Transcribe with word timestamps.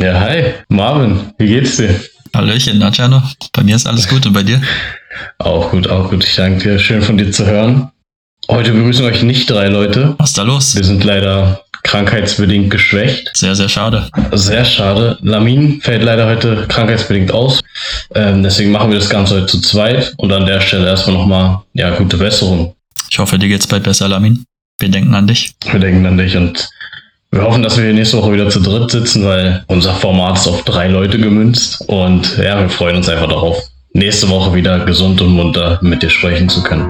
Ja, 0.00 0.20
hi, 0.20 0.54
Marvin, 0.68 1.32
wie 1.38 1.48
geht's 1.48 1.76
dir? 1.76 1.92
Hallöchen, 2.32 2.78
Nadjano. 2.78 3.20
Bei 3.52 3.64
mir 3.64 3.74
ist 3.74 3.84
alles 3.84 4.06
gut 4.06 4.24
und 4.26 4.32
bei 4.32 4.44
dir? 4.44 4.62
Auch 5.38 5.72
gut, 5.72 5.88
auch 5.88 6.08
gut. 6.08 6.22
Ich 6.22 6.36
danke 6.36 6.62
dir. 6.62 6.78
Schön 6.78 7.02
von 7.02 7.18
dir 7.18 7.32
zu 7.32 7.44
hören. 7.44 7.90
Heute 8.48 8.70
begrüßen 8.70 9.04
euch 9.04 9.24
nicht 9.24 9.50
drei 9.50 9.66
Leute. 9.66 10.14
Was 10.18 10.30
ist 10.30 10.38
da 10.38 10.44
los? 10.44 10.76
Wir 10.76 10.84
sind 10.84 11.02
leider 11.02 11.64
krankheitsbedingt 11.82 12.70
geschwächt. 12.70 13.28
Sehr, 13.34 13.56
sehr 13.56 13.68
schade. 13.68 14.08
Sehr 14.30 14.64
schade. 14.64 15.18
Lamin 15.20 15.80
fällt 15.80 16.04
leider 16.04 16.26
heute 16.28 16.66
krankheitsbedingt 16.68 17.32
aus. 17.32 17.60
Ähm, 18.14 18.44
deswegen 18.44 18.70
machen 18.70 18.92
wir 18.92 19.00
das 19.00 19.10
Ganze 19.10 19.34
heute 19.34 19.46
zu 19.46 19.60
zweit. 19.60 20.14
Und 20.18 20.32
an 20.32 20.46
der 20.46 20.60
Stelle 20.60 20.86
erstmal 20.86 21.16
nochmal, 21.16 21.62
ja, 21.72 21.90
gute 21.96 22.18
Besserung. 22.18 22.76
Ich 23.10 23.18
hoffe, 23.18 23.36
dir 23.36 23.48
geht's 23.48 23.66
bald 23.66 23.82
besser, 23.82 24.06
Lamin. 24.06 24.44
Wir 24.78 24.90
denken 24.90 25.12
an 25.16 25.26
dich. 25.26 25.56
Wir 25.68 25.80
denken 25.80 26.06
an 26.06 26.16
dich 26.16 26.36
und 26.36 26.68
wir 27.30 27.42
hoffen, 27.42 27.62
dass 27.62 27.76
wir 27.76 27.92
nächste 27.92 28.16
Woche 28.16 28.32
wieder 28.32 28.48
zu 28.48 28.60
dritt 28.60 28.90
sitzen, 28.90 29.24
weil 29.24 29.62
unser 29.66 29.92
Format 29.92 30.36
ist 30.36 30.48
auf 30.48 30.62
drei 30.62 30.88
Leute 30.88 31.18
gemünzt. 31.18 31.84
Und 31.86 32.38
ja, 32.38 32.58
wir 32.58 32.70
freuen 32.70 32.96
uns 32.96 33.08
einfach 33.08 33.28
darauf, 33.28 33.58
nächste 33.92 34.28
Woche 34.30 34.54
wieder 34.54 34.84
gesund 34.86 35.20
und 35.20 35.30
munter 35.30 35.78
mit 35.82 36.02
dir 36.02 36.10
sprechen 36.10 36.48
zu 36.48 36.62
können. 36.62 36.86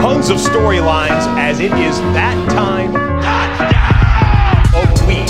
Tons 0.00 0.30
of 0.30 0.40
storylines 0.40 1.28
as 1.38 1.60
it 1.60 1.72
is 1.74 2.00
that 2.14 2.34
time 2.48 2.96
of 4.74 4.98
the 4.98 5.06
week. 5.06 5.26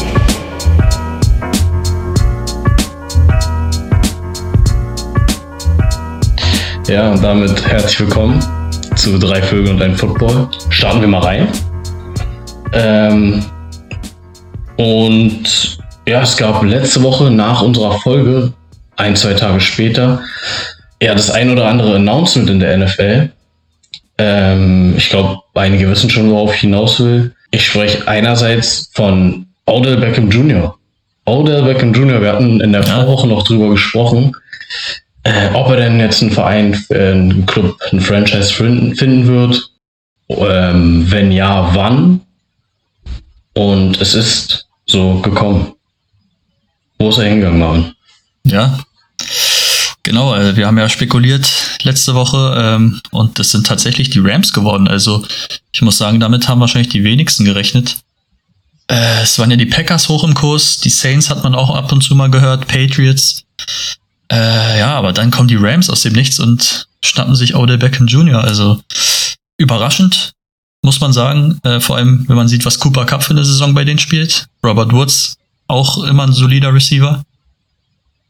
Ja, 6.88 7.10
und 7.10 7.22
damit 7.22 7.66
herzlich 7.66 8.00
willkommen 8.00 8.38
zu 8.96 9.18
Drei 9.18 9.42
Vögel 9.42 9.72
und 9.72 9.82
ein 9.82 9.96
Football. 9.96 10.48
Starten 10.68 11.00
wir 11.00 11.08
mal 11.08 11.20
rein. 11.20 11.48
Ähm, 12.72 13.44
und 14.76 15.78
ja, 16.06 16.22
es 16.22 16.36
gab 16.36 16.62
letzte 16.62 17.02
Woche 17.02 17.30
nach 17.30 17.62
unserer 17.62 17.98
Folge, 18.00 18.52
ein, 18.96 19.16
zwei 19.16 19.34
Tage 19.34 19.60
später, 19.60 20.20
ja, 21.00 21.14
das 21.14 21.30
ein 21.30 21.50
oder 21.50 21.66
andere 21.66 21.96
Announcement 21.96 22.48
in 22.50 22.60
der 22.60 22.76
NFL. 22.78 23.30
Ähm, 24.18 24.94
ich 24.96 25.10
glaube, 25.10 25.40
einige 25.54 25.88
wissen 25.88 26.10
schon, 26.10 26.30
worauf 26.30 26.54
ich 26.54 26.60
hinaus 26.60 27.00
will. 27.00 27.34
Ich 27.50 27.66
spreche 27.66 28.06
einerseits 28.06 28.90
von 28.94 29.46
Odell 29.66 29.96
Beckham 29.96 30.30
Jr. 30.30 30.76
Odell 31.24 31.62
Beckham 31.62 31.92
Jr., 31.92 32.20
wir 32.20 32.32
hatten 32.32 32.60
in 32.60 32.72
der 32.72 32.82
Vorwoche 32.82 33.28
noch 33.28 33.44
drüber 33.44 33.70
gesprochen, 33.70 34.32
äh, 35.24 35.48
ob 35.54 35.68
er 35.70 35.76
denn 35.76 36.00
jetzt 36.00 36.22
einen 36.22 36.32
Verein, 36.32 36.84
äh, 36.90 37.12
einen 37.12 37.46
Club, 37.46 37.76
einen 37.90 38.00
Franchise 38.00 38.52
finden, 38.52 38.94
finden 38.94 39.26
wird. 39.26 39.70
Ähm, 40.28 41.06
wenn 41.10 41.30
ja, 41.30 41.70
wann? 41.74 42.20
Und 43.54 44.00
es 44.00 44.14
ist 44.14 44.66
so 44.86 45.20
gekommen. 45.20 45.74
Wo 46.98 47.10
ist 47.10 47.18
er 47.18 47.24
hingegangen, 47.24 47.58
Marvin? 47.58 47.92
Ja, 48.44 48.78
genau. 50.02 50.32
Also 50.32 50.56
wir 50.56 50.66
haben 50.66 50.78
ja 50.78 50.88
spekuliert 50.88 51.48
letzte 51.82 52.14
Woche 52.14 52.54
ähm, 52.56 53.00
und 53.10 53.38
das 53.38 53.50
sind 53.50 53.66
tatsächlich 53.66 54.10
die 54.10 54.20
Rams 54.20 54.52
geworden. 54.52 54.88
Also 54.88 55.24
ich 55.72 55.82
muss 55.82 55.98
sagen, 55.98 56.20
damit 56.20 56.48
haben 56.48 56.60
wahrscheinlich 56.60 56.92
die 56.92 57.04
wenigsten 57.04 57.44
gerechnet. 57.44 57.98
Äh, 58.88 59.22
es 59.22 59.38
waren 59.38 59.50
ja 59.50 59.56
die 59.56 59.66
Packers 59.66 60.08
hoch 60.08 60.24
im 60.24 60.34
Kurs, 60.34 60.78
die 60.78 60.90
Saints 60.90 61.30
hat 61.30 61.42
man 61.42 61.54
auch 61.54 61.74
ab 61.74 61.90
und 61.92 62.02
zu 62.02 62.14
mal 62.14 62.30
gehört, 62.30 62.68
Patriots. 62.68 63.44
Äh, 64.30 64.78
ja, 64.78 64.94
aber 64.94 65.12
dann 65.12 65.30
kommen 65.30 65.48
die 65.48 65.56
Rams 65.56 65.90
aus 65.90 66.02
dem 66.02 66.14
Nichts 66.14 66.40
und 66.40 66.88
schnappen 67.04 67.34
sich 67.34 67.54
Odell 67.54 67.78
Beckham 67.78 68.06
Jr. 68.06 68.42
Also 68.42 68.82
überraschend, 69.56 70.32
muss 70.82 71.00
man 71.00 71.12
sagen. 71.12 71.58
Äh, 71.62 71.80
vor 71.80 71.96
allem, 71.96 72.24
wenn 72.28 72.36
man 72.36 72.48
sieht, 72.48 72.64
was 72.64 72.78
Cooper 72.78 73.06
Cup 73.06 73.22
für 73.22 73.30
eine 73.30 73.44
Saison 73.44 73.74
bei 73.74 73.84
denen 73.84 73.98
spielt. 73.98 74.46
Robert 74.64 74.92
Woods, 74.92 75.36
auch 75.68 76.02
immer 76.04 76.24
ein 76.24 76.32
solider 76.32 76.74
Receiver. 76.74 77.22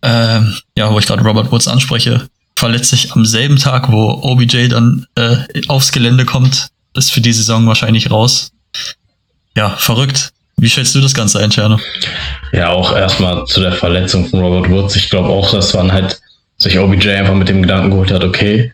Ähm, 0.02 0.54
ja, 0.76 0.92
wo 0.92 0.98
ich 0.98 1.06
gerade 1.06 1.22
Robert 1.22 1.50
Woods 1.50 1.68
anspreche, 1.68 2.28
verletzt 2.56 2.90
sich 2.90 3.12
am 3.12 3.24
selben 3.24 3.56
Tag, 3.56 3.90
wo 3.90 4.20
OBJ 4.22 4.68
dann 4.68 5.06
äh, 5.14 5.36
aufs 5.68 5.92
Gelände 5.92 6.24
kommt, 6.24 6.68
ist 6.94 7.12
für 7.12 7.20
die 7.20 7.32
Saison 7.32 7.66
wahrscheinlich 7.66 8.10
raus. 8.10 8.52
Ja, 9.56 9.70
verrückt. 9.70 10.32
Wie 10.56 10.68
schätzt 10.68 10.94
du 10.94 11.00
das 11.00 11.14
Ganze 11.14 11.40
ein, 11.40 11.50
Tscherno? 11.50 11.80
Ja, 12.52 12.70
auch 12.70 12.94
erstmal 12.94 13.46
zu 13.46 13.60
der 13.60 13.72
Verletzung 13.72 14.28
von 14.28 14.40
Robert 14.40 14.70
Woods. 14.70 14.96
Ich 14.96 15.08
glaube 15.08 15.28
auch, 15.28 15.50
dass 15.50 15.74
man 15.74 15.90
halt 15.90 16.20
sich 16.58 16.78
OBJ 16.78 17.10
einfach 17.10 17.34
mit 17.34 17.48
dem 17.48 17.62
Gedanken 17.62 17.90
geholt 17.90 18.10
hat, 18.10 18.22
okay, 18.22 18.72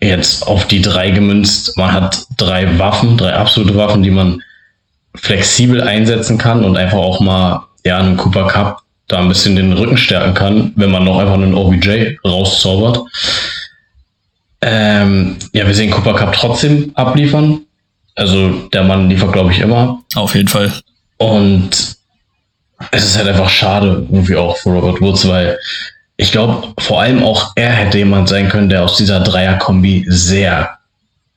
jetzt 0.00 0.46
auf 0.46 0.66
die 0.66 0.80
drei 0.80 1.10
gemünzt. 1.10 1.76
Man 1.76 1.92
hat 1.92 2.26
drei 2.36 2.78
Waffen, 2.78 3.16
drei 3.16 3.34
absolute 3.34 3.76
Waffen, 3.76 4.02
die 4.02 4.10
man 4.10 4.42
flexibel 5.14 5.82
einsetzen 5.82 6.38
kann 6.38 6.64
und 6.64 6.76
einfach 6.76 6.98
auch 6.98 7.20
mal 7.20 7.66
ja 7.84 7.98
einen 7.98 8.16
Cooper 8.16 8.46
Cup 8.46 8.82
da 9.08 9.18
ein 9.18 9.28
bisschen 9.28 9.56
den 9.56 9.72
Rücken 9.72 9.96
stärken 9.96 10.34
kann, 10.34 10.72
wenn 10.76 10.90
man 10.90 11.04
noch 11.04 11.18
einfach 11.18 11.34
einen 11.34 11.54
OBJ 11.54 12.16
rauszaubert. 12.24 13.00
Ähm, 14.62 15.36
ja, 15.52 15.66
wir 15.66 15.74
sehen 15.74 15.90
Cooper 15.90 16.14
Cup 16.14 16.32
trotzdem 16.32 16.92
abliefern. 16.94 17.62
Also 18.14 18.68
der 18.68 18.84
Mann 18.84 19.08
liefert, 19.08 19.32
glaube 19.32 19.52
ich, 19.52 19.60
immer. 19.60 20.02
Auf 20.14 20.34
jeden 20.34 20.48
Fall. 20.48 20.72
Und 21.16 21.96
es 22.90 23.04
ist 23.04 23.18
halt 23.18 23.28
einfach 23.28 23.48
schade, 23.48 24.06
irgendwie 24.10 24.36
auch 24.36 24.56
für 24.56 24.70
Robert 24.70 25.00
Woods, 25.00 25.26
weil 25.26 25.58
ich 26.20 26.32
glaube, 26.32 26.74
vor 26.78 27.00
allem 27.00 27.22
auch 27.22 27.52
er 27.54 27.70
hätte 27.70 27.96
jemand 27.96 28.28
sein 28.28 28.50
können, 28.50 28.68
der 28.68 28.84
aus 28.84 28.98
dieser 28.98 29.20
Dreier-Kombi 29.20 30.04
sehr, 30.06 30.76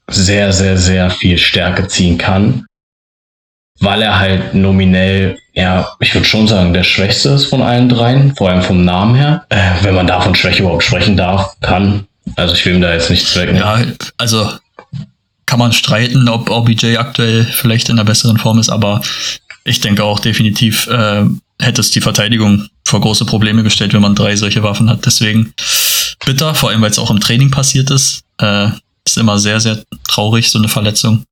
sehr, 0.09 0.51
sehr, 0.51 0.77
sehr 0.77 1.09
viel 1.09 1.38
Stärke 1.38 1.88
ziehen 1.88 2.17
kann. 2.17 2.66
Weil 3.79 4.01
er 4.01 4.19
halt 4.19 4.53
nominell, 4.53 5.38
ja, 5.53 5.88
ich 6.01 6.13
würde 6.13 6.27
schon 6.27 6.49
sagen, 6.49 6.73
der 6.73 6.83
Schwächste 6.83 7.29
ist 7.29 7.45
von 7.45 7.61
allen 7.61 7.88
dreien, 7.88 8.35
vor 8.35 8.49
allem 8.49 8.61
vom 8.61 8.83
Namen 8.83 9.16
her. 9.16 9.45
Äh, 9.47 9.72
wenn 9.83 9.95
man 9.95 10.07
da 10.07 10.19
von 10.19 10.35
Schwäche 10.35 10.63
überhaupt 10.63 10.83
sprechen 10.83 11.16
darf, 11.16 11.55
kann. 11.61 12.05
Also 12.35 12.53
ich 12.53 12.66
will 12.66 12.75
ihm 12.75 12.81
da 12.81 12.93
jetzt 12.93 13.09
nichts 13.09 13.33
wegnehmen. 13.38 13.61
Ja, 13.61 13.81
also 14.17 14.51
kann 15.45 15.59
man 15.59 15.72
streiten, 15.72 16.27
ob 16.27 16.49
OBJ 16.49 16.97
aktuell 16.97 17.45
vielleicht 17.45 17.88
in 17.88 17.95
einer 17.95 18.05
besseren 18.05 18.38
Form 18.38 18.59
ist, 18.59 18.69
aber 18.69 19.01
ich 19.63 19.79
denke 19.79 20.03
auch 20.03 20.19
definitiv 20.19 20.88
äh, 20.88 21.23
hätte 21.63 21.81
es 21.81 21.91
die 21.91 22.01
Verteidigung 22.01 22.68
vor 22.85 23.01
große 23.01 23.25
Probleme 23.25 23.63
gestellt, 23.63 23.94
wenn 23.94 24.01
man 24.01 24.16
drei 24.16 24.35
solche 24.35 24.63
Waffen 24.63 24.90
hat. 24.90 25.06
Deswegen 25.06 25.53
bitter, 26.25 26.53
vor 26.56 26.69
allem 26.69 26.81
weil 26.81 26.91
es 26.91 27.00
auch 27.00 27.12
im 27.12 27.19
Training 27.19 27.51
passiert 27.51 27.90
ist. 27.90 28.24
Äh, 28.40 28.69
ist 29.06 29.18
immer 29.18 29.40
sehr, 29.40 29.59
sehr 29.59 29.84
traurig, 30.07 30.50
so 30.50 30.59
eine 30.59 30.69
Verletzung. 30.69 31.25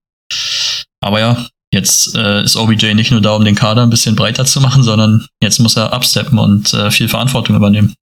Aber 1.00 1.20
ja, 1.20 1.47
jetzt 1.74 2.16
äh, 2.16 2.44
ist 2.44 2.56
OBJ 2.56 2.94
nicht 2.94 3.12
nur 3.12 3.22
da, 3.22 3.31
um 3.31 3.46
den 3.46 3.56
Kader 3.56 3.84
ein 3.84 3.90
bisschen 3.90 4.16
breiter 4.16 4.46
zu 4.46 4.59
machen, 4.62 4.84
sondern 4.84 5.25
jetzt 5.41 5.59
muss 5.59 5.78
er 5.78 5.94
absteppen 5.94 6.38
und 6.38 6.74
äh, 6.74 6.91
viel 6.91 7.08
Verantwortung 7.08 7.56
übernehmen. 7.56 7.94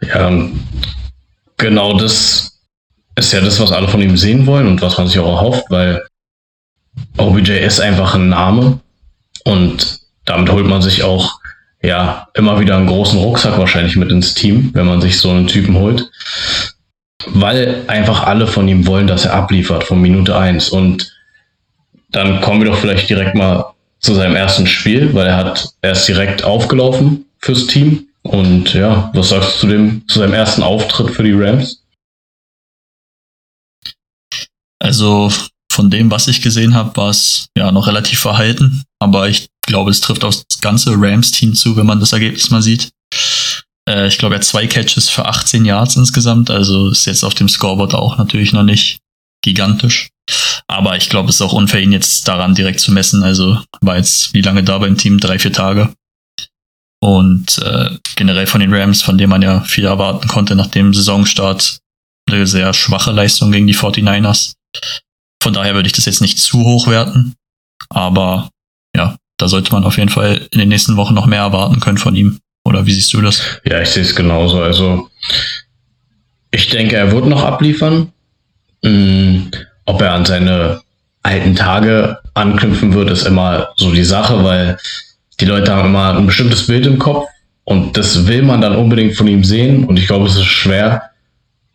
Ja, 0.00 0.30
genau 1.56 1.98
das 1.98 2.60
ist 3.16 3.32
ja 3.32 3.40
das, 3.40 3.60
was 3.60 3.72
alle 3.72 3.88
von 3.88 4.02
ihm 4.02 4.16
sehen 4.16 4.46
wollen 4.46 4.66
und 4.66 4.82
was 4.82 4.98
man 4.98 5.06
sich 5.06 5.18
auch 5.18 5.36
erhofft, 5.36 5.64
weil 5.70 6.06
OBJ 7.16 7.52
ist 7.52 7.80
einfach 7.80 8.14
ein 8.14 8.28
Name 8.28 8.80
und 9.44 10.00
damit 10.24 10.50
holt 10.50 10.66
man 10.66 10.82
sich 10.82 11.02
auch 11.02 11.40
ja 11.84 12.28
immer 12.34 12.58
wieder 12.60 12.76
einen 12.76 12.86
großen 12.86 13.18
Rucksack 13.18 13.58
wahrscheinlich 13.58 13.96
mit 13.96 14.10
ins 14.10 14.34
Team, 14.34 14.70
wenn 14.72 14.86
man 14.86 15.00
sich 15.00 15.18
so 15.18 15.30
einen 15.30 15.46
Typen 15.46 15.76
holt. 15.76 16.10
Weil 17.26 17.84
einfach 17.86 18.24
alle 18.24 18.46
von 18.46 18.68
ihm 18.68 18.86
wollen, 18.86 19.06
dass 19.06 19.24
er 19.24 19.34
abliefert 19.34 19.84
von 19.84 20.00
Minute 20.00 20.36
eins 20.36 20.68
Und 20.68 21.12
dann 22.10 22.40
kommen 22.40 22.60
wir 22.60 22.70
doch 22.70 22.78
vielleicht 22.78 23.08
direkt 23.08 23.34
mal 23.34 23.72
zu 23.98 24.14
seinem 24.14 24.36
ersten 24.36 24.66
Spiel, 24.66 25.14
weil 25.14 25.26
er 25.26 25.36
hat, 25.36 25.74
er 25.80 25.92
ist 25.92 26.06
direkt 26.06 26.44
aufgelaufen 26.44 27.26
fürs 27.38 27.66
Team. 27.66 28.08
Und 28.22 28.74
ja, 28.74 29.10
was 29.14 29.30
sagst 29.30 29.56
du 29.56 29.60
zu 29.60 29.66
dem, 29.66 30.08
zu 30.08 30.18
seinem 30.18 30.34
ersten 30.34 30.62
Auftritt 30.62 31.10
für 31.10 31.22
die 31.22 31.32
Rams? 31.32 31.82
Also 34.78 35.30
von 35.74 35.90
dem, 35.90 36.10
was 36.10 36.28
ich 36.28 36.40
gesehen 36.40 36.74
habe, 36.74 36.96
war 36.96 37.10
es 37.10 37.48
ja 37.56 37.72
noch 37.72 37.86
relativ 37.86 38.20
verhalten. 38.20 38.84
Aber 39.00 39.28
ich 39.28 39.48
glaube, 39.66 39.90
es 39.90 40.00
trifft 40.00 40.24
aufs 40.24 40.44
ganze 40.60 40.94
Rams-Team 40.96 41.54
zu, 41.54 41.76
wenn 41.76 41.86
man 41.86 42.00
das 42.00 42.12
Ergebnis 42.12 42.50
mal 42.50 42.62
sieht. 42.62 42.90
Äh, 43.88 44.06
ich 44.06 44.18
glaube, 44.18 44.36
er 44.36 44.38
hat 44.38 44.44
zwei 44.44 44.66
Catches 44.66 45.10
für 45.10 45.26
18 45.26 45.64
Yards 45.64 45.96
insgesamt. 45.96 46.48
Also 46.50 46.90
ist 46.90 47.06
jetzt 47.06 47.24
auf 47.24 47.34
dem 47.34 47.48
Scoreboard 47.48 47.94
auch 47.94 48.16
natürlich 48.18 48.52
noch 48.52 48.62
nicht 48.62 49.00
gigantisch. 49.42 50.10
Aber 50.68 50.96
ich 50.96 51.10
glaube, 51.10 51.28
es 51.28 51.36
ist 51.36 51.42
auch 51.42 51.52
unfair, 51.52 51.82
ihn 51.82 51.92
jetzt 51.92 52.26
daran 52.28 52.54
direkt 52.54 52.80
zu 52.80 52.92
messen. 52.92 53.22
Also 53.22 53.60
war 53.80 53.96
jetzt 53.96 54.32
wie 54.32 54.40
lange 54.40 54.62
da 54.62 54.78
beim 54.78 54.96
Team? 54.96 55.18
Drei, 55.18 55.38
vier 55.38 55.52
Tage. 55.52 55.92
Und 57.02 57.58
äh, 57.58 57.90
generell 58.16 58.46
von 58.46 58.60
den 58.60 58.72
Rams, 58.72 59.02
von 59.02 59.18
dem 59.18 59.28
man 59.28 59.42
ja 59.42 59.60
viel 59.62 59.84
erwarten 59.84 60.28
konnte 60.28 60.54
nach 60.54 60.68
dem 60.68 60.94
Saisonstart, 60.94 61.78
eine 62.30 62.46
sehr 62.46 62.72
schwache 62.72 63.12
Leistung 63.12 63.52
gegen 63.52 63.66
die 63.66 63.76
49ers. 63.76 64.54
Von 65.44 65.52
daher 65.52 65.74
würde 65.74 65.86
ich 65.86 65.92
das 65.92 66.06
jetzt 66.06 66.22
nicht 66.22 66.38
zu 66.38 66.64
hoch 66.64 66.88
werten. 66.88 67.34
Aber 67.90 68.48
ja, 68.96 69.16
da 69.36 69.46
sollte 69.46 69.72
man 69.72 69.84
auf 69.84 69.98
jeden 69.98 70.08
Fall 70.08 70.48
in 70.50 70.58
den 70.58 70.70
nächsten 70.70 70.96
Wochen 70.96 71.12
noch 71.12 71.26
mehr 71.26 71.40
erwarten 71.40 71.80
können 71.80 71.98
von 71.98 72.16
ihm. 72.16 72.38
Oder 72.64 72.86
wie 72.86 72.92
siehst 72.92 73.12
du 73.12 73.20
das? 73.20 73.42
Ja, 73.66 73.78
ich 73.82 73.90
sehe 73.90 74.04
es 74.04 74.16
genauso. 74.16 74.62
Also 74.62 75.10
ich 76.50 76.70
denke, 76.70 76.96
er 76.96 77.12
wird 77.12 77.26
noch 77.26 77.44
abliefern. 77.44 78.10
Hm, 78.82 79.50
ob 79.84 80.00
er 80.00 80.14
an 80.14 80.24
seine 80.24 80.80
alten 81.22 81.54
Tage 81.54 82.20
anknüpfen 82.32 82.94
wird, 82.94 83.10
ist 83.10 83.26
immer 83.26 83.68
so 83.76 83.92
die 83.92 84.04
Sache, 84.04 84.42
weil 84.44 84.78
die 85.40 85.44
die 85.44 85.50
Leute 85.50 85.74
haben 85.74 85.88
immer 85.88 86.16
ein 86.16 86.24
bestimmtes 86.24 86.66
Bild 86.66 86.86
im 86.86 86.98
Kopf 86.98 87.28
und 87.64 87.98
das 87.98 88.26
will 88.26 88.40
man 88.40 88.62
dann 88.62 88.76
unbedingt 88.76 89.14
von 89.14 89.28
ihm 89.28 89.44
sehen. 89.44 89.84
Und 89.84 89.98
ich 89.98 90.06
glaube, 90.06 90.26
es 90.26 90.36
ist 90.36 90.46
schwer, 90.46 91.10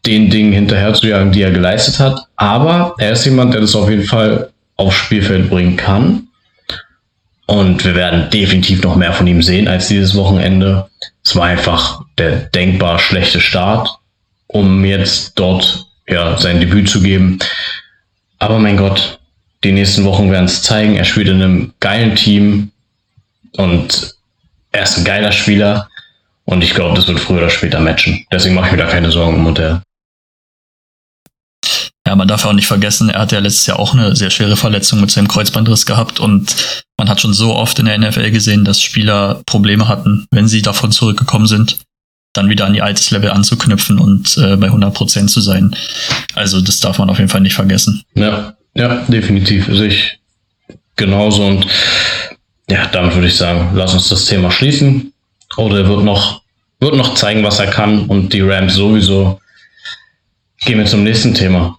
den 0.05 0.29
Dingen 0.29 0.53
hinterherzujagen, 0.53 1.31
die 1.31 1.41
er 1.41 1.51
geleistet 1.51 1.99
hat. 1.99 2.25
Aber 2.35 2.95
er 2.97 3.11
ist 3.11 3.25
jemand, 3.25 3.53
der 3.53 3.61
das 3.61 3.75
auf 3.75 3.89
jeden 3.89 4.05
Fall 4.05 4.51
aufs 4.75 4.95
Spielfeld 4.95 5.49
bringen 5.49 5.75
kann. 5.75 6.27
Und 7.45 7.83
wir 7.83 7.95
werden 7.95 8.29
definitiv 8.29 8.83
noch 8.83 8.95
mehr 8.95 9.11
von 9.11 9.27
ihm 9.27 9.41
sehen 9.41 9.67
als 9.67 9.87
dieses 9.87 10.15
Wochenende. 10.15 10.87
Es 11.23 11.35
war 11.35 11.47
einfach 11.47 12.01
der 12.17 12.35
denkbar 12.35 12.99
schlechte 12.99 13.41
Start, 13.41 13.89
um 14.47 14.85
jetzt 14.85 15.33
dort 15.35 15.85
ja, 16.07 16.37
sein 16.37 16.59
Debüt 16.59 16.89
zu 16.89 17.01
geben. 17.01 17.39
Aber 18.37 18.59
mein 18.59 18.77
Gott, 18.77 19.19
die 19.63 19.71
nächsten 19.71 20.05
Wochen 20.05 20.31
werden 20.31 20.45
es 20.45 20.61
zeigen. 20.61 20.95
Er 20.95 21.05
spielt 21.05 21.27
in 21.27 21.41
einem 21.41 21.73
geilen 21.79 22.15
Team 22.15 22.71
und 23.57 24.15
er 24.71 24.83
ist 24.83 24.97
ein 24.97 25.03
geiler 25.03 25.31
Spieler. 25.31 25.89
Und 26.45 26.63
ich 26.63 26.73
glaube, 26.73 26.95
das 26.95 27.07
wird 27.07 27.19
früher 27.19 27.39
oder 27.39 27.49
später 27.49 27.79
matchen. 27.79 28.25
Deswegen 28.31 28.55
mache 28.55 28.67
ich 28.67 28.71
mir 28.71 28.77
da 28.77 28.85
keine 28.85 29.11
Sorgen 29.11 29.35
um 29.35 29.43
Modell. 29.43 29.81
Ja, 32.09 32.15
man 32.15 32.27
darf 32.27 32.43
auch 32.43 32.53
nicht 32.53 32.65
vergessen, 32.65 33.11
er 33.11 33.19
hat 33.19 33.31
ja 33.31 33.37
letztes 33.37 33.67
Jahr 33.67 33.77
auch 33.77 33.93
eine 33.93 34.15
sehr 34.15 34.31
schwere 34.31 34.57
Verletzung 34.57 34.99
mit 34.99 35.11
seinem 35.11 35.27
Kreuzbandriss 35.27 35.85
gehabt 35.85 36.19
und 36.19 36.83
man 36.97 37.07
hat 37.07 37.21
schon 37.21 37.35
so 37.35 37.55
oft 37.55 37.77
in 37.77 37.85
der 37.85 37.99
NFL 37.99 38.31
gesehen, 38.31 38.65
dass 38.65 38.81
Spieler 38.81 39.43
Probleme 39.45 39.87
hatten, 39.87 40.25
wenn 40.31 40.47
sie 40.47 40.63
davon 40.63 40.91
zurückgekommen 40.91 41.45
sind, 41.45 41.77
dann 42.33 42.49
wieder 42.49 42.65
an 42.65 42.73
die 42.73 42.81
altes 42.81 43.11
Level 43.11 43.29
anzuknüpfen 43.29 43.99
und 43.99 44.35
äh, 44.37 44.55
bei 44.55 44.69
100% 44.69 45.27
zu 45.27 45.39
sein. 45.39 45.75
Also 46.33 46.61
das 46.61 46.79
darf 46.79 46.97
man 46.97 47.11
auf 47.11 47.19
jeden 47.19 47.29
Fall 47.29 47.41
nicht 47.41 47.53
vergessen. 47.53 48.01
Ja, 48.15 48.55
ja, 48.73 49.05
definitiv. 49.07 49.67
Sehe 49.67 49.89
ich 49.89 50.17
genauso 50.95 51.45
und 51.45 51.67
ja, 52.71 52.87
damit 52.87 53.13
würde 53.13 53.27
ich 53.27 53.35
sagen, 53.35 53.69
lass 53.75 53.93
uns 53.93 54.09
das 54.09 54.25
Thema 54.25 54.49
schließen. 54.49 55.13
Oder 55.57 55.81
er 55.81 55.87
wird 55.87 56.03
noch, 56.03 56.41
wird 56.79 56.95
noch 56.95 57.13
zeigen, 57.13 57.43
was 57.43 57.59
er 57.59 57.67
kann 57.67 58.07
und 58.07 58.33
die 58.33 58.41
Rams 58.41 58.73
sowieso. 58.73 59.39
Gehen 60.61 60.79
wir 60.79 60.87
zum 60.87 61.03
nächsten 61.03 61.35
Thema. 61.35 61.78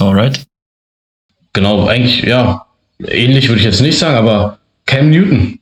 Alright. 0.00 0.44
Genau, 1.52 1.86
eigentlich, 1.86 2.22
ja, 2.22 2.66
ähnlich 3.06 3.48
würde 3.48 3.58
ich 3.60 3.66
jetzt 3.66 3.80
nicht 3.80 3.98
sagen, 3.98 4.16
aber 4.16 4.58
Cam 4.86 5.10
Newton. 5.10 5.58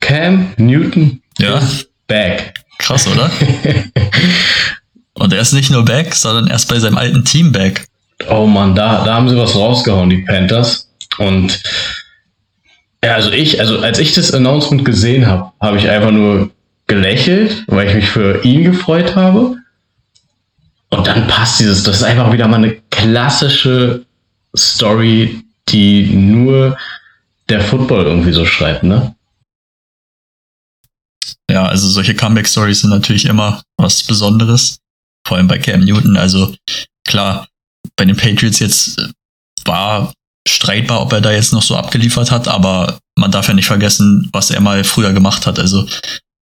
Cam 0.00 0.52
Newton 0.56 1.22
Ja, 1.38 1.58
is 1.58 1.88
back. 2.06 2.54
krass, 2.78 3.06
oder? 3.06 3.30
Und 5.14 5.32
er 5.32 5.40
ist 5.40 5.52
nicht 5.52 5.70
nur 5.70 5.84
back, 5.84 6.14
sondern 6.14 6.48
er 6.48 6.56
ist 6.56 6.68
bei 6.68 6.78
seinem 6.78 6.96
alten 6.98 7.24
Team 7.24 7.52
back. 7.52 7.86
Oh 8.28 8.46
Mann, 8.46 8.74
da, 8.74 9.04
da 9.04 9.14
haben 9.14 9.28
sie 9.28 9.36
was 9.36 9.54
rausgehauen, 9.54 10.10
die 10.10 10.18
Panthers. 10.22 10.90
Und 11.18 11.62
ja, 13.04 13.14
also 13.14 13.30
ich, 13.30 13.60
also 13.60 13.80
als 13.80 13.98
ich 13.98 14.14
das 14.14 14.32
Announcement 14.32 14.84
gesehen 14.84 15.26
habe, 15.26 15.52
habe 15.60 15.76
ich 15.78 15.88
einfach 15.88 16.10
nur 16.10 16.50
gelächelt, 16.86 17.64
weil 17.68 17.88
ich 17.88 17.94
mich 17.94 18.08
für 18.08 18.44
ihn 18.44 18.64
gefreut 18.64 19.14
habe. 19.16 19.56
Und 20.90 21.06
dann 21.06 21.26
passt 21.26 21.60
dieses, 21.60 21.82
das 21.84 21.96
ist 21.96 22.02
einfach 22.02 22.32
wieder 22.32 22.48
mal 22.48 22.56
eine 22.56 22.81
klassische 23.02 24.04
Story, 24.56 25.44
die 25.68 26.06
nur 26.06 26.76
der 27.48 27.60
Football 27.60 28.04
irgendwie 28.06 28.32
so 28.32 28.44
schreibt, 28.46 28.82
ne? 28.82 29.14
Ja, 31.50 31.66
also 31.66 31.88
solche 31.88 32.14
Comeback-Stories 32.14 32.80
sind 32.80 32.90
natürlich 32.90 33.26
immer 33.26 33.62
was 33.76 34.02
Besonderes. 34.02 34.78
Vor 35.26 35.36
allem 35.36 35.48
bei 35.48 35.58
Cam 35.58 35.80
Newton. 35.80 36.16
Also 36.16 36.54
klar, 37.06 37.46
bei 37.96 38.04
den 38.04 38.16
Patriots 38.16 38.58
jetzt 38.58 38.98
äh, 38.98 39.08
war 39.64 40.12
streitbar, 40.48 41.02
ob 41.02 41.12
er 41.12 41.20
da 41.20 41.30
jetzt 41.30 41.52
noch 41.52 41.62
so 41.62 41.76
abgeliefert 41.76 42.30
hat, 42.30 42.48
aber 42.48 42.98
man 43.16 43.30
darf 43.30 43.48
ja 43.48 43.54
nicht 43.54 43.66
vergessen, 43.66 44.28
was 44.32 44.50
er 44.50 44.60
mal 44.60 44.82
früher 44.82 45.12
gemacht 45.12 45.46
hat. 45.46 45.58
Also 45.58 45.86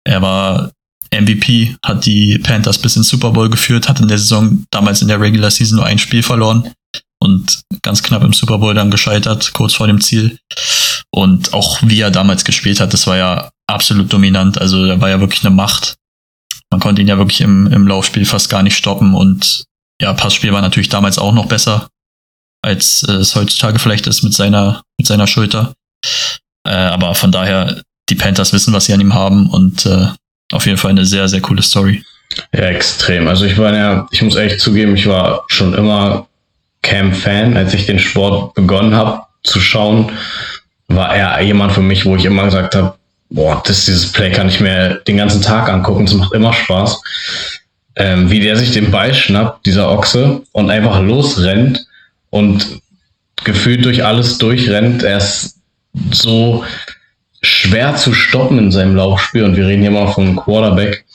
er 0.05 0.21
war 0.21 0.71
MVP, 1.11 1.75
hat 1.83 2.05
die 2.05 2.37
Panthers 2.39 2.77
bis 2.77 2.95
ins 2.95 3.09
Super 3.09 3.31
Bowl 3.31 3.49
geführt, 3.49 3.89
hat 3.89 3.99
in 3.99 4.07
der 4.07 4.17
Saison 4.17 4.65
damals 4.71 5.01
in 5.01 5.07
der 5.07 5.19
Regular 5.19 5.51
Season 5.51 5.77
nur 5.77 5.85
ein 5.85 5.99
Spiel 5.99 6.23
verloren 6.23 6.71
und 7.19 7.61
ganz 7.81 8.03
knapp 8.03 8.23
im 8.23 8.33
Super 8.33 8.59
Bowl 8.59 8.73
dann 8.73 8.91
gescheitert, 8.91 9.53
kurz 9.53 9.73
vor 9.73 9.87
dem 9.87 10.01
Ziel. 10.01 10.39
Und 11.11 11.53
auch 11.53 11.79
wie 11.83 11.99
er 11.99 12.11
damals 12.11 12.45
gespielt 12.45 12.79
hat, 12.79 12.93
das 12.93 13.07
war 13.07 13.17
ja 13.17 13.49
absolut 13.67 14.11
dominant. 14.11 14.59
Also 14.59 14.85
er 14.85 15.01
war 15.01 15.09
ja 15.09 15.19
wirklich 15.19 15.43
eine 15.43 15.55
Macht. 15.55 15.95
Man 16.71 16.79
konnte 16.79 17.01
ihn 17.01 17.07
ja 17.07 17.17
wirklich 17.17 17.41
im, 17.41 17.67
im 17.67 17.87
Laufspiel 17.87 18.25
fast 18.25 18.49
gar 18.49 18.63
nicht 18.63 18.77
stoppen 18.77 19.15
und 19.15 19.65
ja, 20.01 20.13
Passspiel 20.13 20.53
war 20.53 20.61
natürlich 20.61 20.89
damals 20.89 21.17
auch 21.17 21.33
noch 21.33 21.47
besser, 21.47 21.89
als 22.61 23.03
äh, 23.03 23.13
es 23.13 23.35
heutzutage 23.35 23.79
vielleicht 23.79 24.07
ist 24.07 24.23
mit 24.23 24.33
seiner, 24.33 24.83
mit 24.97 25.07
seiner 25.07 25.27
Schulter. 25.27 25.73
Äh, 26.65 26.71
aber 26.71 27.15
von 27.15 27.31
daher, 27.31 27.81
die 28.09 28.15
Panthers 28.15 28.53
wissen, 28.53 28.73
was 28.73 28.85
sie 28.85 28.93
an 28.93 29.01
ihm 29.01 29.13
haben 29.13 29.49
und 29.49 29.85
äh, 29.85 30.07
auf 30.51 30.65
jeden 30.65 30.77
Fall 30.77 30.91
eine 30.91 31.05
sehr, 31.05 31.27
sehr 31.27 31.41
coole 31.41 31.61
Story. 31.61 32.03
Ja, 32.53 32.65
extrem. 32.65 33.27
Also 33.27 33.45
ich 33.45 33.57
war 33.57 33.75
ja, 33.75 34.07
ich 34.11 34.21
muss 34.21 34.35
echt 34.35 34.59
zugeben, 34.59 34.95
ich 34.95 35.07
war 35.07 35.45
schon 35.47 35.73
immer 35.73 36.27
Cam-Fan. 36.81 37.57
Als 37.57 37.73
ich 37.73 37.85
den 37.85 37.99
Sport 37.99 38.53
begonnen 38.55 38.95
habe 38.95 39.21
zu 39.43 39.59
schauen, 39.59 40.11
war 40.87 41.15
er 41.15 41.41
jemand 41.41 41.71
für 41.71 41.81
mich, 41.81 42.05
wo 42.05 42.15
ich 42.15 42.25
immer 42.25 42.45
gesagt 42.45 42.75
habe, 42.75 42.95
boah, 43.29 43.61
das, 43.65 43.85
dieses 43.85 44.11
Play 44.11 44.31
kann 44.31 44.49
ich 44.49 44.59
mir 44.59 45.01
den 45.07 45.17
ganzen 45.17 45.41
Tag 45.41 45.69
angucken, 45.69 46.05
es 46.05 46.13
macht 46.13 46.33
immer 46.33 46.53
Spaß. 46.53 47.01
Ähm, 47.95 48.29
wie 48.31 48.39
der 48.39 48.55
sich 48.55 48.71
den 48.71 48.91
Ball 48.91 49.13
schnappt, 49.13 49.65
dieser 49.65 49.91
Ochse, 49.91 50.41
und 50.51 50.69
einfach 50.69 51.01
losrennt 51.01 51.85
und 52.29 52.81
gefühlt 53.43 53.83
durch 53.85 54.05
alles 54.05 54.37
durchrennt. 54.37 55.03
Er 55.03 55.17
ist 55.17 55.57
so 56.11 56.63
schwer 57.41 57.95
zu 57.95 58.13
stoppen 58.13 58.57
in 58.57 58.71
seinem 58.71 58.95
Laufspiel 58.95 59.43
und 59.43 59.55
wir 59.55 59.67
reden 59.67 59.81
hier 59.81 59.91
mal 59.91 60.11
vom 60.11 60.35
Quarterback. 60.35 61.05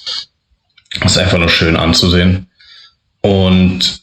Das 1.00 1.12
ist 1.12 1.18
einfach 1.18 1.38
nur 1.38 1.48
schön 1.48 1.76
anzusehen. 1.76 2.48
Und 3.20 4.00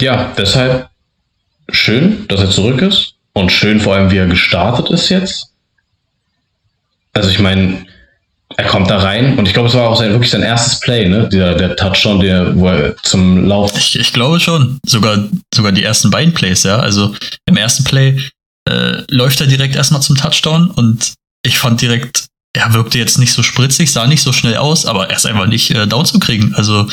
ja, 0.00 0.32
deshalb 0.36 0.88
schön, 1.70 2.26
dass 2.28 2.40
er 2.40 2.50
zurück 2.50 2.80
ist 2.82 3.14
und 3.32 3.52
schön 3.52 3.80
vor 3.80 3.94
allem, 3.94 4.10
wie 4.10 4.18
er 4.18 4.26
gestartet 4.26 4.90
ist 4.90 5.08
jetzt. 5.08 5.52
Also 7.12 7.30
ich 7.30 7.38
meine, 7.38 7.86
er 8.56 8.64
kommt 8.64 8.90
da 8.90 8.98
rein 8.98 9.38
und 9.38 9.46
ich 9.46 9.54
glaube, 9.54 9.68
es 9.68 9.74
war 9.74 9.88
auch 9.88 9.96
sein, 9.96 10.10
wirklich 10.10 10.30
sein 10.30 10.42
erstes 10.42 10.80
Play, 10.80 11.08
ne? 11.08 11.28
Der, 11.28 11.54
der 11.54 11.76
Touchdown, 11.76 12.20
der, 12.20 12.56
wo 12.56 12.68
er 12.68 12.96
zum 13.02 13.46
Lauf. 13.46 13.72
Ich, 13.76 13.98
ich 13.98 14.12
glaube 14.12 14.40
schon. 14.40 14.78
Sogar, 14.86 15.28
sogar 15.52 15.72
die 15.72 15.84
ersten 15.84 16.10
beiden 16.10 16.32
Plays, 16.32 16.62
ja. 16.62 16.78
Also 16.78 17.14
im 17.46 17.56
ersten 17.56 17.84
Play 17.84 18.18
äh, 18.68 19.02
läuft 19.10 19.40
er 19.40 19.46
direkt 19.46 19.76
erstmal 19.76 20.02
zum 20.02 20.16
Touchdown 20.16 20.70
und 20.70 21.14
ich 21.42 21.58
fand 21.58 21.80
direkt, 21.80 22.26
er 22.52 22.72
wirkte 22.74 22.98
jetzt 22.98 23.18
nicht 23.18 23.32
so 23.32 23.42
spritzig, 23.42 23.92
sah 23.92 24.06
nicht 24.06 24.22
so 24.22 24.32
schnell 24.32 24.56
aus, 24.56 24.86
aber 24.86 25.08
er 25.10 25.16
ist 25.16 25.26
einfach 25.26 25.46
nicht 25.46 25.70
äh, 25.70 25.86
down 25.86 26.04
zu 26.06 26.18
kriegen. 26.18 26.54
Also 26.54 26.88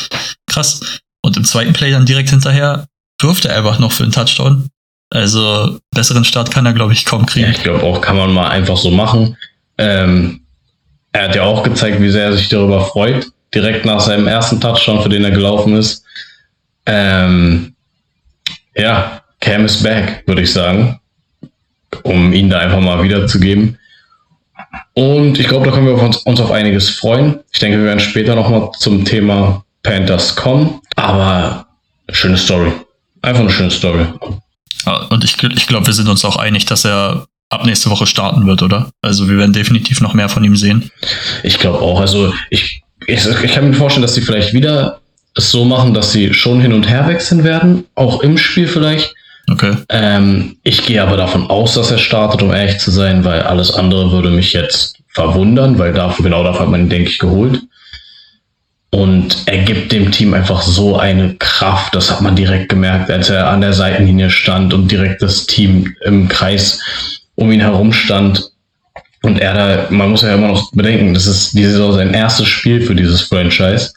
krass. 0.48 1.00
Und 1.22 1.38
im 1.38 1.44
zweiten 1.46 1.74
Play 1.74 1.92
dann 1.92 2.06
direkt 2.06 2.30
hinterher 2.30 2.88
wirft 3.22 3.46
er 3.46 3.56
einfach 3.58 3.80
noch 3.80 3.92
für 3.92 4.04
einen 4.04 4.12
Touchdown. 4.12 4.70
Also 5.10 5.80
besseren 5.92 6.26
Start 6.26 6.52
kann 6.52 6.66
er, 6.66 6.74
glaube 6.74 6.94
ich, 6.94 7.06
kaum 7.06 7.22
Ja, 7.22 7.26
kriegen. 7.28 7.52
ich 7.52 7.64
glaube 7.64 7.84
auch, 7.84 8.02
kann 8.02 8.18
man 8.18 8.34
mal 8.34 8.50
einfach 8.50 8.78
so 8.78 8.92
machen. 8.92 9.38
Ähm, 9.78 10.42
er 11.14 11.30
hat 11.30 11.36
ja 11.36 11.44
auch 11.44 11.64
gezeigt, 11.64 12.02
wie 12.02 12.10
sehr 12.12 12.26
er 12.26 12.34
sich 12.38 12.50
darüber 12.50 12.86
freut, 12.86 13.26
direkt 13.54 13.86
nach 13.86 14.00
seinem 14.02 14.28
ersten 14.28 14.60
Touchdown, 14.60 15.02
für 15.02 15.10
den 15.10 15.24
er 15.24 15.32
gelaufen 15.32 15.76
ist. 15.78 16.04
Ähm, 16.86 17.74
ja, 18.76 19.22
Cam 19.40 19.66
is 19.66 19.82
back, 19.82 20.24
würde 20.28 20.42
ich 20.42 20.52
sagen, 20.52 21.00
um 22.04 22.34
ihn 22.34 22.50
da 22.50 22.60
einfach 22.60 22.82
mal 22.82 23.02
wiederzugeben. 23.02 23.78
Und 24.96 25.40
ich 25.40 25.48
glaube, 25.48 25.66
da 25.66 25.72
können 25.72 25.88
wir 25.88 26.02
uns, 26.02 26.18
uns 26.18 26.40
auf 26.40 26.52
einiges 26.52 26.90
freuen. 26.90 27.40
Ich 27.52 27.60
denke, 27.60 27.78
wir 27.78 27.86
werden 27.86 28.00
später 28.00 28.34
nochmal 28.34 28.72
zum 28.80 29.04
Thema 29.04 29.64
Panthers 29.84 30.36
kommen. 30.36 30.80
Aber 30.96 31.68
schöne 32.12 32.38
Story. 32.38 32.72
Einfach 33.22 33.42
eine 33.42 33.52
schöne 33.52 33.72
Story. 33.72 34.06
Und 35.10 35.24
ich, 35.24 35.42
ich 35.44 35.68
glaube, 35.68 35.86
wir 35.88 35.94
sind 35.94 36.08
uns 36.08 36.24
auch 36.24 36.38
einig, 36.38 36.66
dass 36.66 36.86
er 36.86 37.28
ab 37.50 37.66
nächste 37.66 37.90
Woche 37.90 38.08
starten 38.08 38.48
wird, 38.48 38.62
oder? 38.62 38.90
Also 39.02 39.28
wir 39.30 39.38
werden 39.38 39.54
definitiv 39.54 40.00
noch 40.00 40.14
mehr 40.14 40.30
von 40.30 40.44
ihm 40.44 40.56
sehen. 40.56 40.90
Ich 41.44 41.60
glaube 41.60 41.80
auch. 41.80 42.00
Also 42.00 42.34
ich, 42.50 42.82
ich, 43.06 43.26
ich 43.26 43.54
kann 43.54 43.70
mir 43.70 43.76
vorstellen, 43.76 44.04
dass 44.04 44.16
sie 44.16 44.22
vielleicht 44.22 44.54
wieder 44.54 45.02
es 45.36 45.52
so 45.52 45.66
machen, 45.66 45.94
dass 45.94 46.14
sie 46.14 46.34
schon 46.34 46.62
hin 46.62 46.72
und 46.72 46.88
her 46.88 47.08
wechseln 47.08 47.44
werden, 47.44 47.86
auch 47.96 48.22
im 48.22 48.38
Spiel 48.38 48.68
vielleicht. 48.68 49.14
Okay. 49.50 49.74
Ähm, 49.90 50.58
ich 50.64 50.86
gehe 50.86 51.02
aber 51.02 51.18
davon 51.18 51.50
aus, 51.50 51.76
dass 51.76 51.92
er 51.92 51.98
startet, 51.98 52.42
um 52.42 52.54
ehrlich 52.54 52.80
zu 52.80 52.92
sein, 52.92 53.24
weil 53.24 53.42
alles 53.42 53.72
andere 53.72 54.12
würde 54.12 54.32
mich 54.32 54.54
jetzt 54.54 54.98
verwundern, 55.10 55.78
weil 55.78 55.94
dafür, 55.94 56.24
genau 56.24 56.44
dafür 56.44 56.62
hat 56.62 56.70
man 56.70 56.82
ihn, 56.82 56.90
denke 56.90 57.10
ich, 57.10 57.20
geholt. 57.20 57.62
Und 58.90 59.44
er 59.46 59.60
gibt 59.60 59.92
dem 59.92 60.12
Team 60.12 60.34
einfach 60.34 60.62
so 60.62 60.98
eine 60.98 61.36
Kraft, 61.36 61.96
das 61.96 62.10
hat 62.10 62.22
man 62.22 62.36
direkt 62.36 62.70
gemerkt, 62.70 63.12
als 63.12 63.30
er 63.30 63.50
an 63.50 63.62
der 63.62 63.74
Seitenlinie 63.74 64.30
stand 64.30 64.74
und 64.74 64.90
direkt 64.90 65.22
das 65.22 65.46
Team 65.46 65.96
im 66.06 66.28
Kreis 66.28 66.80
um 67.36 67.52
ihn 67.52 67.60
herum 67.60 67.92
stand. 67.92 68.52
Und 69.22 69.40
er 69.40 69.54
da, 69.54 69.88
man 69.90 70.12
muss 70.12 70.22
ja 70.22 70.34
immer 70.34 70.48
noch 70.48 70.72
bedenken, 70.72 71.14
das 71.14 71.28
ist 71.28 71.54
diese 71.54 71.72
Saison 71.72 71.94
sein 71.94 72.14
erstes 72.14 72.48
Spiel 72.48 72.82
für 72.82 72.96
dieses 72.96 73.22
Franchise. 73.22 73.92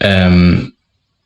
Ähm, 0.00 0.72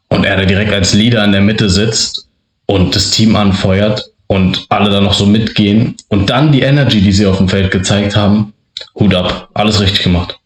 und 0.09 0.25
er 0.25 0.37
da 0.37 0.45
direkt 0.45 0.73
als 0.73 0.93
Leader 0.95 1.25
in 1.25 1.33
der 1.33 1.41
Mitte 1.41 1.71
sitzt 1.71 2.24
und 2.67 2.95
das 2.97 3.11
Team 3.11 3.37
anfeuert, 3.37 4.11
und 4.27 4.67
alle 4.69 4.91
da 4.91 5.01
noch 5.01 5.15
so 5.15 5.27
mitgehen 5.27 5.97
und 6.09 6.31
dann 6.31 6.53
die 6.53 6.63
Energy, 6.63 7.01
die 7.01 7.13
sie 7.13 7.27
auf 7.27 7.39
dem 7.39 7.49
Feld 7.49 7.71
gezeigt 7.71 8.17
haben, 8.17 8.53
Hut 8.95 9.15
ab, 9.15 9.49
alles 9.55 9.81
richtig 9.81 10.03
gemacht. 10.03 10.39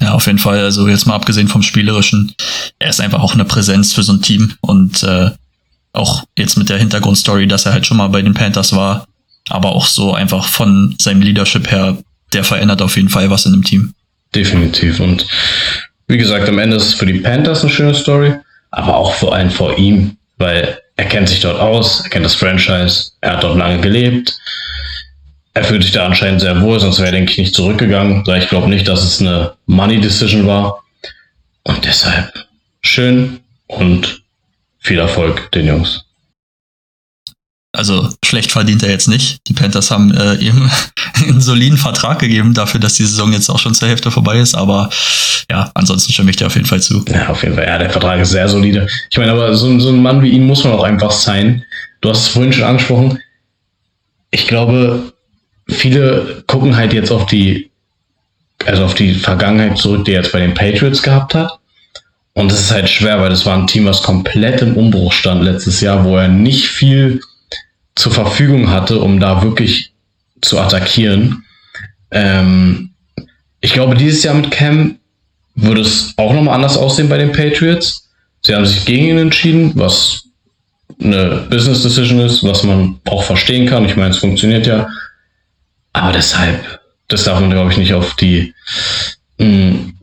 Ja, 0.00 0.12
auf 0.12 0.26
jeden 0.26 0.38
Fall. 0.38 0.58
Also 0.60 0.88
jetzt 0.88 1.06
mal 1.06 1.14
abgesehen 1.14 1.48
vom 1.48 1.62
Spielerischen, 1.62 2.34
er 2.78 2.90
ist 2.90 3.00
einfach 3.00 3.22
auch 3.22 3.34
eine 3.34 3.44
Präsenz 3.44 3.92
für 3.92 4.02
so 4.02 4.12
ein 4.12 4.22
Team 4.22 4.54
und 4.60 5.02
äh, 5.02 5.30
auch 5.92 6.24
jetzt 6.36 6.56
mit 6.56 6.68
der 6.68 6.78
Hintergrundstory, 6.78 7.46
dass 7.46 7.66
er 7.66 7.72
halt 7.72 7.86
schon 7.86 7.96
mal 7.96 8.08
bei 8.08 8.22
den 8.22 8.34
Panthers 8.34 8.74
war, 8.74 9.06
aber 9.48 9.72
auch 9.72 9.86
so 9.86 10.14
einfach 10.14 10.48
von 10.48 10.96
seinem 10.98 11.22
Leadership 11.22 11.70
her, 11.70 11.98
der 12.32 12.44
verändert 12.44 12.82
auf 12.82 12.96
jeden 12.96 13.08
Fall 13.08 13.30
was 13.30 13.46
in 13.46 13.52
dem 13.52 13.62
Team. 13.62 13.94
Definitiv. 14.34 15.00
Und 15.00 15.26
wie 16.08 16.18
gesagt, 16.18 16.48
am 16.48 16.58
Ende 16.58 16.76
ist 16.76 16.86
es 16.86 16.94
für 16.94 17.06
die 17.06 17.20
Panthers 17.20 17.62
eine 17.62 17.70
schöne 17.70 17.94
Story, 17.94 18.34
aber 18.76 18.96
auch 18.96 19.14
vor 19.14 19.34
allem 19.34 19.50
vor 19.50 19.78
ihm, 19.78 20.16
weil 20.36 20.80
er 20.96 21.04
kennt 21.04 21.28
sich 21.28 21.40
dort 21.40 21.60
aus, 21.60 22.00
er 22.00 22.10
kennt 22.10 22.24
das 22.24 22.34
Franchise, 22.34 23.12
er 23.20 23.32
hat 23.32 23.44
dort 23.44 23.56
lange 23.56 23.80
gelebt. 23.80 24.36
Er 25.54 25.62
fühlt 25.62 25.84
sich 25.84 25.92
da 25.92 26.04
anscheinend 26.04 26.40
sehr 26.40 26.60
wohl, 26.60 26.80
sonst 26.80 26.98
wäre 26.98 27.08
er, 27.08 27.12
denke 27.12 27.30
ich, 27.30 27.38
nicht 27.38 27.54
zurückgegangen, 27.54 28.24
ich 28.36 28.48
glaube 28.48 28.68
nicht, 28.68 28.88
dass 28.88 29.04
es 29.04 29.20
eine 29.20 29.52
Money 29.66 30.00
Decision 30.00 30.46
war. 30.46 30.82
Und 31.62 31.84
deshalb 31.84 32.32
schön 32.80 33.40
und 33.68 34.22
viel 34.80 34.98
Erfolg 34.98 35.50
den 35.52 35.66
Jungs. 35.66 36.03
Also 37.74 38.08
schlecht 38.24 38.52
verdient 38.52 38.82
er 38.82 38.90
jetzt 38.90 39.08
nicht. 39.08 39.38
Die 39.48 39.52
Panthers 39.52 39.90
haben 39.90 40.12
äh, 40.14 40.34
ihm 40.36 40.70
einen 41.28 41.40
soliden 41.40 41.76
Vertrag 41.76 42.20
gegeben 42.20 42.54
dafür, 42.54 42.80
dass 42.80 42.94
die 42.94 43.04
Saison 43.04 43.32
jetzt 43.32 43.50
auch 43.50 43.58
schon 43.58 43.74
zur 43.74 43.88
Hälfte 43.88 44.10
vorbei 44.10 44.38
ist. 44.38 44.54
Aber 44.54 44.90
ja, 45.50 45.70
ansonsten 45.74 46.12
stimme 46.12 46.30
ich 46.30 46.36
dir 46.36 46.46
auf 46.46 46.54
jeden 46.54 46.66
Fall 46.66 46.80
zu. 46.80 47.04
Ja, 47.08 47.28
auf 47.28 47.42
jeden 47.42 47.56
Fall. 47.56 47.66
Ja, 47.66 47.78
der 47.78 47.90
Vertrag 47.90 48.20
ist 48.20 48.30
sehr 48.30 48.48
solide. 48.48 48.86
Ich 49.10 49.18
meine, 49.18 49.32
aber 49.32 49.54
so, 49.54 49.78
so 49.80 49.88
ein 49.88 50.02
Mann 50.02 50.22
wie 50.22 50.30
ihn 50.30 50.46
muss 50.46 50.64
man 50.64 50.72
auch 50.72 50.84
einfach 50.84 51.10
sein. 51.10 51.64
Du 52.00 52.10
hast 52.10 52.20
es 52.20 52.28
vorhin 52.28 52.52
schon 52.52 52.64
angesprochen. 52.64 53.18
Ich 54.30 54.46
glaube, 54.46 55.12
viele 55.68 56.44
gucken 56.46 56.76
halt 56.76 56.92
jetzt 56.92 57.10
auf 57.10 57.26
die, 57.26 57.70
also 58.66 58.84
auf 58.84 58.94
die 58.94 59.14
Vergangenheit 59.14 59.78
zurück, 59.78 60.04
die 60.04 60.12
er 60.12 60.22
jetzt 60.22 60.32
bei 60.32 60.40
den 60.40 60.54
Patriots 60.54 61.02
gehabt 61.02 61.34
hat. 61.34 61.58
Und 62.34 62.50
es 62.50 62.60
ist 62.60 62.70
halt 62.72 62.88
schwer, 62.88 63.20
weil 63.20 63.30
das 63.30 63.46
war 63.46 63.56
ein 63.56 63.66
Team, 63.66 63.86
was 63.86 64.02
komplett 64.02 64.60
im 64.60 64.76
Umbruch 64.76 65.12
stand 65.12 65.44
letztes 65.44 65.80
Jahr, 65.80 66.04
wo 66.04 66.16
er 66.16 66.28
nicht 66.28 66.66
viel 66.66 67.20
zur 67.96 68.12
Verfügung 68.12 68.70
hatte, 68.70 69.00
um 69.00 69.20
da 69.20 69.42
wirklich 69.42 69.92
zu 70.40 70.58
attackieren. 70.58 71.44
Ähm, 72.10 72.90
ich 73.60 73.72
glaube, 73.72 73.96
dieses 73.96 74.22
Jahr 74.22 74.34
mit 74.34 74.50
Cam 74.50 74.98
würde 75.54 75.80
es 75.80 76.12
auch 76.16 76.32
nochmal 76.32 76.54
anders 76.54 76.76
aussehen 76.76 77.08
bei 77.08 77.18
den 77.18 77.32
Patriots. 77.32 78.10
Sie 78.42 78.54
haben 78.54 78.66
sich 78.66 78.84
gegen 78.84 79.06
ihn 79.06 79.18
entschieden, 79.18 79.72
was 79.74 80.24
eine 81.00 81.46
Business 81.48 81.82
Decision 81.82 82.20
ist, 82.20 82.44
was 82.44 82.62
man 82.62 83.00
auch 83.06 83.22
verstehen 83.22 83.66
kann. 83.66 83.84
Ich 83.84 83.96
meine, 83.96 84.10
es 84.10 84.18
funktioniert 84.18 84.66
ja. 84.66 84.88
Aber 85.92 86.12
deshalb, 86.12 86.80
das 87.08 87.24
darf 87.24 87.40
man, 87.40 87.50
glaube 87.50 87.70
ich, 87.70 87.78
nicht 87.78 87.94
auf 87.94 88.14
die, 88.16 88.54
mh, 89.38 89.46
mm, 89.46 89.94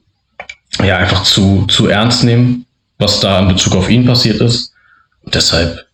ja, 0.83 0.97
einfach 0.97 1.23
zu, 1.23 1.65
zu 1.67 1.87
ernst 1.87 2.23
nehmen, 2.23 2.65
was 2.97 3.19
da 3.19 3.39
in 3.39 3.49
Bezug 3.49 3.75
auf 3.75 3.89
ihn 3.89 4.05
passiert 4.05 4.39
ist. 4.41 4.73
Und 5.23 5.35
deshalb, 5.35 5.85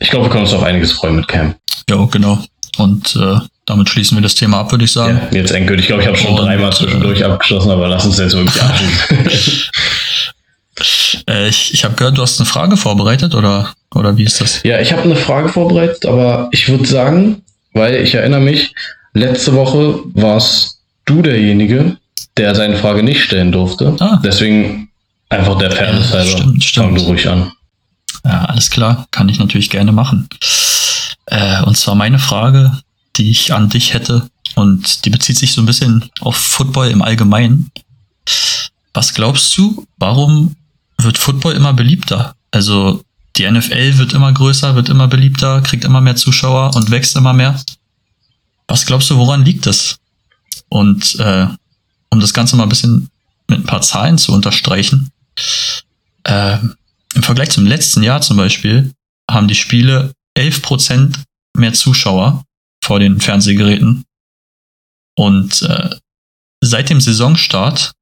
ich 0.00 0.10
glaube, 0.10 0.26
wir 0.26 0.30
können 0.30 0.44
uns 0.44 0.52
auf 0.52 0.62
einiges 0.64 0.92
freuen 0.92 1.16
mit 1.16 1.28
Cam. 1.28 1.54
Ja, 1.88 2.04
genau. 2.10 2.38
Und 2.78 3.14
äh, 3.16 3.36
damit 3.66 3.88
schließen 3.88 4.16
wir 4.16 4.22
das 4.22 4.34
Thema 4.34 4.60
ab, 4.60 4.72
würde 4.72 4.84
ich 4.84 4.92
sagen. 4.92 5.20
Ja, 5.30 5.38
jetzt 5.38 5.52
endgültig. 5.52 5.84
Ich 5.84 5.88
glaube, 5.88 6.02
ich 6.02 6.08
habe 6.08 6.16
schon 6.16 6.34
dreimal 6.36 6.72
zwischendurch 6.72 7.24
abgeschlossen, 7.24 7.70
aber 7.70 7.86
lass 7.88 8.04
uns 8.04 8.18
jetzt 8.18 8.34
wirklich 8.36 8.60
abschließen. 8.60 9.62
Äh, 11.28 11.48
ich 11.48 11.74
ich 11.74 11.84
habe 11.84 11.94
gehört, 11.94 12.16
du 12.16 12.22
hast 12.22 12.40
eine 12.40 12.46
Frage 12.46 12.76
vorbereitet 12.78 13.34
oder, 13.34 13.74
oder 13.94 14.16
wie 14.16 14.24
ist 14.24 14.40
das? 14.40 14.62
Ja, 14.62 14.80
ich 14.80 14.92
habe 14.92 15.02
eine 15.02 15.16
Frage 15.16 15.50
vorbereitet, 15.50 16.06
aber 16.06 16.48
ich 16.52 16.68
würde 16.70 16.86
sagen, 16.86 17.42
weil 17.74 17.96
ich 17.96 18.14
erinnere 18.14 18.40
mich, 18.40 18.72
letzte 19.12 19.52
Woche 19.54 19.98
warst 20.14 20.78
du 21.04 21.20
derjenige, 21.20 21.98
der 22.38 22.54
seine 22.54 22.76
Frage 22.76 23.02
nicht 23.02 23.22
stellen 23.22 23.52
durfte. 23.52 23.94
Ah. 24.00 24.20
Deswegen 24.24 24.88
einfach 25.28 25.58
der 25.58 25.70
Fairness 25.70 26.12
Ja, 26.12 26.18
halber. 26.20 26.30
stimmt, 26.30 26.64
stimmt. 26.64 26.86
Fang 26.86 26.94
du 26.94 27.02
ruhig 27.02 27.28
an. 27.28 27.52
Ja, 28.24 28.44
alles 28.44 28.70
klar, 28.70 29.06
kann 29.10 29.28
ich 29.28 29.38
natürlich 29.38 29.70
gerne 29.70 29.92
machen. 29.92 30.28
Äh, 31.26 31.62
und 31.62 31.76
zwar 31.76 31.94
meine 31.94 32.18
Frage, 32.18 32.78
die 33.16 33.30
ich 33.30 33.52
an 33.52 33.68
dich 33.68 33.94
hätte, 33.94 34.28
und 34.56 35.04
die 35.04 35.10
bezieht 35.10 35.38
sich 35.38 35.52
so 35.52 35.62
ein 35.62 35.66
bisschen 35.66 36.10
auf 36.20 36.36
Football 36.36 36.88
im 36.88 37.02
Allgemeinen. 37.02 37.70
Was 38.92 39.14
glaubst 39.14 39.56
du, 39.56 39.86
warum 39.98 40.56
wird 40.98 41.18
Football 41.18 41.54
immer 41.54 41.72
beliebter? 41.72 42.34
Also 42.50 43.02
die 43.36 43.48
NFL 43.48 43.98
wird 43.98 44.12
immer 44.12 44.32
größer, 44.32 44.74
wird 44.74 44.88
immer 44.88 45.06
beliebter, 45.06 45.60
kriegt 45.62 45.84
immer 45.84 46.00
mehr 46.00 46.16
Zuschauer 46.16 46.74
und 46.74 46.90
wächst 46.90 47.16
immer 47.16 47.32
mehr. 47.32 47.60
Was 48.66 48.86
glaubst 48.86 49.08
du, 49.10 49.16
woran 49.16 49.44
liegt 49.44 49.66
das? 49.66 49.96
Und 50.68 51.18
äh, 51.20 51.46
um 52.10 52.20
das 52.20 52.34
Ganze 52.34 52.56
mal 52.56 52.64
ein 52.64 52.68
bisschen 52.68 53.08
mit 53.48 53.60
ein 53.60 53.66
paar 53.66 53.82
Zahlen 53.82 54.18
zu 54.18 54.32
unterstreichen, 54.32 55.10
äh, 56.24 56.58
im 57.20 57.24
Vergleich 57.24 57.50
zum 57.50 57.66
letzten 57.66 58.02
Jahr 58.02 58.22
zum 58.22 58.38
Beispiel 58.38 58.94
haben 59.30 59.46
die 59.46 59.54
Spiele 59.54 60.14
11% 60.38 61.22
mehr 61.54 61.74
Zuschauer 61.74 62.46
vor 62.82 62.98
den 62.98 63.20
Fernsehgeräten. 63.20 64.06
Und 65.18 65.60
äh, 65.60 65.96
seit 66.64 66.88
dem 66.88 66.98
Saisonstart 66.98 67.92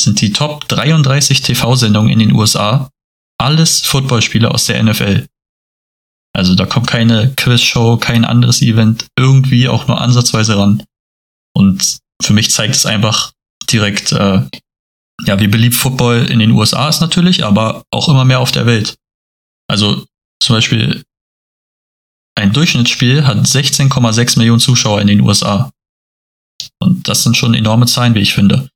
sind 0.00 0.20
die 0.20 0.32
Top 0.32 0.66
33 0.66 1.42
TV-Sendungen 1.42 2.10
in 2.10 2.18
den 2.18 2.32
USA 2.32 2.90
alles 3.40 3.82
Footballspiele 3.82 4.50
aus 4.50 4.64
der 4.64 4.82
NFL. 4.82 5.26
Also 6.34 6.56
da 6.56 6.66
kommt 6.66 6.88
keine 6.88 7.32
Quizshow, 7.36 7.96
kein 7.96 8.24
anderes 8.24 8.60
Event 8.60 9.06
irgendwie 9.16 9.68
auch 9.68 9.86
nur 9.86 10.00
ansatzweise 10.00 10.58
ran. 10.58 10.82
Und 11.54 11.98
für 12.20 12.32
mich 12.32 12.50
zeigt 12.50 12.74
es 12.74 12.86
einfach 12.86 13.30
direkt, 13.70 14.10
äh, 14.10 14.42
ja, 15.26 15.38
wie 15.40 15.48
beliebt 15.48 15.74
Football 15.74 16.26
in 16.30 16.38
den 16.38 16.50
USA 16.50 16.88
ist 16.88 17.00
natürlich, 17.00 17.44
aber 17.44 17.84
auch 17.90 18.08
immer 18.08 18.24
mehr 18.24 18.40
auf 18.40 18.52
der 18.52 18.66
Welt. 18.66 18.96
Also 19.68 20.04
zum 20.42 20.56
Beispiel 20.56 21.02
ein 22.34 22.52
Durchschnittsspiel 22.52 23.26
hat 23.26 23.38
16,6 23.38 24.38
Millionen 24.38 24.60
Zuschauer 24.60 25.00
in 25.00 25.06
den 25.06 25.20
USA. 25.20 25.70
Und 26.80 27.08
das 27.08 27.22
sind 27.22 27.36
schon 27.36 27.54
enorme 27.54 27.86
Zahlen, 27.86 28.14
wie 28.14 28.20
ich 28.20 28.34
finde. 28.34 28.68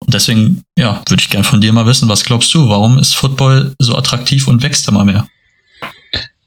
Und 0.00 0.14
deswegen, 0.14 0.64
ja, 0.76 1.02
würde 1.08 1.22
ich 1.22 1.30
gern 1.30 1.44
von 1.44 1.60
dir 1.60 1.72
mal 1.72 1.86
wissen, 1.86 2.08
was 2.08 2.24
glaubst 2.24 2.52
du, 2.54 2.68
warum 2.68 2.98
ist 2.98 3.14
Football 3.14 3.74
so 3.78 3.96
attraktiv 3.96 4.48
und 4.48 4.62
wächst 4.62 4.88
immer 4.88 5.04
mehr? 5.04 5.28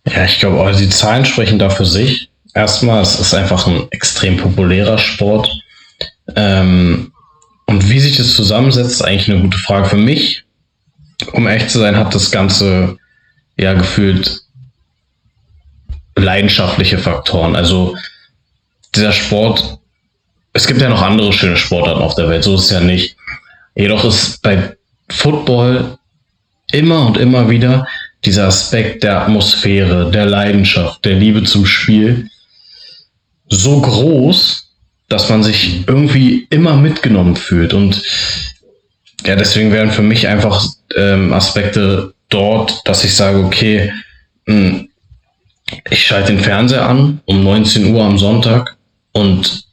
Ja, 0.06 0.26
ich 0.26 0.40
glaube, 0.40 0.62
also 0.62 0.80
die 0.80 0.90
Zahlen 0.90 1.26
sprechen 1.26 1.60
da 1.60 1.70
für 1.70 1.86
sich. 1.86 2.30
Erstmal, 2.54 3.02
es 3.02 3.20
ist 3.20 3.34
einfach 3.34 3.66
ein 3.68 3.88
extrem 3.92 4.38
populärer 4.38 4.98
Sport. 4.98 5.50
Ähm, 6.36 7.13
und 7.66 7.90
wie 7.90 8.00
sich 8.00 8.18
das 8.18 8.34
zusammensetzt, 8.34 8.92
ist 8.92 9.02
eigentlich 9.02 9.30
eine 9.30 9.42
gute 9.42 9.58
Frage 9.58 9.88
für 9.88 9.98
mich. 9.98 10.44
Um 11.32 11.48
ehrlich 11.48 11.70
zu 11.70 11.80
sein, 11.80 11.96
hat 11.96 12.14
das 12.14 12.32
Ganze 12.32 12.98
ja 13.58 13.74
gefühlt 13.74 14.42
leidenschaftliche 16.16 16.98
Faktoren. 16.98 17.56
Also 17.56 17.96
dieser 18.96 19.12
Sport, 19.12 19.80
es 20.54 20.68
gibt 20.68 20.82
ja 20.82 20.90
noch 20.90 21.02
andere 21.02 21.34
schöne 21.34 21.58
Sportarten 21.58 22.02
auf 22.02 22.16
der 22.16 22.30
Welt, 22.30 22.44
so 22.44 22.56
ist 22.56 22.66
es 22.66 22.70
ja 22.72 22.80
nicht. 22.80 23.16
Jedoch 23.76 24.04
ist 24.04 24.42
bei 24.42 24.76
Football 25.10 25.98
immer 26.72 27.08
und 27.08 27.18
immer 27.18 27.50
wieder 27.50 27.88
dieser 28.26 28.48
Aspekt 28.48 29.04
der 29.04 29.22
Atmosphäre, 29.22 30.12
der 30.12 30.26
Leidenschaft, 30.26 31.04
der 31.06 31.16
Liebe 31.16 31.44
zum 31.44 31.66
Spiel 31.66 32.30
so 33.50 33.82
groß, 33.82 34.63
dass 35.14 35.30
man 35.30 35.44
sich 35.44 35.88
irgendwie 35.88 36.48
immer 36.50 36.76
mitgenommen 36.76 37.36
fühlt. 37.36 37.76
Und 37.76 38.02
ja, 39.24 39.36
deswegen 39.36 39.72
wären 39.72 39.92
für 39.92 40.02
mich 40.02 40.28
einfach 40.28 40.66
ähm, 40.96 41.32
Aspekte 41.32 42.16
dort, 42.30 42.82
dass 42.86 43.04
ich 43.04 43.14
sage, 43.16 43.38
okay, 43.38 43.94
mh, 44.48 44.86
ich 45.92 46.08
schalte 46.08 46.34
den 46.34 46.42
Fernseher 46.42 46.90
an 46.90 47.22
um 47.26 47.44
19 47.44 47.94
Uhr 47.94 48.04
am 48.04 48.18
Sonntag 48.18 48.76
und 49.12 49.66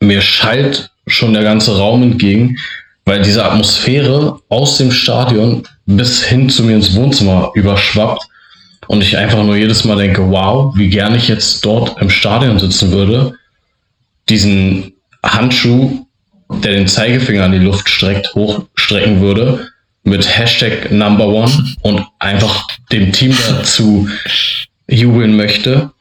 mir 0.00 0.22
schallt 0.22 0.90
schon 1.06 1.34
der 1.34 1.42
ganze 1.42 1.76
Raum 1.76 2.02
entgegen, 2.02 2.56
weil 3.04 3.20
diese 3.20 3.44
Atmosphäre 3.44 4.40
aus 4.48 4.78
dem 4.78 4.90
Stadion 4.90 5.64
bis 5.84 6.24
hin 6.24 6.48
zu 6.48 6.62
mir 6.64 6.76
ins 6.76 6.94
Wohnzimmer 6.94 7.50
überschwappt 7.54 8.22
und 8.86 9.02
ich 9.02 9.18
einfach 9.18 9.44
nur 9.44 9.56
jedes 9.56 9.84
Mal 9.84 9.96
denke, 9.96 10.30
wow, 10.30 10.74
wie 10.76 10.88
gern 10.88 11.14
ich 11.14 11.28
jetzt 11.28 11.62
dort 11.62 12.00
im 12.00 12.08
Stadion 12.08 12.58
sitzen 12.58 12.90
würde, 12.90 13.34
diesen 14.28 14.92
Handschuh, 15.24 16.06
der 16.62 16.72
den 16.72 16.88
Zeigefinger 16.88 17.46
in 17.46 17.52
die 17.52 17.58
Luft 17.58 17.88
streckt, 17.88 18.34
hochstrecken 18.34 19.20
würde, 19.20 19.68
mit 20.04 20.36
Hashtag 20.36 20.90
Number 20.90 21.26
One 21.28 21.74
und 21.82 22.04
einfach 22.18 22.66
dem 22.90 23.12
Team 23.12 23.36
dazu 23.48 24.08
jubeln 24.88 25.36
möchte. 25.36 25.92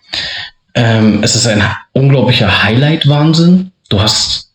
Ähm, 0.73 1.19
es 1.21 1.35
ist 1.35 1.47
ein 1.47 1.63
unglaublicher 1.93 2.63
Highlight-Wahnsinn. 2.63 3.71
Du 3.89 4.01
hast 4.01 4.51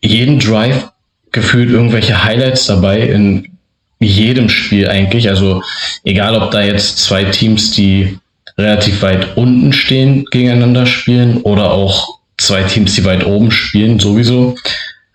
jeden 0.00 0.38
Drive 0.38 0.90
gefühlt 1.32 1.70
irgendwelche 1.70 2.22
Highlights 2.22 2.66
dabei 2.66 3.00
in 3.00 3.58
jedem 4.00 4.48
Spiel 4.48 4.88
eigentlich. 4.88 5.28
Also 5.28 5.62
egal, 6.04 6.40
ob 6.40 6.50
da 6.50 6.62
jetzt 6.62 6.98
zwei 6.98 7.24
Teams, 7.24 7.72
die 7.72 8.18
relativ 8.56 9.02
weit 9.02 9.36
unten 9.36 9.72
stehen, 9.72 10.24
gegeneinander 10.30 10.86
spielen 10.86 11.38
oder 11.38 11.70
auch 11.70 12.17
zwei 12.38 12.62
Teams, 12.62 12.94
die 12.94 13.04
weit 13.04 13.26
oben 13.26 13.50
spielen, 13.50 13.98
sowieso. 13.98 14.56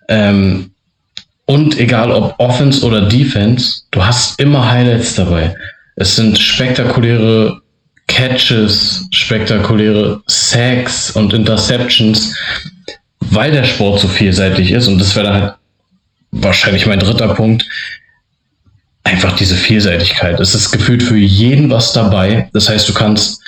Ähm, 0.08 0.70
und 1.46 1.78
egal 1.78 2.10
ob 2.10 2.34
Offense 2.38 2.84
oder 2.84 3.02
Defense, 3.02 3.82
du 3.90 4.04
hast 4.04 4.38
immer 4.40 4.70
Highlights 4.70 5.14
dabei. 5.14 5.54
Es 5.96 6.16
sind 6.16 6.38
spektakuläre 6.38 7.60
Catches, 8.06 9.06
spektakuläre 9.10 10.22
Sacks 10.26 11.10
und 11.12 11.32
Interceptions, 11.32 12.34
weil 13.20 13.50
der 13.50 13.64
Sport 13.64 14.00
so 14.00 14.08
vielseitig 14.08 14.70
ist. 14.70 14.88
Und 14.88 14.98
das 14.98 15.16
wäre 15.16 15.32
halt 15.32 15.54
wahrscheinlich 16.30 16.86
mein 16.86 16.98
dritter 16.98 17.34
Punkt. 17.34 17.64
Einfach 19.04 19.36
diese 19.36 19.56
Vielseitigkeit. 19.56 20.40
Es 20.40 20.54
ist 20.54 20.70
gefühlt 20.70 21.02
für 21.02 21.16
jeden 21.16 21.70
was 21.70 21.92
dabei. 21.92 22.48
Das 22.52 22.68
heißt, 22.68 22.88
du 22.88 22.94
kannst 22.94 23.42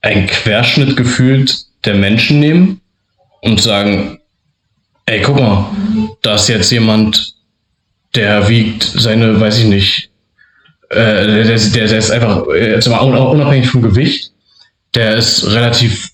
einen 0.00 0.26
Querschnitt 0.26 0.96
gefühlt 0.96 1.67
der 1.84 1.94
Menschen 1.94 2.40
nehmen 2.40 2.80
und 3.42 3.60
sagen, 3.60 4.18
ey, 5.06 5.22
guck 5.22 5.38
mal, 5.38 5.70
da 6.22 6.34
ist 6.34 6.48
jetzt 6.48 6.70
jemand, 6.70 7.34
der 8.14 8.48
wiegt 8.48 8.82
seine, 8.82 9.40
weiß 9.40 9.58
ich 9.58 9.66
nicht, 9.66 10.10
äh, 10.90 10.94
der, 10.96 11.44
der, 11.44 11.58
der 11.88 11.98
ist 11.98 12.10
einfach, 12.10 12.44
jetzt 12.54 12.88
mal 12.88 12.98
unabhängig 12.98 13.68
vom 13.68 13.82
Gewicht, 13.82 14.32
der 14.94 15.16
ist 15.16 15.46
relativ 15.46 16.10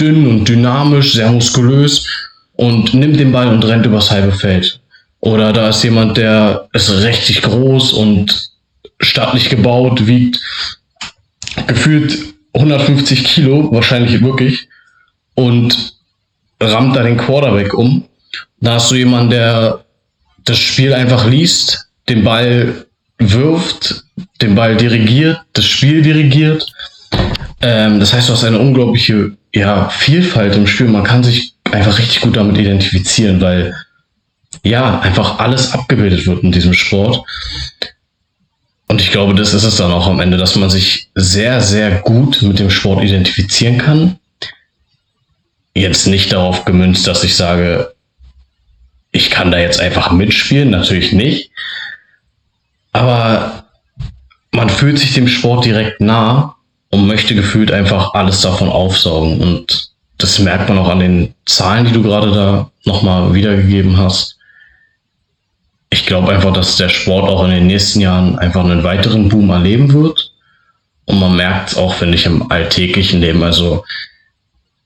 dünn 0.00 0.26
und 0.26 0.48
dynamisch, 0.48 1.14
sehr 1.14 1.30
muskulös 1.30 2.06
und 2.54 2.94
nimmt 2.94 3.18
den 3.18 3.32
Ball 3.32 3.48
und 3.48 3.64
rennt 3.64 3.86
übers 3.86 4.10
halbe 4.10 4.32
Feld. 4.32 4.80
Oder 5.20 5.52
da 5.52 5.68
ist 5.68 5.84
jemand, 5.84 6.16
der 6.16 6.68
ist 6.72 6.90
richtig 6.90 7.42
groß 7.42 7.92
und 7.92 8.50
stattlich 9.00 9.50
gebaut, 9.50 10.06
wiegt 10.06 10.40
gefühlt 11.66 12.34
150 12.54 13.24
Kilo, 13.24 13.72
wahrscheinlich 13.72 14.20
wirklich, 14.22 14.68
und 15.34 15.94
rammt 16.60 16.96
da 16.96 17.02
den 17.02 17.16
Quarterback 17.16 17.74
um. 17.74 18.04
Da 18.60 18.74
hast 18.74 18.90
du 18.90 18.94
jemanden, 18.94 19.30
der 19.30 19.84
das 20.44 20.58
Spiel 20.58 20.94
einfach 20.94 21.26
liest, 21.26 21.88
den 22.08 22.24
Ball 22.24 22.86
wirft, 23.18 24.04
den 24.40 24.54
Ball 24.54 24.76
dirigiert, 24.76 25.40
das 25.52 25.64
Spiel 25.64 26.02
dirigiert. 26.02 26.64
Ähm, 27.60 28.00
das 28.00 28.12
heißt, 28.12 28.28
du 28.28 28.32
hast 28.32 28.44
eine 28.44 28.58
unglaubliche 28.58 29.36
ja, 29.54 29.88
Vielfalt 29.88 30.56
im 30.56 30.66
Spiel. 30.66 30.88
Man 30.88 31.04
kann 31.04 31.22
sich 31.22 31.54
einfach 31.70 31.98
richtig 31.98 32.20
gut 32.20 32.36
damit 32.36 32.58
identifizieren, 32.58 33.40
weil 33.40 33.74
ja, 34.64 35.00
einfach 35.00 35.38
alles 35.38 35.72
abgebildet 35.72 36.26
wird 36.26 36.42
in 36.42 36.52
diesem 36.52 36.74
Sport. 36.74 37.22
Und 38.88 39.00
ich 39.00 39.10
glaube, 39.10 39.34
das 39.34 39.54
ist 39.54 39.64
es 39.64 39.76
dann 39.76 39.90
auch 39.90 40.06
am 40.06 40.20
Ende, 40.20 40.36
dass 40.36 40.54
man 40.56 40.70
sich 40.70 41.08
sehr, 41.14 41.60
sehr 41.60 42.00
gut 42.00 42.42
mit 42.42 42.58
dem 42.58 42.70
Sport 42.70 43.02
identifizieren 43.02 43.78
kann. 43.78 44.18
Jetzt 45.74 46.06
nicht 46.06 46.32
darauf 46.32 46.64
gemünzt, 46.64 47.06
dass 47.06 47.24
ich 47.24 47.34
sage, 47.34 47.94
ich 49.10 49.30
kann 49.30 49.50
da 49.50 49.58
jetzt 49.58 49.80
einfach 49.80 50.10
mitspielen, 50.12 50.70
natürlich 50.70 51.12
nicht. 51.12 51.50
Aber 52.92 53.64
man 54.52 54.68
fühlt 54.68 54.98
sich 54.98 55.14
dem 55.14 55.28
Sport 55.28 55.64
direkt 55.64 56.00
nah 56.00 56.56
und 56.90 57.06
möchte 57.06 57.34
gefühlt 57.34 57.72
einfach 57.72 58.14
alles 58.14 58.42
davon 58.42 58.68
aufsaugen. 58.68 59.40
Und 59.40 59.92
das 60.18 60.38
merkt 60.38 60.68
man 60.68 60.78
auch 60.78 60.88
an 60.88 61.00
den 61.00 61.34
Zahlen, 61.46 61.86
die 61.86 61.92
du 61.92 62.02
gerade 62.02 62.30
da 62.30 62.70
nochmal 62.84 63.32
wiedergegeben 63.34 63.96
hast. 63.96 64.38
Ich 65.90 66.06
glaube 66.06 66.32
einfach, 66.32 66.52
dass 66.52 66.76
der 66.76 66.88
Sport 66.88 67.28
auch 67.28 67.44
in 67.44 67.50
den 67.50 67.66
nächsten 67.66 68.00
Jahren 68.00 68.38
einfach 68.38 68.64
einen 68.64 68.82
weiteren 68.82 69.28
Boom 69.28 69.50
erleben 69.50 69.92
wird. 69.92 70.32
Und 71.04 71.18
man 71.18 71.36
merkt 71.36 71.70
es 71.70 71.76
auch, 71.76 71.94
finde 71.94 72.16
ich, 72.16 72.26
im 72.26 72.50
alltäglichen 72.50 73.20
Leben. 73.20 73.42
Also 73.42 73.84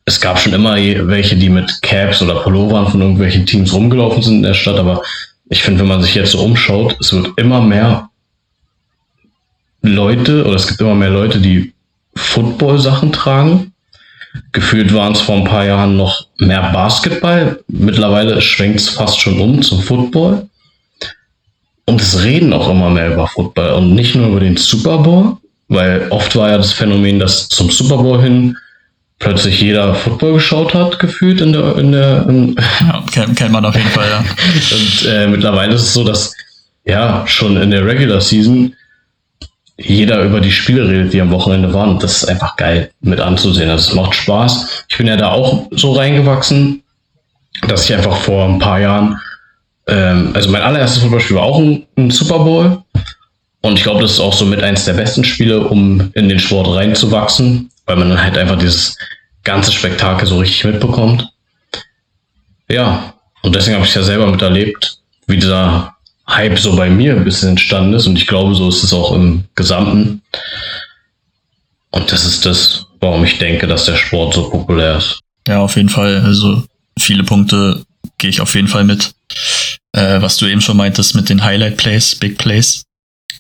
es 0.07 0.21
gab 0.21 0.39
schon 0.39 0.53
immer 0.53 0.77
welche, 0.77 1.37
die 1.37 1.49
mit 1.49 1.83
Caps 1.83 2.23
oder 2.23 2.37
Pullovern 2.37 2.89
von 2.89 3.01
irgendwelchen 3.01 3.45
Teams 3.45 3.73
rumgelaufen 3.73 4.23
sind 4.23 4.37
in 4.37 4.43
der 4.45 4.55
Stadt, 4.55 4.79
aber 4.79 5.03
ich 5.49 5.63
finde, 5.63 5.81
wenn 5.81 5.89
man 5.89 6.03
sich 6.03 6.15
jetzt 6.15 6.31
so 6.31 6.41
umschaut, 6.41 6.97
es 7.01 7.13
wird 7.13 7.33
immer 7.37 7.61
mehr 7.61 8.09
Leute 9.83 10.45
oder 10.45 10.55
es 10.55 10.69
gibt 10.69 10.81
immer 10.81 10.95
mehr 10.95 11.11
Leute, 11.11 11.41
die 11.41 11.73
Football-Sachen 12.15 13.13
tragen. 13.13 13.73
Gefühlt 14.53 14.95
waren 14.95 15.13
es 15.13 15.21
vor 15.21 15.37
ein 15.37 15.45
paar 15.45 15.65
Jahren 15.65 15.97
noch 15.97 16.27
mehr 16.39 16.71
Basketball. 16.73 17.61
Mittlerweile 17.69 18.41
schwenkt 18.41 18.81
es 18.81 18.89
fast 18.89 19.21
schon 19.21 19.41
um 19.41 19.63
zum 19.63 19.81
Football. 19.81 20.49
Und 21.85 22.01
es 22.01 22.23
reden 22.23 22.53
auch 22.53 22.69
immer 22.69 22.91
mehr 22.91 23.13
über 23.13 23.29
Football 23.29 23.73
und 23.75 23.95
nicht 23.95 24.15
nur 24.15 24.29
über 24.29 24.41
den 24.41 24.57
Super 24.57 24.99
Bowl, 24.99 25.37
weil 25.69 26.09
oft 26.11 26.35
war 26.37 26.51
ja 26.51 26.57
das 26.57 26.73
Phänomen, 26.73 27.19
dass 27.19 27.49
zum 27.49 27.71
Super 27.71 27.99
Bowl 27.99 28.21
hin 28.21 28.57
plötzlich 29.19 29.61
jeder 29.61 29.95
Football 29.95 30.35
geschaut 30.35 30.75
hat, 30.75 30.99
gefühlt 30.99 31.41
in 31.41 31.53
der. 31.53 31.79
In 31.79 31.93
der 31.93 32.27
in 32.29 32.57
ja, 32.81 33.03
kennt, 33.13 33.37
kennt 33.37 33.53
man 33.53 33.65
auf 33.65 33.75
jeden 33.75 33.89
Fall, 33.91 34.09
ja. 34.09 34.19
und 34.77 35.09
äh, 35.09 35.27
mittlerweile 35.27 35.75
ist 35.75 35.83
es 35.83 35.95
so, 35.95 36.05
dass 36.05 36.35
ja 36.85 37.27
schon 37.27 37.57
in 37.57 37.71
der 37.71 37.85
Regular 37.85 38.21
Season 38.21 38.75
jeder 39.79 40.23
über 40.23 40.41
die 40.41 40.53
Spiele 40.53 40.89
redet, 40.89 41.13
die 41.13 41.21
am 41.21 41.31
Wochenende 41.31 41.73
waren. 41.73 41.91
Und 41.91 42.03
das 42.03 42.23
ist 42.23 42.29
einfach 42.29 42.57
geil 42.57 42.91
mit 43.01 43.21
anzusehen. 43.21 43.69
Also 43.69 43.91
es 43.91 43.95
macht 43.95 44.15
Spaß. 44.15 44.85
Ich 44.89 44.97
bin 44.97 45.07
ja 45.07 45.17
da 45.17 45.33
auch 45.33 45.69
so 45.73 45.93
reingewachsen, 45.93 46.83
dass 47.69 47.85
ich 47.85 47.95
einfach 47.95 48.17
vor 48.17 48.47
ein 48.47 48.59
paar 48.59 48.81
Jahren, 48.81 49.21
ähm, 49.87 50.31
also 50.35 50.51
mein 50.51 50.63
allererstes 50.63 51.03
Footballspiel 51.03 51.37
war 51.37 51.45
auch 51.45 51.59
ein, 51.59 51.85
ein 51.97 52.11
Super 52.11 52.39
Bowl. 52.39 52.83
Und 53.61 53.77
ich 53.77 53.83
glaube, 53.83 54.03
das 54.03 54.13
ist 54.13 54.21
auch 54.21 54.33
so 54.33 54.47
mit 54.47 54.63
eins 54.63 54.85
der 54.85 54.95
besten 54.95 55.25
Spiele, 55.25 55.61
um 55.61 56.11
in 56.15 56.29
den 56.29 56.39
Sport 56.39 56.69
reinzuwachsen, 56.75 57.71
weil 57.87 57.97
man 57.97 58.11
dann 58.11 58.23
halt 58.23 58.37
einfach 58.37 58.59
dieses 58.59 58.97
ganze 59.45 59.73
Spektakel 59.73 60.27
so 60.27 60.39
richtig 60.39 60.65
mitbekommt. 60.65 61.29
Ja, 62.69 63.15
und 63.43 63.55
deswegen 63.55 63.77
habe 63.77 63.87
ich 63.87 63.95
ja 63.95 64.03
selber 64.03 64.27
miterlebt, 64.27 64.99
wie 65.27 65.37
dieser 65.37 65.95
Hype 66.29 66.59
so 66.59 66.75
bei 66.75 66.91
mir 66.91 67.15
ein 67.15 67.25
bisschen 67.25 67.51
entstanden 67.51 67.95
ist 67.95 68.07
und 68.07 68.17
ich 68.17 68.27
glaube, 68.27 68.55
so 68.55 68.69
ist 68.69 68.83
es 68.83 68.93
auch 68.93 69.13
im 69.13 69.45
Gesamten. 69.55 70.23
Und 71.91 72.11
das 72.11 72.25
ist 72.27 72.45
das, 72.45 72.87
warum 73.01 73.25
ich 73.25 73.39
denke, 73.39 73.67
dass 73.67 73.85
der 73.85 73.97
Sport 73.97 74.35
so 74.35 74.51
populär 74.51 74.99
ist. 74.99 75.21
Ja, 75.47 75.61
auf 75.61 75.77
jeden 75.77 75.89
Fall. 75.89 76.21
Also 76.25 76.65
viele 76.99 77.23
Punkte 77.23 77.85
gehe 78.19 78.31
ich 78.31 78.41
auf 78.41 78.55
jeden 78.55 78.69
Fall 78.69 78.85
mit. 78.85 79.13
Äh, 79.93 80.21
was 80.21 80.37
du 80.37 80.47
eben 80.47 80.61
schon 80.61 80.77
meintest 80.77 81.15
mit 81.15 81.29
den 81.29 81.45
Highlight 81.45 81.77
Plays, 81.77 82.17
Big 82.17 82.37
Plays. 82.37 82.83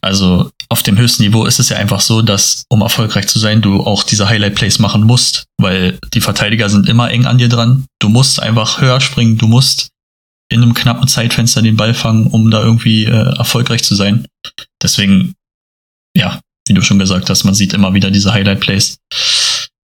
Also 0.00 0.50
auf 0.68 0.82
dem 0.82 0.98
höchsten 0.98 1.22
Niveau 1.22 1.44
ist 1.44 1.58
es 1.58 1.68
ja 1.68 1.76
einfach 1.76 2.00
so, 2.00 2.22
dass 2.22 2.64
um 2.68 2.80
erfolgreich 2.82 3.28
zu 3.28 3.38
sein, 3.38 3.62
du 3.62 3.80
auch 3.84 4.02
diese 4.02 4.28
Highlight 4.28 4.54
Plays 4.54 4.78
machen 4.78 5.04
musst, 5.04 5.46
weil 5.58 5.98
die 6.14 6.20
Verteidiger 6.20 6.68
sind 6.68 6.88
immer 6.88 7.10
eng 7.10 7.26
an 7.26 7.38
dir 7.38 7.48
dran. 7.48 7.86
Du 8.00 8.08
musst 8.08 8.40
einfach 8.40 8.80
höher 8.80 9.00
springen, 9.00 9.38
du 9.38 9.46
musst 9.46 9.90
in 10.48 10.62
einem 10.62 10.74
knappen 10.74 11.08
Zeitfenster 11.08 11.62
den 11.62 11.76
Ball 11.76 11.94
fangen, 11.94 12.28
um 12.28 12.50
da 12.50 12.62
irgendwie 12.62 13.04
äh, 13.04 13.36
erfolgreich 13.36 13.82
zu 13.82 13.94
sein. 13.94 14.26
Deswegen, 14.82 15.34
ja, 16.16 16.40
wie 16.68 16.74
du 16.74 16.82
schon 16.82 16.98
gesagt 16.98 17.30
hast, 17.30 17.44
man 17.44 17.54
sieht 17.54 17.72
immer 17.72 17.94
wieder 17.94 18.10
diese 18.10 18.32
Highlight-Plays. 18.32 18.98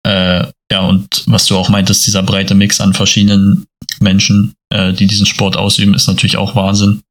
Äh, 0.05 0.47
ja, 0.71 0.79
und 0.81 1.23
was 1.25 1.45
du 1.45 1.57
auch 1.57 1.69
meintest, 1.69 2.05
dieser 2.07 2.23
breite 2.23 2.55
Mix 2.55 2.81
an 2.81 2.93
verschiedenen 2.93 3.65
Menschen, 3.99 4.55
äh, 4.73 4.93
die 4.93 5.07
diesen 5.07 5.25
Sport 5.25 5.57
ausüben, 5.57 5.93
ist 5.93 6.07
natürlich 6.07 6.37
auch 6.37 6.55
Wahnsinn. 6.55 7.01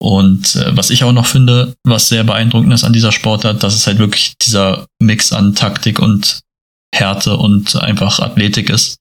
Und 0.00 0.56
äh, 0.56 0.76
was 0.76 0.90
ich 0.90 1.04
auch 1.04 1.12
noch 1.12 1.26
finde, 1.26 1.74
was 1.84 2.08
sehr 2.08 2.24
beeindruckend 2.24 2.72
ist 2.72 2.84
an 2.84 2.92
dieser 2.92 3.12
Sportart, 3.12 3.62
dass 3.62 3.74
es 3.74 3.86
halt 3.86 3.98
wirklich 3.98 4.36
dieser 4.38 4.86
Mix 5.00 5.32
an 5.32 5.54
Taktik 5.54 5.98
und 5.98 6.40
Härte 6.94 7.36
und 7.36 7.76
einfach 7.76 8.20
Athletik 8.20 8.70
ist. 8.70 8.98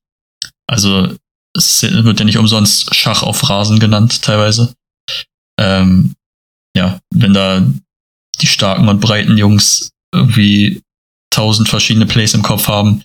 Also 0.68 1.16
es 1.56 1.84
wird 1.84 2.20
ja 2.20 2.26
nicht 2.26 2.38
umsonst 2.38 2.94
Schach 2.96 3.22
auf 3.22 3.50
Rasen 3.50 3.80
genannt, 3.80 4.22
teilweise. 4.22 4.74
Ähm, 5.60 6.16
ja, 6.76 7.00
wenn 7.14 7.34
da 7.34 7.66
die 8.42 8.48
starken 8.48 8.88
und 8.88 9.00
breiten 9.00 9.38
Jungs 9.38 9.92
irgendwie 10.14 10.82
tausend 11.32 11.70
verschiedene 11.70 12.06
Plays 12.06 12.34
im 12.34 12.42
Kopf 12.42 12.68
haben, 12.68 13.04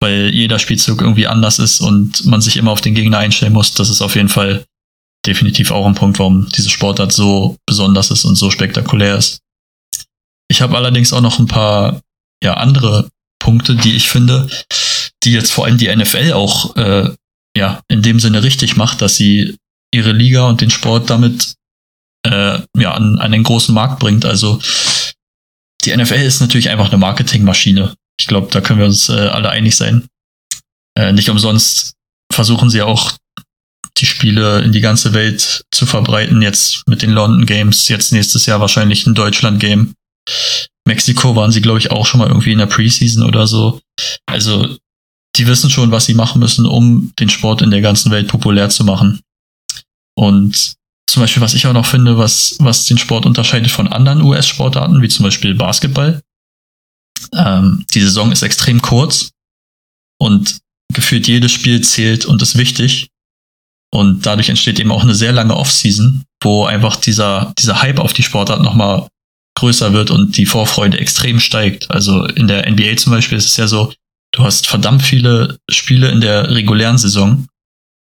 weil 0.00 0.34
jeder 0.34 0.58
Spielzug 0.58 1.00
irgendwie 1.00 1.26
anders 1.26 1.58
ist 1.58 1.80
und 1.80 2.24
man 2.26 2.40
sich 2.40 2.56
immer 2.56 2.70
auf 2.70 2.80
den 2.80 2.94
Gegner 2.94 3.18
einstellen 3.18 3.52
muss, 3.52 3.74
das 3.74 3.90
ist 3.90 4.02
auf 4.02 4.14
jeden 4.14 4.28
Fall 4.28 4.64
definitiv 5.26 5.70
auch 5.70 5.86
ein 5.86 5.94
Punkt, 5.94 6.18
warum 6.18 6.48
diese 6.48 6.70
Sportart 6.70 7.12
so 7.12 7.56
besonders 7.66 8.10
ist 8.10 8.24
und 8.24 8.36
so 8.36 8.50
spektakulär 8.50 9.16
ist. 9.16 9.40
Ich 10.48 10.62
habe 10.62 10.76
allerdings 10.76 11.12
auch 11.12 11.20
noch 11.20 11.38
ein 11.38 11.46
paar 11.46 12.00
ja, 12.42 12.54
andere 12.54 13.10
Punkte, 13.38 13.74
die 13.74 13.96
ich 13.96 14.10
finde, 14.10 14.48
die 15.24 15.32
jetzt 15.32 15.52
vor 15.52 15.66
allem 15.66 15.78
die 15.78 15.94
NFL 15.94 16.32
auch 16.32 16.76
äh, 16.76 17.10
ja, 17.56 17.80
in 17.88 18.02
dem 18.02 18.20
Sinne 18.20 18.42
richtig 18.42 18.76
macht, 18.76 19.00
dass 19.02 19.16
sie 19.16 19.56
ihre 19.92 20.12
Liga 20.12 20.48
und 20.48 20.60
den 20.60 20.70
Sport 20.70 21.10
damit 21.10 21.54
äh, 22.26 22.60
ja, 22.76 22.94
an, 22.94 23.18
an 23.18 23.32
den 23.32 23.42
großen 23.42 23.74
Markt 23.74 23.98
bringt. 23.98 24.24
Also 24.24 24.60
die 25.84 25.96
NFL 25.96 26.14
ist 26.14 26.40
natürlich 26.40 26.68
einfach 26.68 26.88
eine 26.88 26.98
Marketingmaschine. 26.98 27.94
Ich 28.20 28.26
glaube, 28.26 28.48
da 28.50 28.60
können 28.60 28.80
wir 28.80 28.86
uns 28.86 29.08
äh, 29.08 29.28
alle 29.28 29.50
einig 29.50 29.76
sein. 29.76 30.06
Äh, 30.98 31.12
nicht 31.12 31.30
umsonst 31.30 31.94
versuchen 32.32 32.70
sie 32.70 32.82
auch 32.82 33.16
die 33.98 34.06
Spiele 34.06 34.62
in 34.62 34.72
die 34.72 34.80
ganze 34.80 35.14
Welt 35.14 35.64
zu 35.72 35.86
verbreiten. 35.86 36.42
Jetzt 36.42 36.82
mit 36.86 37.02
den 37.02 37.10
London 37.10 37.46
Games, 37.46 37.88
jetzt 37.88 38.12
nächstes 38.12 38.46
Jahr 38.46 38.60
wahrscheinlich 38.60 39.06
ein 39.06 39.14
Deutschland 39.14 39.60
Game. 39.60 39.94
Mexiko 40.86 41.34
waren 41.34 41.52
sie, 41.52 41.60
glaube 41.60 41.78
ich, 41.78 41.90
auch 41.90 42.06
schon 42.06 42.20
mal 42.20 42.28
irgendwie 42.28 42.52
in 42.52 42.58
der 42.58 42.66
Preseason 42.66 43.24
oder 43.24 43.46
so. 43.46 43.80
Also, 44.26 44.76
die 45.36 45.46
wissen 45.46 45.70
schon, 45.70 45.90
was 45.90 46.06
sie 46.06 46.14
machen 46.14 46.38
müssen, 46.38 46.66
um 46.66 47.12
den 47.18 47.28
Sport 47.28 47.62
in 47.62 47.70
der 47.70 47.80
ganzen 47.80 48.10
Welt 48.10 48.28
populär 48.28 48.68
zu 48.70 48.84
machen. 48.84 49.20
Und 50.18 50.76
zum 51.08 51.22
Beispiel, 51.22 51.42
was 51.42 51.54
ich 51.54 51.66
auch 51.66 51.72
noch 51.72 51.86
finde, 51.86 52.18
was, 52.18 52.56
was 52.58 52.86
den 52.86 52.98
Sport 52.98 53.26
unterscheidet 53.26 53.70
von 53.70 53.88
anderen 53.88 54.22
US-Sportarten, 54.22 55.02
wie 55.02 55.08
zum 55.08 55.24
Beispiel 55.24 55.54
Basketball. 55.54 56.20
Ähm, 57.32 57.84
die 57.94 58.00
Saison 58.00 58.32
ist 58.32 58.42
extrem 58.42 58.82
kurz 58.82 59.30
und 60.18 60.58
gefühlt 60.92 61.26
jedes 61.28 61.52
Spiel 61.52 61.80
zählt 61.82 62.26
und 62.26 62.42
ist 62.42 62.56
wichtig. 62.56 63.08
Und 63.92 64.26
dadurch 64.26 64.48
entsteht 64.48 64.78
eben 64.78 64.92
auch 64.92 65.02
eine 65.02 65.14
sehr 65.14 65.32
lange 65.32 65.56
Offseason, 65.56 66.24
wo 66.42 66.64
einfach 66.64 66.96
dieser, 66.96 67.52
dieser 67.58 67.82
Hype 67.82 67.98
auf 67.98 68.12
die 68.12 68.22
Sportart 68.22 68.62
nochmal 68.62 69.08
größer 69.58 69.92
wird 69.92 70.10
und 70.10 70.36
die 70.36 70.46
Vorfreude 70.46 70.98
extrem 70.98 71.40
steigt. 71.40 71.90
Also 71.90 72.24
in 72.24 72.46
der 72.46 72.70
NBA 72.70 72.96
zum 72.96 73.12
Beispiel 73.12 73.38
ist 73.38 73.46
es 73.46 73.56
ja 73.56 73.66
so, 73.66 73.92
du 74.32 74.44
hast 74.44 74.66
verdammt 74.66 75.02
viele 75.02 75.58
Spiele 75.70 76.10
in 76.10 76.20
der 76.20 76.50
regulären 76.50 76.98
Saison. 76.98 77.46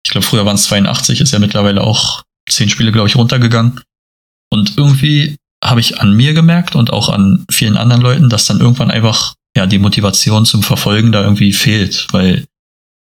Ich 0.06 0.12
glaube, 0.12 0.26
früher 0.26 0.46
waren 0.46 0.56
es 0.56 0.64
82, 0.64 1.22
ist 1.22 1.32
ja 1.32 1.40
mittlerweile 1.40 1.82
auch 1.82 2.24
zehn 2.50 2.70
Spiele, 2.70 2.92
glaube 2.92 3.10
ich, 3.10 3.16
runtergegangen. 3.16 3.82
Und 4.52 4.78
irgendwie 4.78 5.38
habe 5.64 5.80
ich 5.80 6.00
an 6.00 6.14
mir 6.14 6.34
gemerkt 6.34 6.76
und 6.76 6.92
auch 6.92 7.10
an 7.10 7.46
vielen 7.50 7.78
anderen 7.78 8.02
Leuten, 8.02 8.30
dass 8.30 8.46
dann 8.46 8.60
irgendwann 8.60 8.92
einfach 8.92 9.36
ja 9.56 9.66
die 9.66 9.80
Motivation 9.80 10.46
zum 10.46 10.64
Verfolgen 10.64 11.12
da 11.12 11.24
irgendwie 11.24 11.54
fehlt, 11.54 12.08
weil 12.12 12.46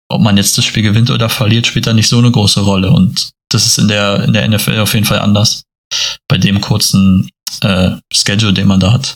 ob 0.09 0.21
man 0.21 0.37
jetzt 0.37 0.57
das 0.57 0.65
Spiel 0.65 0.83
gewinnt 0.83 1.09
oder 1.09 1.29
verliert, 1.29 1.67
spielt 1.67 1.87
da 1.87 1.93
nicht 1.93 2.07
so 2.07 2.17
eine 2.17 2.31
große 2.31 2.61
Rolle. 2.61 2.91
Und 2.91 3.31
das 3.49 3.65
ist 3.65 3.77
in 3.77 3.87
der, 3.87 4.23
in 4.23 4.33
der 4.33 4.47
NFL 4.47 4.79
auf 4.79 4.93
jeden 4.93 5.05
Fall 5.05 5.19
anders. 5.19 5.63
Bei 6.27 6.37
dem 6.37 6.61
kurzen 6.61 7.29
äh, 7.61 7.91
Schedule, 8.11 8.53
den 8.53 8.67
man 8.67 8.79
da 8.79 8.91
hat. 8.91 9.15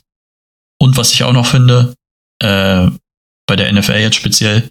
Und 0.81 0.97
was 0.97 1.11
ich 1.11 1.23
auch 1.23 1.33
noch 1.33 1.45
finde, 1.45 1.93
äh, 2.41 2.89
bei 3.47 3.55
der 3.55 3.71
NFL 3.71 3.97
jetzt 3.97 4.15
speziell, 4.15 4.69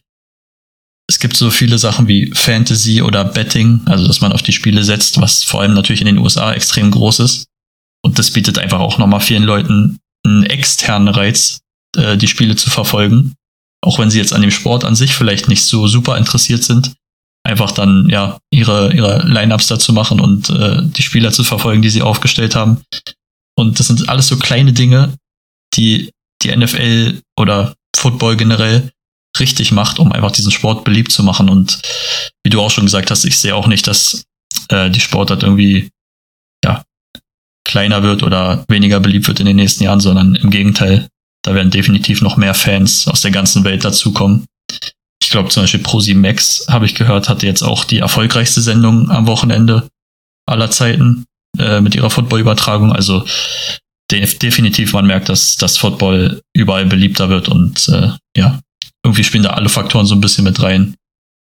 es 1.11 1.18
gibt 1.18 1.37
so 1.37 1.50
viele 1.50 1.78
Sachen 1.78 2.07
wie 2.07 2.31
Fantasy 2.35 3.02
oder 3.02 3.24
Betting, 3.24 3.81
also 3.87 4.07
dass 4.07 4.20
man 4.20 4.33
auf 4.33 4.42
die 4.42 4.52
Spiele 4.52 4.85
setzt, 4.85 5.20
was 5.20 5.42
vor 5.42 5.62
allem 5.62 5.74
natürlich 5.74 6.00
in 6.00 6.07
den 6.07 6.18
USA 6.18 6.52
extrem 6.52 6.90
groß 6.90 7.20
ist. 7.20 7.46
Und 8.04 8.18
das 8.18 8.31
bietet 8.31 8.59
einfach 8.59 8.81
auch 8.81 8.98
nochmal 8.98 9.20
vielen 9.20 9.42
Leuten 9.42 9.98
einen 10.24 10.44
externen 10.44 11.09
Reiz, 11.09 11.61
äh, 11.96 12.16
die 12.16 12.28
Spiele 12.28 12.57
zu 12.57 12.70
verfolgen. 12.70 13.35
Auch 13.80 13.98
wenn 13.98 14.10
sie 14.10 14.18
jetzt 14.18 14.32
an 14.32 14.42
dem 14.42 14.50
Sport 14.50 14.84
an 14.84 14.96
sich 14.96 15.14
vielleicht 15.14 15.48
nicht 15.48 15.64
so 15.64 15.86
super 15.86 16.16
interessiert 16.16 16.64
sind, 16.64 16.94
einfach 17.44 17.70
dann 17.70 18.08
ja 18.10 18.38
ihre, 18.50 18.92
ihre 18.92 19.26
Lineups 19.26 19.68
dazu 19.68 19.92
machen 19.92 20.20
und 20.20 20.50
äh, 20.50 20.82
die 20.82 21.02
Spieler 21.02 21.32
zu 21.32 21.44
verfolgen, 21.44 21.82
die 21.82 21.90
sie 21.90 22.02
aufgestellt 22.02 22.54
haben. 22.54 22.82
Und 23.56 23.78
das 23.78 23.88
sind 23.88 24.08
alles 24.08 24.28
so 24.28 24.36
kleine 24.36 24.72
Dinge, 24.72 25.14
die 25.74 26.10
die 26.42 26.54
NFL 26.54 27.20
oder 27.38 27.74
Football 27.96 28.36
generell 28.36 28.90
richtig 29.38 29.72
macht, 29.72 29.98
um 29.98 30.12
einfach 30.12 30.30
diesen 30.30 30.52
Sport 30.52 30.84
beliebt 30.84 31.12
zu 31.12 31.22
machen. 31.22 31.48
Und 31.48 31.80
wie 32.44 32.50
du 32.50 32.60
auch 32.60 32.70
schon 32.70 32.84
gesagt 32.84 33.10
hast, 33.10 33.24
ich 33.24 33.38
sehe 33.38 33.54
auch 33.54 33.66
nicht, 33.66 33.86
dass 33.86 34.24
äh, 34.68 34.90
die 34.90 35.00
Sportart 35.00 35.42
irgendwie 35.42 35.90
ja, 36.64 36.84
kleiner 37.64 38.02
wird 38.02 38.22
oder 38.22 38.64
weniger 38.68 39.00
beliebt 39.00 39.26
wird 39.28 39.40
in 39.40 39.46
den 39.46 39.56
nächsten 39.56 39.84
Jahren, 39.84 40.00
sondern 40.00 40.34
im 40.34 40.50
Gegenteil, 40.50 41.08
da 41.48 41.54
werden 41.54 41.70
definitiv 41.70 42.20
noch 42.20 42.37
mehr 42.37 42.52
Fans 42.52 43.08
aus 43.08 43.22
der 43.22 43.30
ganzen 43.30 43.64
Welt 43.64 43.82
dazukommen. 43.82 44.44
Ich 45.22 45.30
glaube 45.30 45.48
zum 45.48 45.62
Beispiel 45.62 45.80
Pro 45.80 46.02
Max, 46.14 46.66
habe 46.68 46.84
ich 46.84 46.94
gehört, 46.94 47.30
hatte 47.30 47.46
jetzt 47.46 47.62
auch 47.62 47.84
die 47.84 48.00
erfolgreichste 48.00 48.61
Sendung 48.61 49.11
am 49.11 49.26
Wochenende 49.26 49.88
aller 50.44 50.70
Zeiten 50.70 51.24
äh, 51.58 51.80
mit 51.80 51.94
ihrer 51.94 52.11
Football-Übertragung. 52.11 52.92
Also 52.92 53.24
de 54.11 54.26
definitiv, 54.26 54.92
man 54.92 55.06
merkt, 55.06 55.30
dass 55.30 55.56
das 55.56 55.78
Football 55.78 56.42
überall 56.52 56.84
beliebter 56.84 57.30
wird 57.30 57.48
und 57.48 57.88
äh, 57.88 58.11
ja, 58.37 58.61
irgendwie 59.02 59.24
spielen 59.24 59.44
da 59.44 59.50
alle 59.50 59.70
Faktoren 59.70 60.04
so 60.04 60.14
ein 60.14 60.20
bisschen 60.20 60.44
mit 60.44 60.61
rein. 60.61 60.96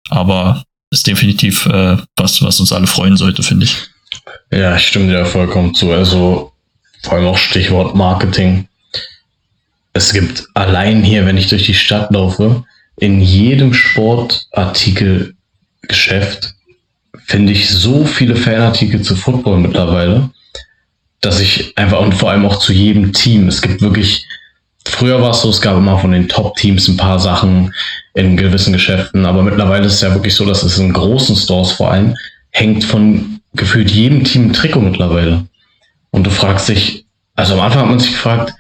Aber 0.09 0.65
ist 0.91 1.07
definitiv 1.07 1.67
äh, 1.67 1.99
was, 2.17 2.43
was 2.43 2.61
uns 2.61 2.73
alle 2.73 2.87
freuen 2.87 3.19
sollte, 3.19 3.43
finde 3.43 3.67
ich. 3.67 3.77
Ja, 4.51 4.75
ich 4.75 4.87
stimme 4.87 5.13
dir 5.13 5.27
vollkommen 5.27 5.75
zu. 5.75 5.93
Also 5.93 6.55
vor 7.03 7.13
allem 7.13 7.27
auch 7.27 7.37
Stichwort 7.37 7.95
Marketing. 7.95 8.69
Es 9.93 10.13
gibt 10.13 10.45
allein 10.55 11.03
hier, 11.03 11.27
wenn 11.27 11.37
ich 11.37 11.49
durch 11.49 11.65
die 11.65 11.75
Stadt 11.75 12.13
laufe, 12.13 12.63
in 12.97 13.21
jedem 13.21 13.75
Sportartikelgeschäft 13.75 16.55
finde 17.27 17.53
ich 17.53 17.69
so 17.71 18.05
viele 18.05 18.37
Fanartikel 18.37 19.03
zu 19.03 19.17
Football 19.17 19.59
mittlerweile, 19.61 20.31
dass 21.21 21.41
ich 21.41 21.77
einfach 21.77 22.01
und 22.01 22.15
vor 22.15 22.31
allem 22.31 22.47
auch 22.47 22.59
zu 22.59 22.73
jedem 22.73 23.13
Team. 23.13 23.49
Es 23.49 23.61
gibt 23.63 23.83
wirklich 23.83 24.27
Früher 24.85 25.23
war 25.23 25.31
es 25.31 25.43
so, 25.43 25.51
es 25.51 25.61
gab 25.61 25.77
immer 25.77 25.99
von 25.99 26.13
den 26.13 26.29
Top-Teams 26.29 26.89
ein 26.89 26.97
paar 26.97 27.19
Sachen 27.19 27.73
in 28.15 28.37
gewissen 28.37 28.73
Geschäften, 28.73 29.27
aber 29.27 29.43
mittlerweile 29.43 29.87
ist 29.87 29.95
es 29.95 30.01
ja 30.01 30.13
wirklich 30.13 30.35
so, 30.35 30.45
dass 30.45 30.63
es 30.63 30.79
in 30.79 30.93
großen 30.93 31.37
Stores 31.37 31.73
vor 31.73 31.93
allem 31.93 32.15
hängt 32.51 32.85
von 32.85 33.41
gefühlt 33.55 33.91
jedem 33.91 34.25
Team 34.25 34.49
ein 34.49 34.53
Trikot 34.53 34.81
mittlerweile. 34.81 35.47
Und 36.11 36.27
du 36.27 36.31
fragst 36.31 36.69
dich, 36.69 37.07
also 37.35 37.55
am 37.55 37.61
Anfang 37.61 37.83
hat 37.83 37.89
man 37.89 38.01
sich 38.01 38.11
gefragt, 38.11 38.55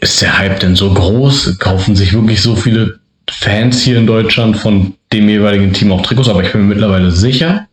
ist 0.00 0.20
der 0.22 0.38
Hype 0.38 0.60
denn 0.60 0.76
so 0.76 0.92
groß? 0.92 1.58
Kaufen 1.58 1.96
sich 1.96 2.12
wirklich 2.12 2.42
so 2.42 2.56
viele 2.56 2.98
Fans 3.30 3.82
hier 3.82 3.98
in 3.98 4.06
Deutschland 4.06 4.56
von 4.56 4.94
dem 5.12 5.28
jeweiligen 5.28 5.72
Team 5.72 5.92
auch 5.92 6.02
Trikots? 6.02 6.28
Aber 6.28 6.42
ich 6.42 6.52
bin 6.52 6.62
mir 6.62 6.74
mittlerweile 6.74 7.10
sicher, 7.10 7.66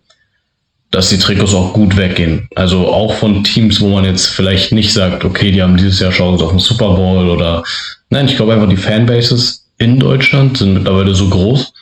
dass 0.91 1.09
die 1.09 1.17
Trikots 1.17 1.55
auch 1.55 1.73
gut 1.73 1.97
weggehen. 1.97 2.47
Also 2.55 2.87
auch 2.87 3.15
von 3.15 3.43
Teams, 3.43 3.81
wo 3.81 3.89
man 3.89 4.05
jetzt 4.05 4.27
vielleicht 4.27 4.71
nicht 4.71 4.93
sagt, 4.93 5.25
okay, 5.25 5.51
die 5.51 5.61
haben 5.61 5.75
dieses 5.75 5.99
Jahr 5.99 6.11
Chancen 6.11 6.43
auf 6.45 6.51
den 6.51 6.59
Super 6.59 6.93
Bowl 6.93 7.29
oder 7.29 7.63
nein, 8.09 8.27
ich 8.27 8.35
glaube 8.35 8.53
einfach 8.53 8.69
die 8.69 8.77
Fanbases 8.77 9.71
in 9.79 9.99
Deutschland 9.99 10.57
sind 10.57 10.75
mittlerweile 10.75 11.15
so 11.15 11.29
groß, 11.29 11.73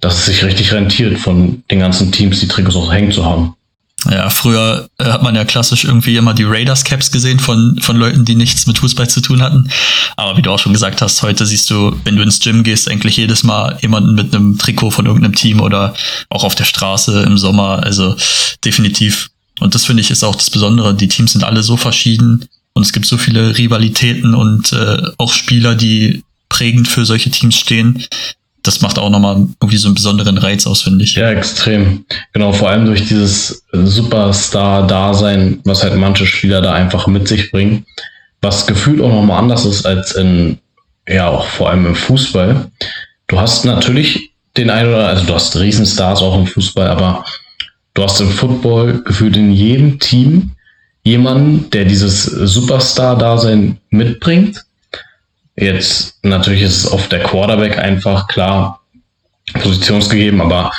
dass 0.00 0.18
es 0.18 0.26
sich 0.26 0.44
richtig 0.44 0.72
rentiert, 0.72 1.18
von 1.18 1.62
den 1.70 1.80
ganzen 1.80 2.10
Teams 2.10 2.40
die 2.40 2.48
Trikots 2.48 2.76
auch 2.76 2.92
hängen 2.92 3.12
zu 3.12 3.24
haben. 3.24 3.54
Ja, 4.04 4.30
früher 4.30 4.88
äh, 4.98 5.04
hat 5.06 5.22
man 5.22 5.34
ja 5.34 5.44
klassisch 5.44 5.84
irgendwie 5.84 6.16
immer 6.16 6.32
die 6.32 6.44
Raiders-Caps 6.44 7.10
gesehen 7.10 7.40
von, 7.40 7.78
von 7.80 7.96
Leuten, 7.96 8.24
die 8.24 8.36
nichts 8.36 8.66
mit 8.66 8.78
Fußball 8.78 9.08
zu 9.08 9.20
tun 9.20 9.42
hatten. 9.42 9.68
Aber 10.16 10.36
wie 10.36 10.42
du 10.42 10.50
auch 10.50 10.58
schon 10.58 10.72
gesagt 10.72 11.02
hast, 11.02 11.22
heute 11.22 11.44
siehst 11.44 11.68
du, 11.70 11.98
wenn 12.04 12.14
du 12.14 12.22
ins 12.22 12.38
Gym 12.38 12.62
gehst, 12.62 12.88
eigentlich 12.88 13.16
jedes 13.16 13.42
Mal 13.42 13.76
jemanden 13.82 14.14
mit 14.14 14.34
einem 14.34 14.56
Trikot 14.56 14.92
von 14.92 15.06
irgendeinem 15.06 15.34
Team 15.34 15.60
oder 15.60 15.94
auch 16.30 16.44
auf 16.44 16.54
der 16.54 16.64
Straße 16.64 17.22
im 17.22 17.38
Sommer. 17.38 17.82
Also 17.82 18.16
definitiv. 18.64 19.30
Und 19.58 19.74
das 19.74 19.84
finde 19.84 20.02
ich 20.02 20.10
ist 20.10 20.22
auch 20.22 20.36
das 20.36 20.50
Besondere. 20.50 20.94
Die 20.94 21.08
Teams 21.08 21.32
sind 21.32 21.42
alle 21.42 21.64
so 21.64 21.76
verschieden 21.76 22.48
und 22.74 22.82
es 22.82 22.92
gibt 22.92 23.06
so 23.06 23.18
viele 23.18 23.58
Rivalitäten 23.58 24.34
und 24.34 24.72
äh, 24.72 25.02
auch 25.18 25.32
Spieler, 25.32 25.74
die 25.74 26.22
prägend 26.48 26.86
für 26.86 27.04
solche 27.04 27.30
Teams 27.30 27.56
stehen, 27.56 28.04
das 28.62 28.80
macht 28.80 28.98
auch 28.98 29.10
nochmal 29.10 29.46
irgendwie 29.60 29.76
so 29.76 29.88
einen 29.88 29.94
besonderen 29.94 30.38
Reiz 30.38 30.66
aus, 30.66 30.82
finde 30.82 31.04
ich. 31.04 31.14
Ja, 31.14 31.30
extrem. 31.30 32.04
Genau, 32.32 32.52
vor 32.52 32.70
allem 32.70 32.86
durch 32.86 33.06
dieses 33.06 33.64
Superstar-Dasein, 33.72 35.60
was 35.64 35.82
halt 35.82 35.94
manche 35.96 36.26
Spieler 36.26 36.60
da 36.60 36.72
einfach 36.72 37.06
mit 37.06 37.28
sich 37.28 37.50
bringen, 37.50 37.86
was 38.40 38.66
gefühlt 38.66 39.00
auch 39.00 39.12
nochmal 39.12 39.38
anders 39.38 39.64
ist 39.64 39.86
als 39.86 40.12
in, 40.12 40.58
ja, 41.08 41.28
auch 41.28 41.46
vor 41.46 41.70
allem 41.70 41.86
im 41.86 41.94
Fußball. 41.94 42.70
Du 43.28 43.40
hast 43.40 43.64
natürlich 43.64 44.32
den 44.56 44.70
einen 44.70 44.88
oder, 44.88 45.08
also 45.08 45.24
du 45.24 45.34
hast 45.34 45.56
Riesenstars 45.56 46.20
auch 46.20 46.36
im 46.36 46.46
Fußball, 46.46 46.88
aber 46.88 47.24
du 47.94 48.02
hast 48.02 48.20
im 48.20 48.30
Football 48.30 49.02
gefühlt 49.04 49.36
in 49.36 49.52
jedem 49.52 49.98
Team 50.00 50.50
jemanden, 51.04 51.70
der 51.70 51.84
dieses 51.84 52.24
Superstar-Dasein 52.24 53.78
mitbringt 53.90 54.64
Jetzt 55.60 56.18
natürlich 56.22 56.62
ist 56.62 56.84
es 56.84 56.86
auf 56.86 57.08
der 57.08 57.24
Quarterback 57.24 57.78
einfach 57.78 58.28
klar 58.28 58.80
positionsgegeben, 59.54 60.40
aber 60.40 60.70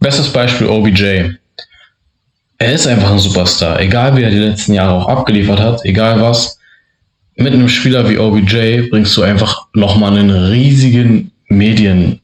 bestes 0.00 0.32
Beispiel 0.32 0.66
OBJ. 0.66 1.34
Er 2.58 2.72
ist 2.72 2.88
einfach 2.88 3.12
ein 3.12 3.20
Superstar, 3.20 3.78
egal 3.80 4.16
wie 4.16 4.24
er 4.24 4.30
die 4.30 4.38
letzten 4.38 4.72
Jahre 4.74 4.94
auch 4.94 5.08
abgeliefert 5.08 5.60
hat, 5.60 5.84
egal 5.84 6.20
was. 6.20 6.58
Mit 7.36 7.52
einem 7.52 7.68
Spieler 7.68 8.08
wie 8.10 8.18
OBJ 8.18 8.88
bringst 8.90 9.16
du 9.16 9.22
einfach 9.22 9.68
nochmal 9.72 10.18
einen 10.18 10.30
riesigen 10.30 11.30
Medientumult 11.48 12.20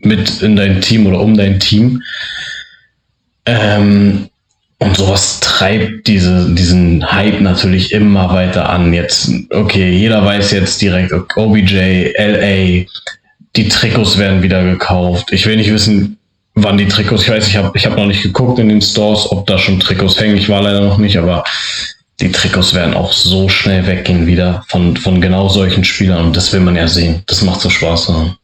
mit 0.00 0.42
in 0.42 0.56
dein 0.56 0.82
Team 0.82 1.06
oder 1.06 1.20
um 1.20 1.34
dein 1.34 1.58
Team. 1.58 2.02
Ähm, 3.46 4.28
und 4.80 4.96
sowas 4.96 5.40
treibt 5.40 6.06
diese, 6.06 6.54
diesen 6.54 7.10
Hype 7.10 7.40
natürlich 7.40 7.92
immer 7.92 8.32
weiter 8.32 8.68
an. 8.68 8.92
Jetzt, 8.92 9.30
okay, 9.50 9.90
jeder 9.90 10.24
weiß 10.24 10.52
jetzt 10.52 10.80
direkt, 10.80 11.12
OBJ, 11.36 12.12
LA, 12.16 12.84
die 13.56 13.68
Trikots 13.68 14.18
werden 14.18 14.42
wieder 14.42 14.62
gekauft. 14.62 15.32
Ich 15.32 15.46
will 15.46 15.56
nicht 15.56 15.72
wissen, 15.72 16.16
wann 16.54 16.78
die 16.78 16.86
Trikots, 16.86 17.22
ich 17.22 17.30
weiß, 17.30 17.48
ich 17.48 17.56
habe 17.56 17.72
ich 17.74 17.86
hab 17.86 17.96
noch 17.96 18.06
nicht 18.06 18.22
geguckt 18.22 18.60
in 18.60 18.68
den 18.68 18.80
Stores, 18.80 19.30
ob 19.32 19.46
da 19.46 19.58
schon 19.58 19.80
Trikots 19.80 20.20
hängen. 20.20 20.36
Ich 20.36 20.48
war 20.48 20.62
leider 20.62 20.80
noch 20.80 20.98
nicht, 20.98 21.18
aber 21.18 21.42
die 22.20 22.30
Trikots 22.30 22.72
werden 22.72 22.94
auch 22.94 23.12
so 23.12 23.48
schnell 23.48 23.86
weggehen 23.86 24.28
wieder 24.28 24.64
von, 24.68 24.96
von 24.96 25.20
genau 25.20 25.48
solchen 25.48 25.82
Spielern. 25.82 26.26
Und 26.26 26.36
das 26.36 26.52
will 26.52 26.60
man 26.60 26.76
ja 26.76 26.86
sehen. 26.86 27.22
Das 27.26 27.42
macht 27.42 27.60
so 27.60 27.70
Spaß. 27.70 28.10
Ne? 28.10 28.36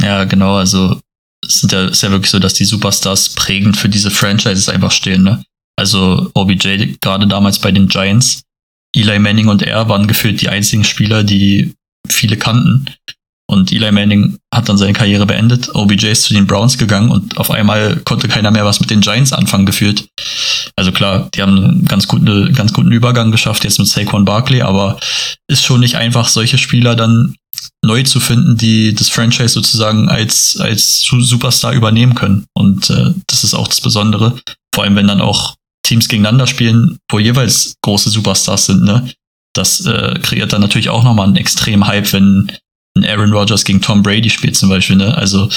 Ja, 0.00 0.24
genau. 0.24 0.56
Also 0.56 1.00
es 1.48 1.62
ist 1.62 1.72
ja, 1.72 1.86
ist 1.86 2.02
ja 2.02 2.10
wirklich 2.10 2.30
so, 2.30 2.38
dass 2.38 2.54
die 2.54 2.66
Superstars 2.66 3.30
prägend 3.30 3.76
für 3.76 3.88
diese 3.88 4.10
Franchises 4.10 4.68
einfach 4.68 4.92
stehen, 4.92 5.22
ne? 5.22 5.42
Also 5.76 6.30
OBJ 6.34 6.96
gerade 7.00 7.26
damals 7.26 7.58
bei 7.58 7.72
den 7.72 7.88
Giants, 7.88 8.42
Eli 8.94 9.18
Manning 9.18 9.48
und 9.48 9.62
er 9.62 9.88
waren 9.88 10.06
gefühlt 10.06 10.40
die 10.40 10.48
einzigen 10.48 10.84
Spieler, 10.84 11.22
die 11.22 11.74
viele 12.08 12.36
kannten. 12.36 12.86
Und 13.50 13.72
Eli 13.72 13.90
Manning 13.92 14.38
hat 14.52 14.68
dann 14.68 14.76
seine 14.76 14.92
Karriere 14.92 15.24
beendet. 15.24 15.74
OBJ 15.74 16.08
ist 16.08 16.24
zu 16.24 16.34
den 16.34 16.46
Browns 16.46 16.76
gegangen 16.76 17.10
und 17.10 17.38
auf 17.38 17.50
einmal 17.50 17.96
konnte 18.04 18.28
keiner 18.28 18.50
mehr 18.50 18.66
was 18.66 18.80
mit 18.80 18.90
den 18.90 19.00
Giants 19.00 19.32
anfangen 19.32 19.64
gefühlt. 19.64 20.06
Also 20.76 20.92
klar, 20.92 21.30
die 21.34 21.40
haben 21.40 21.56
einen 21.56 21.84
ganz 21.86 22.08
guten, 22.08 22.52
ganz 22.52 22.74
guten 22.74 22.92
Übergang 22.92 23.30
geschafft 23.30 23.64
jetzt 23.64 23.78
mit 23.78 23.88
Saquon 23.88 24.26
Barkley, 24.26 24.60
aber 24.60 24.98
ist 25.48 25.64
schon 25.64 25.80
nicht 25.80 25.94
einfach, 25.94 26.28
solche 26.28 26.58
Spieler 26.58 26.94
dann 26.94 27.36
neu 27.84 28.02
zu 28.02 28.20
finden, 28.20 28.56
die 28.56 28.94
das 28.94 29.08
Franchise 29.08 29.54
sozusagen 29.54 30.08
als, 30.08 30.58
als 30.60 31.00
Superstar 31.00 31.72
übernehmen 31.72 32.14
können. 32.14 32.46
Und 32.54 32.90
äh, 32.90 33.14
das 33.26 33.44
ist 33.44 33.54
auch 33.54 33.68
das 33.68 33.80
Besondere. 33.80 34.38
Vor 34.74 34.84
allem, 34.84 34.96
wenn 34.96 35.08
dann 35.08 35.20
auch 35.20 35.54
Teams 35.84 36.08
gegeneinander 36.08 36.46
spielen, 36.46 36.98
wo 37.10 37.18
jeweils 37.18 37.74
große 37.82 38.10
Superstars 38.10 38.66
sind, 38.66 38.84
ne? 38.84 39.10
Das 39.54 39.84
äh, 39.86 40.18
kreiert 40.22 40.52
dann 40.52 40.60
natürlich 40.60 40.90
auch 40.90 41.02
nochmal 41.02 41.26
einen 41.26 41.36
extremen 41.36 41.86
Hype, 41.86 42.12
wenn 42.12 42.52
ein 42.96 43.04
Aaron 43.04 43.32
Rodgers 43.32 43.64
gegen 43.64 43.80
Tom 43.80 44.02
Brady 44.02 44.30
spielt 44.30 44.56
zum 44.56 44.68
Beispiel. 44.68 44.96
Ne? 44.96 45.16
Also 45.16 45.48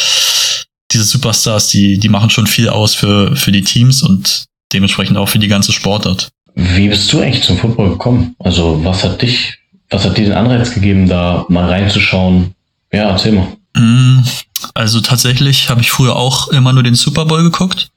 diese 0.91 1.03
Superstars, 1.03 1.67
die, 1.67 1.97
die 1.97 2.09
machen 2.09 2.29
schon 2.29 2.47
viel 2.47 2.69
aus 2.69 2.95
für, 2.95 3.35
für 3.35 3.51
die 3.51 3.63
Teams 3.63 4.01
und 4.01 4.45
dementsprechend 4.73 5.17
auch 5.17 5.29
für 5.29 5.39
die 5.39 5.47
ganze 5.47 5.71
Sportart. 5.71 6.29
Wie 6.55 6.89
bist 6.89 7.11
du 7.11 7.19
eigentlich 7.19 7.43
zum 7.43 7.57
Football 7.57 7.91
gekommen? 7.91 8.35
Also 8.39 8.83
was 8.83 9.03
hat 9.03 9.21
dich, 9.21 9.57
was 9.91 10.06
hat 10.06 10.17
dir 10.17 10.25
den 10.25 10.34
Anreiz 10.34 10.73
gegeben, 10.73 11.08
da 11.08 11.45
mal 11.49 11.69
reinzuschauen? 11.69 12.56
Ja, 12.91 13.10
erzähl 13.10 13.34
mal. 13.34 13.47
Mm, 13.75 14.23
also 14.73 15.01
tatsächlich 15.01 15.69
habe 15.69 15.82
ich 15.82 15.91
früher 15.91 16.15
auch 16.15 16.47
immer 16.47 16.73
nur 16.73 16.84
den 16.84 16.95
Super 16.95 17.25
Bowl 17.25 17.43
geguckt. 17.43 17.89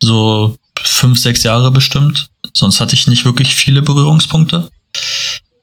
So 0.00 0.56
fünf, 0.80 1.18
sechs 1.18 1.42
Jahre 1.42 1.70
bestimmt. 1.70 2.30
Sonst 2.54 2.80
hatte 2.80 2.94
ich 2.94 3.08
nicht 3.08 3.24
wirklich 3.24 3.54
viele 3.54 3.82
Berührungspunkte. 3.82 4.70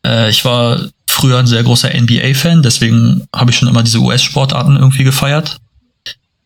Äh, 0.05 0.29
ich 0.29 0.43
war 0.43 0.79
früher 1.07 1.39
ein 1.39 1.47
sehr 1.47 1.63
großer 1.63 1.89
NBA-Fan, 1.89 2.61
deswegen 2.61 3.25
habe 3.33 3.51
ich 3.51 3.57
schon 3.57 3.69
immer 3.69 3.83
diese 3.83 3.99
US-Sportarten 3.99 4.75
irgendwie 4.75 5.05
gefeiert. 5.05 5.57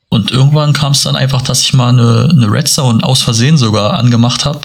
Und 0.10 0.32
irgendwann 0.32 0.74
kam 0.74 0.92
es 0.92 1.04
dann 1.04 1.16
einfach, 1.16 1.42
dass 1.42 1.62
ich 1.62 1.74
mal 1.74 1.90
eine, 1.90 2.30
eine 2.32 2.52
Red 2.52 2.68
Zone 2.68 3.04
aus 3.04 3.22
Versehen 3.22 3.58
sogar 3.58 3.94
angemacht 3.94 4.46
habe 4.46 4.62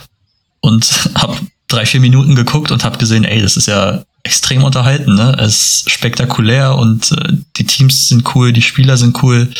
und 0.60 1.10
habe 1.14 1.36
drei, 1.68 1.86
vier 1.86 2.00
Minuten 2.00 2.34
geguckt 2.34 2.70
und 2.70 2.84
habe 2.84 2.98
gesehen, 2.98 3.24
ey, 3.24 3.40
das 3.40 3.56
ist 3.56 3.66
ja 3.66 4.04
extrem 4.24 4.64
unterhalten, 4.64 5.14
ne? 5.14 5.36
Es 5.38 5.84
ist 5.86 5.90
spektakulär 5.90 6.76
und 6.76 7.12
äh, 7.12 7.34
die 7.56 7.64
Teams 7.64 8.08
sind 8.08 8.34
cool, 8.34 8.52
die 8.52 8.62
Spieler 8.62 8.96
sind 8.96 9.22
cool. 9.22 9.50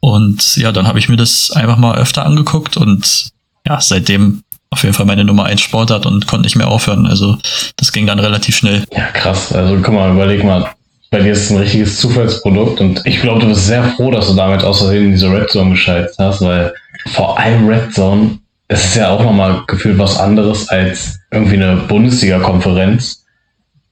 Und 0.00 0.56
ja, 0.56 0.72
dann 0.72 0.86
habe 0.86 0.98
ich 0.98 1.08
mir 1.08 1.16
das 1.16 1.50
einfach 1.52 1.78
mal 1.78 1.96
öfter 1.96 2.26
angeguckt 2.26 2.76
und 2.76 3.30
ja, 3.66 3.80
seitdem 3.80 4.42
auf 4.70 4.82
jeden 4.82 4.94
Fall 4.94 5.06
meine 5.06 5.24
Nummer 5.24 5.44
1 5.44 5.60
Sportart 5.60 6.06
und 6.06 6.26
konnte 6.26 6.44
nicht 6.44 6.56
mehr 6.56 6.68
aufhören. 6.68 7.06
Also 7.06 7.38
das 7.76 7.92
ging 7.92 8.06
dann 8.06 8.18
relativ 8.18 8.56
schnell. 8.56 8.84
Ja, 8.92 9.06
krass. 9.12 9.52
Also 9.52 9.76
guck 9.80 9.94
mal, 9.94 10.12
überleg 10.12 10.44
mal, 10.44 10.70
bei 11.10 11.20
dir 11.20 11.32
ist 11.32 11.44
es 11.44 11.50
ein 11.50 11.58
richtiges 11.58 11.98
Zufallsprodukt 11.98 12.80
und 12.80 13.00
ich 13.04 13.20
glaube, 13.20 13.40
du 13.40 13.48
bist 13.48 13.66
sehr 13.66 13.84
froh, 13.84 14.10
dass 14.10 14.26
du 14.26 14.34
damit 14.34 14.62
Versehen 14.62 15.06
in 15.06 15.12
diese 15.12 15.30
Red 15.30 15.50
Zone 15.50 15.70
geschaltet 15.70 16.14
hast, 16.18 16.40
weil 16.42 16.74
vor 17.12 17.38
allem 17.38 17.68
Red 17.68 17.94
Zone, 17.94 18.38
es 18.68 18.84
ist 18.84 18.96
ja 18.96 19.10
auch 19.10 19.22
nochmal 19.22 19.62
gefühlt 19.66 19.98
was 19.98 20.18
anderes 20.18 20.68
als 20.68 21.20
irgendwie 21.30 21.54
eine 21.54 21.76
Bundesliga-Konferenz. 21.76 23.24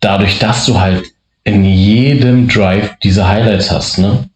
Dadurch, 0.04 0.38
dass 0.38 0.66
du 0.66 0.78
halt 0.78 1.04
in 1.44 1.64
jedem 1.64 2.46
Drive 2.46 2.90
diese 3.02 3.26
Highlights 3.26 3.70
hast, 3.70 3.98
ne? 3.98 4.28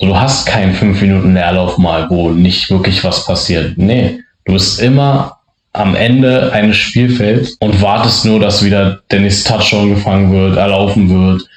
So, 0.00 0.06
du 0.06 0.18
hast 0.18 0.46
keinen 0.46 0.74
5 0.74 1.00
Minuten 1.00 1.34
Leerlauf 1.34 1.78
mal, 1.78 2.10
wo 2.10 2.30
nicht 2.30 2.68
wirklich 2.68 3.04
was 3.04 3.24
passiert. 3.24 3.78
Nee, 3.78 4.20
du 4.44 4.54
bist 4.54 4.80
immer 4.80 5.38
am 5.72 5.94
Ende 5.94 6.52
eines 6.52 6.76
Spielfelds 6.76 7.56
und 7.60 7.80
wartest 7.80 8.24
nur, 8.24 8.40
dass 8.40 8.64
wieder 8.64 9.00
der 9.12 9.20
nächste 9.20 9.52
Touchdown 9.52 9.94
gefangen 9.94 10.32
wird, 10.32 10.56
erlaufen 10.56 11.08
wird, 11.08 11.48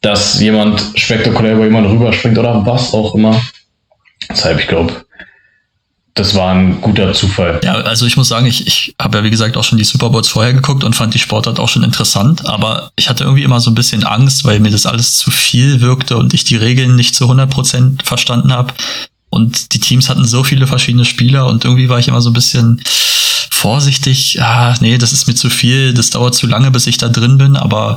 dass 0.00 0.40
jemand 0.40 0.80
spektakulär 0.94 1.54
über 1.54 1.64
jemanden 1.64 1.90
rüberspringt 1.90 2.38
oder 2.38 2.64
was 2.64 2.94
auch 2.94 3.16
immer. 3.16 3.40
Deshalb, 4.30 4.60
ich 4.60 4.68
glaube, 4.68 5.04
das 6.18 6.34
war 6.34 6.52
ein 6.52 6.80
guter 6.80 7.12
Zufall. 7.12 7.60
Ja, 7.62 7.74
also 7.74 8.06
ich 8.06 8.16
muss 8.16 8.28
sagen, 8.28 8.46
ich, 8.46 8.66
ich 8.66 8.94
habe 9.00 9.18
ja 9.18 9.24
wie 9.24 9.30
gesagt 9.30 9.56
auch 9.56 9.64
schon 9.64 9.78
die 9.78 9.84
Super 9.84 10.10
Bowls 10.10 10.28
vorher 10.28 10.52
geguckt 10.52 10.84
und 10.84 10.96
fand 10.96 11.14
die 11.14 11.18
Sportart 11.18 11.58
auch 11.58 11.68
schon 11.68 11.82
interessant, 11.82 12.46
aber 12.46 12.90
ich 12.96 13.08
hatte 13.08 13.24
irgendwie 13.24 13.44
immer 13.44 13.60
so 13.60 13.70
ein 13.70 13.74
bisschen 13.74 14.04
Angst, 14.04 14.44
weil 14.44 14.60
mir 14.60 14.70
das 14.70 14.86
alles 14.86 15.14
zu 15.14 15.30
viel 15.30 15.80
wirkte 15.80 16.16
und 16.16 16.34
ich 16.34 16.44
die 16.44 16.56
Regeln 16.56 16.96
nicht 16.96 17.14
zu 17.14 17.30
100% 17.30 18.04
verstanden 18.04 18.52
habe. 18.52 18.74
Und 19.30 19.74
die 19.74 19.80
Teams 19.80 20.08
hatten 20.08 20.24
so 20.24 20.42
viele 20.42 20.66
verschiedene 20.66 21.04
Spieler 21.04 21.46
und 21.46 21.64
irgendwie 21.64 21.88
war 21.88 21.98
ich 21.98 22.08
immer 22.08 22.22
so 22.22 22.30
ein 22.30 22.34
bisschen, 22.34 22.80
vorsichtig, 23.58 24.40
ah, 24.40 24.76
nee, 24.80 24.98
das 24.98 25.12
ist 25.12 25.26
mir 25.26 25.34
zu 25.34 25.50
viel, 25.50 25.92
das 25.92 26.10
dauert 26.10 26.34
zu 26.34 26.46
lange, 26.46 26.70
bis 26.70 26.86
ich 26.86 26.96
da 26.96 27.08
drin 27.08 27.38
bin. 27.38 27.56
Aber 27.56 27.96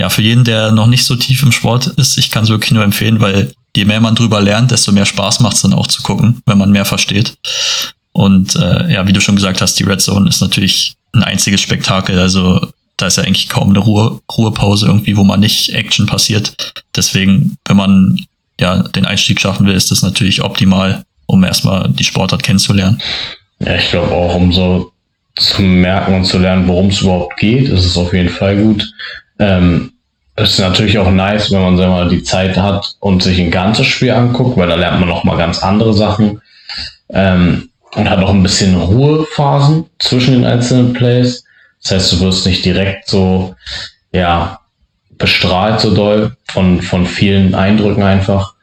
ja, 0.00 0.08
für 0.08 0.22
jeden, 0.22 0.44
der 0.44 0.72
noch 0.72 0.86
nicht 0.86 1.04
so 1.04 1.16
tief 1.16 1.42
im 1.42 1.52
Sport 1.52 1.86
ist, 1.86 2.16
ich 2.16 2.30
kann 2.30 2.44
es 2.44 2.50
wirklich 2.50 2.72
nur 2.72 2.82
empfehlen, 2.82 3.20
weil 3.20 3.52
je 3.76 3.84
mehr 3.84 4.00
man 4.00 4.14
drüber 4.14 4.40
lernt, 4.40 4.70
desto 4.70 4.92
mehr 4.92 5.06
Spaß 5.06 5.40
macht 5.40 5.56
es 5.56 5.62
dann 5.62 5.74
auch 5.74 5.86
zu 5.86 6.02
gucken, 6.02 6.42
wenn 6.46 6.58
man 6.58 6.72
mehr 6.72 6.84
versteht. 6.84 7.36
Und 8.12 8.56
äh, 8.56 8.92
ja, 8.92 9.06
wie 9.06 9.12
du 9.12 9.20
schon 9.20 9.36
gesagt 9.36 9.60
hast, 9.60 9.78
die 9.78 9.84
Red 9.84 10.00
Zone 10.00 10.28
ist 10.28 10.40
natürlich 10.40 10.96
ein 11.12 11.22
einziges 11.22 11.60
Spektakel. 11.60 12.18
Also 12.18 12.66
da 12.96 13.06
ist 13.06 13.18
ja 13.18 13.24
eigentlich 13.24 13.48
kaum 13.48 13.70
eine 13.70 13.78
Ruhe, 13.78 14.20
Ruhepause 14.36 14.86
irgendwie, 14.86 15.16
wo 15.16 15.24
man 15.24 15.40
nicht 15.40 15.74
Action 15.74 16.06
passiert. 16.06 16.72
Deswegen, 16.94 17.56
wenn 17.66 17.76
man 17.76 18.18
ja 18.58 18.82
den 18.82 19.04
Einstieg 19.04 19.40
schaffen 19.40 19.66
will, 19.66 19.74
ist 19.74 19.90
das 19.90 20.02
natürlich 20.02 20.42
optimal, 20.42 21.04
um 21.26 21.44
erstmal 21.44 21.90
die 21.90 22.04
Sportart 22.04 22.42
kennenzulernen. 22.42 23.02
Ja, 23.58 23.74
ich 23.76 23.90
glaube 23.90 24.12
auch, 24.12 24.34
um 24.34 24.52
so 24.52 24.92
zu 25.36 25.60
merken 25.60 26.14
und 26.14 26.24
zu 26.24 26.38
lernen, 26.38 26.66
worum 26.66 26.88
es 26.88 27.02
überhaupt 27.02 27.36
geht, 27.36 27.68
ist 27.68 27.84
es 27.84 27.96
auf 27.98 28.14
jeden 28.14 28.30
Fall 28.30 28.56
gut. 28.56 28.90
Ähm, 29.38 29.92
es 30.36 30.50
ist 30.50 30.58
natürlich 30.60 30.98
auch 30.98 31.10
nice, 31.10 31.50
wenn 31.50 31.62
man 31.62 31.76
sagen 31.76 31.92
wir 31.92 32.04
mal, 32.04 32.08
die 32.08 32.22
Zeit 32.22 32.56
hat 32.56 32.96
und 33.00 33.22
sich 33.22 33.40
ein 33.40 33.50
ganzes 33.50 33.86
Spiel 33.86 34.10
anguckt, 34.10 34.56
weil 34.56 34.68
da 34.68 34.74
lernt 34.74 35.00
man 35.00 35.08
noch 35.08 35.24
mal 35.24 35.36
ganz 35.36 35.62
andere 35.62 35.94
Sachen 35.94 36.42
ähm, 37.10 37.70
und 37.94 38.10
hat 38.10 38.20
auch 38.20 38.30
ein 38.30 38.42
bisschen 38.42 38.80
Ruhephasen 38.80 39.86
zwischen 39.98 40.34
den 40.34 40.44
einzelnen 40.44 40.92
Plays. 40.92 41.44
Das 41.82 41.92
heißt, 41.92 42.12
du 42.12 42.20
wirst 42.20 42.46
nicht 42.46 42.64
direkt 42.64 43.08
so 43.08 43.54
ja 44.12 44.60
bestrahlt 45.18 45.80
so 45.80 45.94
doll 45.94 46.36
von 46.48 46.82
von 46.82 47.06
vielen 47.06 47.54
Eindrücken 47.54 48.02
einfach. 48.02 48.54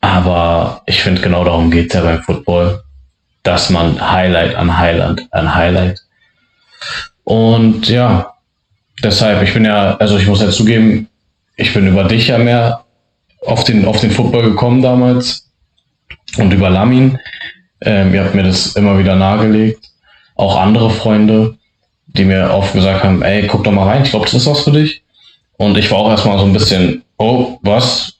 Aber 0.00 0.82
ich 0.86 1.02
finde 1.02 1.22
genau 1.22 1.44
darum 1.44 1.70
geht's 1.70 1.94
ja 1.94 2.02
beim 2.02 2.22
Football 2.22 2.84
dass 3.44 3.70
man 3.70 4.00
Highlight 4.10 4.56
an 4.56 4.76
Highlight 4.76 5.28
an 5.30 5.54
Highlight. 5.54 6.00
Und 7.22 7.88
ja, 7.88 8.33
deshalb, 9.02 9.42
ich 9.42 9.52
bin 9.52 9.64
ja, 9.64 9.96
also 9.96 10.18
ich 10.18 10.26
muss 10.26 10.40
ja 10.40 10.50
zugeben, 10.50 11.08
ich 11.56 11.72
bin 11.72 11.86
über 11.86 12.04
dich 12.04 12.28
ja 12.28 12.38
mehr 12.38 12.84
auf 13.46 13.64
den, 13.64 13.84
auf 13.84 14.00
den 14.00 14.10
Football 14.10 14.50
gekommen 14.50 14.82
damals 14.82 15.50
und 16.38 16.52
über 16.52 16.70
Lamin. 16.70 17.18
Ähm, 17.80 18.14
ihr 18.14 18.24
habt 18.24 18.34
mir 18.34 18.42
das 18.42 18.76
immer 18.76 18.98
wieder 18.98 19.16
nahegelegt. 19.16 19.90
Auch 20.36 20.56
andere 20.56 20.90
Freunde, 20.90 21.56
die 22.06 22.24
mir 22.24 22.50
oft 22.50 22.72
gesagt 22.72 23.04
haben, 23.04 23.22
ey, 23.22 23.46
guck 23.46 23.64
doch 23.64 23.72
mal 23.72 23.86
rein, 23.86 24.02
ich 24.02 24.10
glaube, 24.10 24.24
das 24.24 24.34
ist 24.34 24.46
was 24.46 24.62
für 24.62 24.72
dich. 24.72 25.02
Und 25.56 25.76
ich 25.76 25.90
war 25.90 25.98
auch 25.98 26.10
erstmal 26.10 26.38
so 26.38 26.44
ein 26.44 26.52
bisschen, 26.52 27.02
oh, 27.18 27.58
was? 27.62 28.16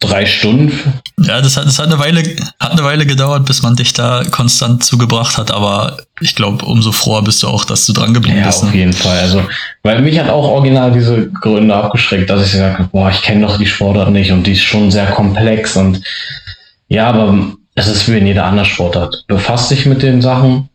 Drei 0.00 0.26
Stunden. 0.26 0.72
Ja, 1.20 1.40
das 1.40 1.56
hat, 1.56 1.66
das 1.66 1.78
hat 1.78 1.86
eine 1.86 1.98
Weile, 1.98 2.22
hat 2.60 2.72
eine 2.72 2.84
Weile 2.84 3.04
gedauert, 3.04 3.44
bis 3.46 3.62
man 3.62 3.74
dich 3.74 3.92
da 3.92 4.22
konstant 4.30 4.84
zugebracht 4.84 5.38
hat, 5.38 5.50
aber 5.50 5.96
ich 6.20 6.34
glaube, 6.34 6.64
umso 6.64 6.92
froher 6.92 7.22
bist 7.22 7.42
du 7.42 7.48
auch, 7.48 7.64
dass 7.64 7.86
du 7.86 7.92
dran 7.92 8.14
geblieben 8.14 8.38
ja, 8.38 8.46
bist. 8.46 8.62
Ne? 8.62 8.68
Auf 8.68 8.74
jeden 8.74 8.92
Fall. 8.92 9.18
Also, 9.18 9.44
weil 9.82 10.00
mich 10.00 10.18
hat 10.18 10.28
auch 10.28 10.44
original 10.44 10.92
diese 10.92 11.28
Gründe 11.30 11.74
abgeschreckt, 11.74 12.30
dass 12.30 12.46
ich 12.46 12.52
gesagt 12.52 12.78
habe, 12.78 12.88
boah, 12.92 13.10
ich 13.10 13.22
kenne 13.22 13.46
doch 13.46 13.58
die 13.58 13.66
Sportart 13.66 14.10
nicht 14.10 14.30
und 14.30 14.46
die 14.46 14.52
ist 14.52 14.62
schon 14.62 14.90
sehr 14.90 15.06
komplex 15.06 15.76
und 15.76 16.00
ja, 16.86 17.08
aber 17.08 17.52
es 17.74 17.88
ist 17.88 18.08
wie 18.08 18.18
in 18.18 18.26
jeder 18.26 18.44
anderen 18.44 18.68
Sportart. 18.68 19.24
Befasst 19.26 19.70
dich 19.70 19.84
mit 19.84 20.02
den 20.02 20.22
Sachen, 20.22 20.68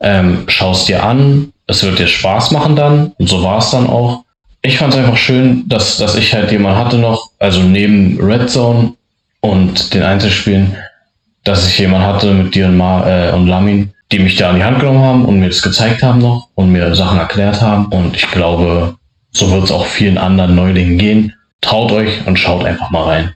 ähm, 0.00 0.44
schaust 0.48 0.88
dir 0.88 1.04
an, 1.04 1.52
es 1.66 1.82
wird 1.84 1.98
dir 1.98 2.08
Spaß 2.08 2.50
machen 2.50 2.74
dann 2.74 3.12
und 3.18 3.28
so 3.28 3.42
war 3.42 3.58
es 3.58 3.70
dann 3.70 3.86
auch 3.86 4.23
ich 4.64 4.78
fand 4.78 4.94
es 4.94 4.98
einfach 4.98 5.16
schön, 5.18 5.68
dass, 5.68 5.98
dass 5.98 6.16
ich 6.16 6.32
halt 6.32 6.50
jemanden 6.50 6.78
hatte 6.78 6.96
noch, 6.96 7.30
also 7.38 7.62
neben 7.62 8.18
Red 8.18 8.48
Zone 8.48 8.94
und 9.40 9.92
den 9.92 10.02
Einzelspielen, 10.02 10.74
dass 11.44 11.68
ich 11.68 11.78
jemanden 11.78 12.06
hatte 12.06 12.32
mit 12.32 12.54
dir 12.54 12.66
und, 12.66 12.78
Ma, 12.78 13.06
äh, 13.06 13.32
und 13.32 13.46
Lamin, 13.46 13.92
die 14.10 14.18
mich 14.18 14.36
da 14.36 14.48
an 14.48 14.56
die 14.56 14.64
Hand 14.64 14.80
genommen 14.80 15.02
haben 15.02 15.24
und 15.26 15.38
mir 15.38 15.48
das 15.48 15.60
gezeigt 15.60 16.02
haben 16.02 16.20
noch 16.20 16.48
und 16.54 16.72
mir 16.72 16.94
Sachen 16.94 17.18
erklärt 17.18 17.60
haben. 17.60 17.86
Und 17.86 18.16
ich 18.16 18.30
glaube, 18.30 18.96
so 19.32 19.50
wird 19.50 19.64
es 19.64 19.70
auch 19.70 19.84
vielen 19.84 20.16
anderen 20.16 20.54
Neulingen 20.54 20.96
gehen. 20.96 21.34
Traut 21.60 21.92
euch 21.92 22.26
und 22.26 22.38
schaut 22.38 22.64
einfach 22.64 22.90
mal 22.90 23.04
rein. 23.04 23.34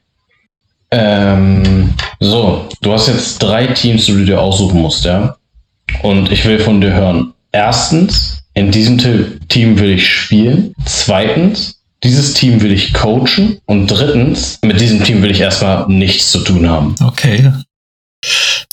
Ähm, 0.90 1.92
so, 2.20 2.70
du 2.80 2.92
hast 2.94 3.08
jetzt 3.08 3.42
drei 3.42 3.66
Teams, 3.66 4.06
die 4.06 4.12
du 4.12 4.24
dir 4.24 4.40
aussuchen 4.40 4.80
musst, 4.80 5.04
ja? 5.04 5.36
Und 6.02 6.32
ich 6.32 6.46
will 6.46 6.58
von 6.58 6.80
dir 6.80 6.94
hören. 6.94 7.34
Erstens, 7.52 8.44
in 8.58 8.70
diesem 8.70 8.98
Team 9.48 9.78
will 9.78 9.92
ich 9.92 10.08
spielen. 10.08 10.74
Zweitens, 10.84 11.76
dieses 12.02 12.34
Team 12.34 12.60
will 12.60 12.72
ich 12.72 12.92
coachen. 12.92 13.58
Und 13.66 13.86
drittens, 13.86 14.58
mit 14.62 14.80
diesem 14.80 15.02
Team 15.02 15.22
will 15.22 15.30
ich 15.30 15.40
erstmal 15.40 15.88
nichts 15.88 16.30
zu 16.32 16.40
tun 16.40 16.68
haben. 16.68 16.94
Okay. 17.02 17.52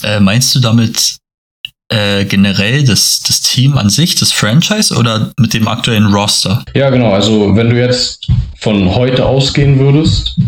Äh, 0.02 0.20
meinst 0.20 0.54
du 0.54 0.60
damit 0.60 1.16
äh, 1.88 2.24
generell 2.24 2.84
das, 2.84 3.22
das 3.26 3.40
Team 3.42 3.78
an 3.78 3.88
sich, 3.88 4.16
das 4.16 4.32
Franchise 4.32 4.94
oder 4.94 5.32
mit 5.38 5.54
dem 5.54 5.68
aktuellen 5.68 6.06
Roster? 6.06 6.64
Ja, 6.74 6.90
genau. 6.90 7.12
Also, 7.12 7.54
wenn 7.54 7.70
du 7.70 7.80
jetzt 7.80 8.28
von 8.58 8.94
heute 8.94 9.24
ausgehen 9.24 9.78
würdest, 9.78 10.38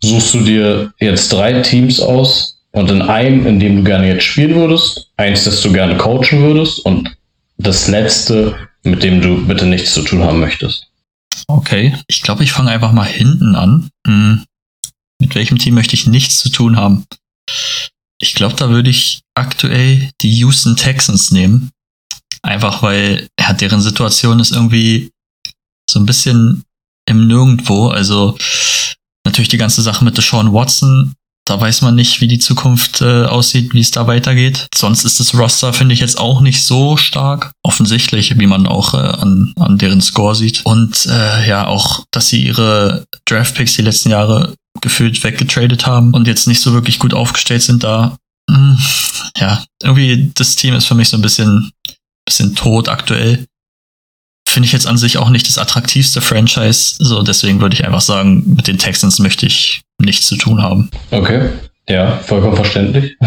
suchst 0.00 0.34
du 0.34 0.40
dir 0.40 0.92
jetzt 1.00 1.32
drei 1.32 1.60
Teams 1.62 1.98
aus 1.98 2.60
und 2.70 2.90
in 2.90 3.02
einem, 3.02 3.44
in 3.46 3.58
dem 3.58 3.76
du 3.78 3.84
gerne 3.84 4.06
jetzt 4.06 4.24
spielen 4.24 4.54
würdest, 4.54 5.10
eins, 5.16 5.44
das 5.44 5.60
du 5.62 5.72
gerne 5.72 5.96
coachen 5.96 6.40
würdest 6.42 6.78
und 6.80 7.10
das 7.58 7.88
letzte, 7.88 8.54
mit 8.82 9.02
dem 9.02 9.20
du 9.20 9.46
bitte 9.46 9.66
nichts 9.66 9.92
zu 9.92 10.02
tun 10.02 10.22
haben 10.22 10.40
möchtest. 10.40 10.88
Okay, 11.46 11.96
ich 12.06 12.22
glaube, 12.22 12.44
ich 12.44 12.52
fange 12.52 12.70
einfach 12.70 12.92
mal 12.92 13.06
hinten 13.06 13.54
an. 13.54 13.90
Hm. 14.06 14.44
Mit 15.20 15.34
welchem 15.34 15.58
Team 15.58 15.74
möchte 15.74 15.94
ich 15.94 16.06
nichts 16.06 16.38
zu 16.40 16.50
tun 16.50 16.76
haben? 16.76 17.04
Ich 18.20 18.34
glaube, 18.34 18.56
da 18.56 18.68
würde 18.70 18.90
ich 18.90 19.22
aktuell 19.34 20.10
die 20.20 20.32
Houston 20.38 20.76
Texans 20.76 21.30
nehmen. 21.30 21.70
Einfach 22.42 22.82
weil 22.82 23.28
ja, 23.38 23.52
deren 23.52 23.80
Situation 23.80 24.40
ist 24.40 24.52
irgendwie 24.52 25.10
so 25.90 25.98
ein 25.98 26.06
bisschen 26.06 26.64
im 27.06 27.26
Nirgendwo. 27.26 27.88
Also 27.88 28.36
natürlich 29.24 29.48
die 29.48 29.56
ganze 29.56 29.82
Sache 29.82 30.04
mit 30.04 30.16
Deshaun 30.16 30.52
Watson. 30.52 31.14
Da 31.48 31.58
weiß 31.58 31.80
man 31.80 31.94
nicht, 31.94 32.20
wie 32.20 32.28
die 32.28 32.38
Zukunft 32.38 33.00
äh, 33.00 33.24
aussieht, 33.24 33.72
wie 33.72 33.80
es 33.80 33.90
da 33.90 34.06
weitergeht. 34.06 34.68
Sonst 34.74 35.04
ist 35.04 35.18
das 35.18 35.34
Roster, 35.34 35.72
finde 35.72 35.94
ich, 35.94 36.00
jetzt 36.00 36.18
auch 36.18 36.42
nicht 36.42 36.62
so 36.62 36.98
stark. 36.98 37.52
Offensichtlich, 37.62 38.38
wie 38.38 38.46
man 38.46 38.66
auch 38.66 38.92
äh, 38.92 38.98
an, 38.98 39.54
an 39.56 39.78
deren 39.78 40.02
Score 40.02 40.34
sieht. 40.34 40.60
Und 40.66 41.06
äh, 41.06 41.48
ja, 41.48 41.66
auch, 41.66 42.04
dass 42.10 42.28
sie 42.28 42.44
ihre 42.44 43.06
Draftpicks 43.24 43.76
die 43.76 43.82
letzten 43.82 44.10
Jahre 44.10 44.54
gefühlt 44.82 45.24
weggetradet 45.24 45.86
haben 45.86 46.12
und 46.12 46.26
jetzt 46.26 46.46
nicht 46.48 46.60
so 46.60 46.74
wirklich 46.74 46.98
gut 46.98 47.14
aufgestellt 47.14 47.62
sind 47.62 47.82
da. 47.82 48.18
Hm, 48.50 48.78
ja, 49.38 49.64
irgendwie 49.82 50.30
das 50.34 50.54
Team 50.54 50.74
ist 50.74 50.84
für 50.84 50.94
mich 50.94 51.08
so 51.08 51.16
ein 51.16 51.22
bisschen, 51.22 51.72
bisschen 52.26 52.54
tot 52.56 52.90
aktuell. 52.90 53.46
Finde 54.48 54.66
ich 54.66 54.72
jetzt 54.72 54.86
an 54.86 54.96
sich 54.96 55.18
auch 55.18 55.28
nicht 55.28 55.46
das 55.46 55.58
attraktivste 55.58 56.22
Franchise. 56.22 56.96
So, 56.98 57.22
deswegen 57.22 57.60
würde 57.60 57.74
ich 57.74 57.84
einfach 57.84 58.00
sagen, 58.00 58.54
mit 58.56 58.66
den 58.66 58.78
Texans 58.78 59.18
möchte 59.18 59.44
ich 59.46 59.82
nichts 60.00 60.26
zu 60.26 60.36
tun 60.36 60.62
haben. 60.62 60.90
Okay, 61.10 61.50
ja, 61.88 62.18
vollkommen 62.18 62.56
verständlich. 62.56 63.14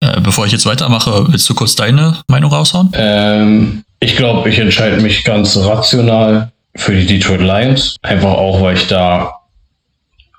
äh, 0.00 0.20
bevor 0.20 0.44
ich 0.44 0.52
jetzt 0.52 0.66
weitermache, 0.66 1.26
willst 1.32 1.48
du 1.48 1.54
kurz 1.54 1.74
deine 1.74 2.18
Meinung 2.28 2.52
raushauen? 2.52 2.90
Ähm, 2.92 3.82
ich 3.98 4.14
glaube, 4.16 4.50
ich 4.50 4.58
entscheide 4.58 5.00
mich 5.00 5.24
ganz 5.24 5.56
rational 5.56 6.52
für 6.74 6.94
die 6.94 7.06
Detroit 7.06 7.40
Lions. 7.40 7.96
Einfach 8.02 8.32
auch, 8.32 8.60
weil 8.60 8.76
ich 8.76 8.88
da 8.88 9.32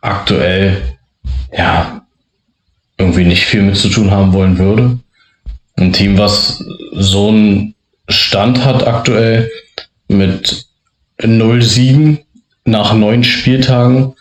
aktuell 0.01 0.97
ja 1.57 2.05
irgendwie 2.97 3.23
nicht 3.23 3.45
viel 3.45 3.63
mit 3.63 3.77
zu 3.77 3.89
tun 3.89 4.11
haben 4.11 4.33
wollen 4.33 4.59
würde. 4.59 4.99
Ein 5.75 5.91
Team, 5.91 6.17
was 6.19 6.63
so 6.93 7.29
einen 7.29 7.72
Stand 8.09 8.65
hat 8.65 8.85
aktuell 8.85 9.49
mit 10.07 10.65
0-7 11.19 12.19
nach 12.65 12.93
neun 12.93 13.23
Spieltagen. 13.23 14.15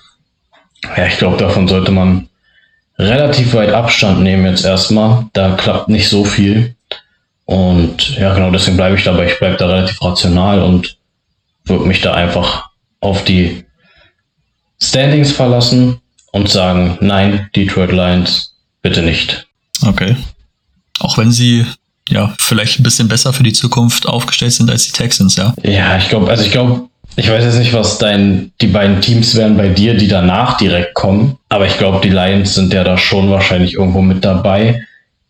Ja, 0.97 1.07
ich 1.07 1.19
glaube, 1.19 1.37
davon 1.37 1.69
sollte 1.69 1.93
man 1.93 2.29
relativ 2.99 3.55
weit 3.55 3.73
Abstand 3.73 4.21
nehmen 4.21 4.47
jetzt 4.47 4.65
erstmal. 4.65 5.27
Da 5.33 5.57
klappt 5.57 5.89
nicht 5.89 6.09
so 6.09 6.25
viel. 6.25 6.77
Und 7.45 8.17
ja, 8.17 8.35
genau 8.35 8.51
deswegen 8.51 8.77
bleibe 8.77 8.97
ich 8.97 9.05
dabei. 9.05 9.27
Ich 9.27 9.39
bleibe 9.39 9.57
da 9.57 9.67
relativ 9.67 10.01
rational 10.03 10.63
und 10.63 10.97
würde 11.65 11.87
mich 11.87 12.01
da 12.01 12.15
einfach 12.15 12.71
auf 13.01 13.25
die 13.25 13.65
Standings 14.81 15.33
verlassen 15.33 16.01
und 16.33 16.49
sagen, 16.49 16.99
nein, 17.01 17.51
Detroit 17.55 17.93
Lions, 17.93 18.57
bitte 18.81 19.03
nicht. 19.03 19.47
Okay. 19.85 20.17
Auch 20.99 21.19
wenn 21.19 21.31
sie 21.33 21.67
ja 22.09 22.35
vielleicht 22.39 22.79
ein 22.79 22.83
bisschen 22.83 23.09
besser 23.09 23.33
für 23.33 23.43
die 23.43 23.53
Zukunft 23.53 24.07
aufgestellt 24.07 24.53
sind 24.53 24.71
als 24.71 24.85
die 24.85 24.93
Texans, 24.93 25.37
ja. 25.37 25.55
Ja, 25.63 25.97
ich 25.97 26.09
glaube, 26.09 26.31
also 26.31 26.45
ich 26.45 26.51
glaube, 26.51 26.89
ich 27.17 27.29
weiß 27.29 27.45
jetzt 27.45 27.59
nicht, 27.59 27.73
was 27.75 27.99
dein, 27.99 28.53
die 28.61 28.69
beiden 28.69 29.01
Teams 29.01 29.35
wären 29.35 29.57
bei 29.57 29.69
dir, 29.69 29.95
die 29.95 30.09
danach 30.09 30.57
direkt 30.57 30.95
kommen, 30.95 31.39
aber 31.49 31.67
ich 31.67 31.77
glaube, 31.79 32.01
die 32.03 32.11
Lions 32.11 32.55
sind 32.55 32.73
ja 32.73 32.85
da 32.85 32.97
schon 32.97 33.31
wahrscheinlich 33.31 33.75
irgendwo 33.75 34.01
mit 34.01 34.25
dabei. 34.25 34.83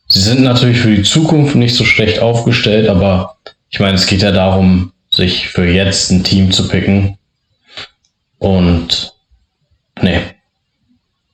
Sie 0.08 0.20
sind 0.20 0.42
natürlich 0.42 0.78
für 0.78 0.94
die 0.94 1.02
Zukunft 1.02 1.54
nicht 1.54 1.74
so 1.74 1.84
schlecht 1.84 2.20
aufgestellt, 2.20 2.88
aber 2.88 3.36
ich 3.70 3.80
meine, 3.80 3.94
es 3.94 4.06
geht 4.06 4.22
ja 4.22 4.30
darum, 4.30 4.92
sich 5.10 5.48
für 5.48 5.66
jetzt 5.66 6.10
ein 6.10 6.22
Team 6.24 6.52
zu 6.52 6.68
picken. 6.68 7.16
Und 8.38 9.14
nee. 10.00 10.20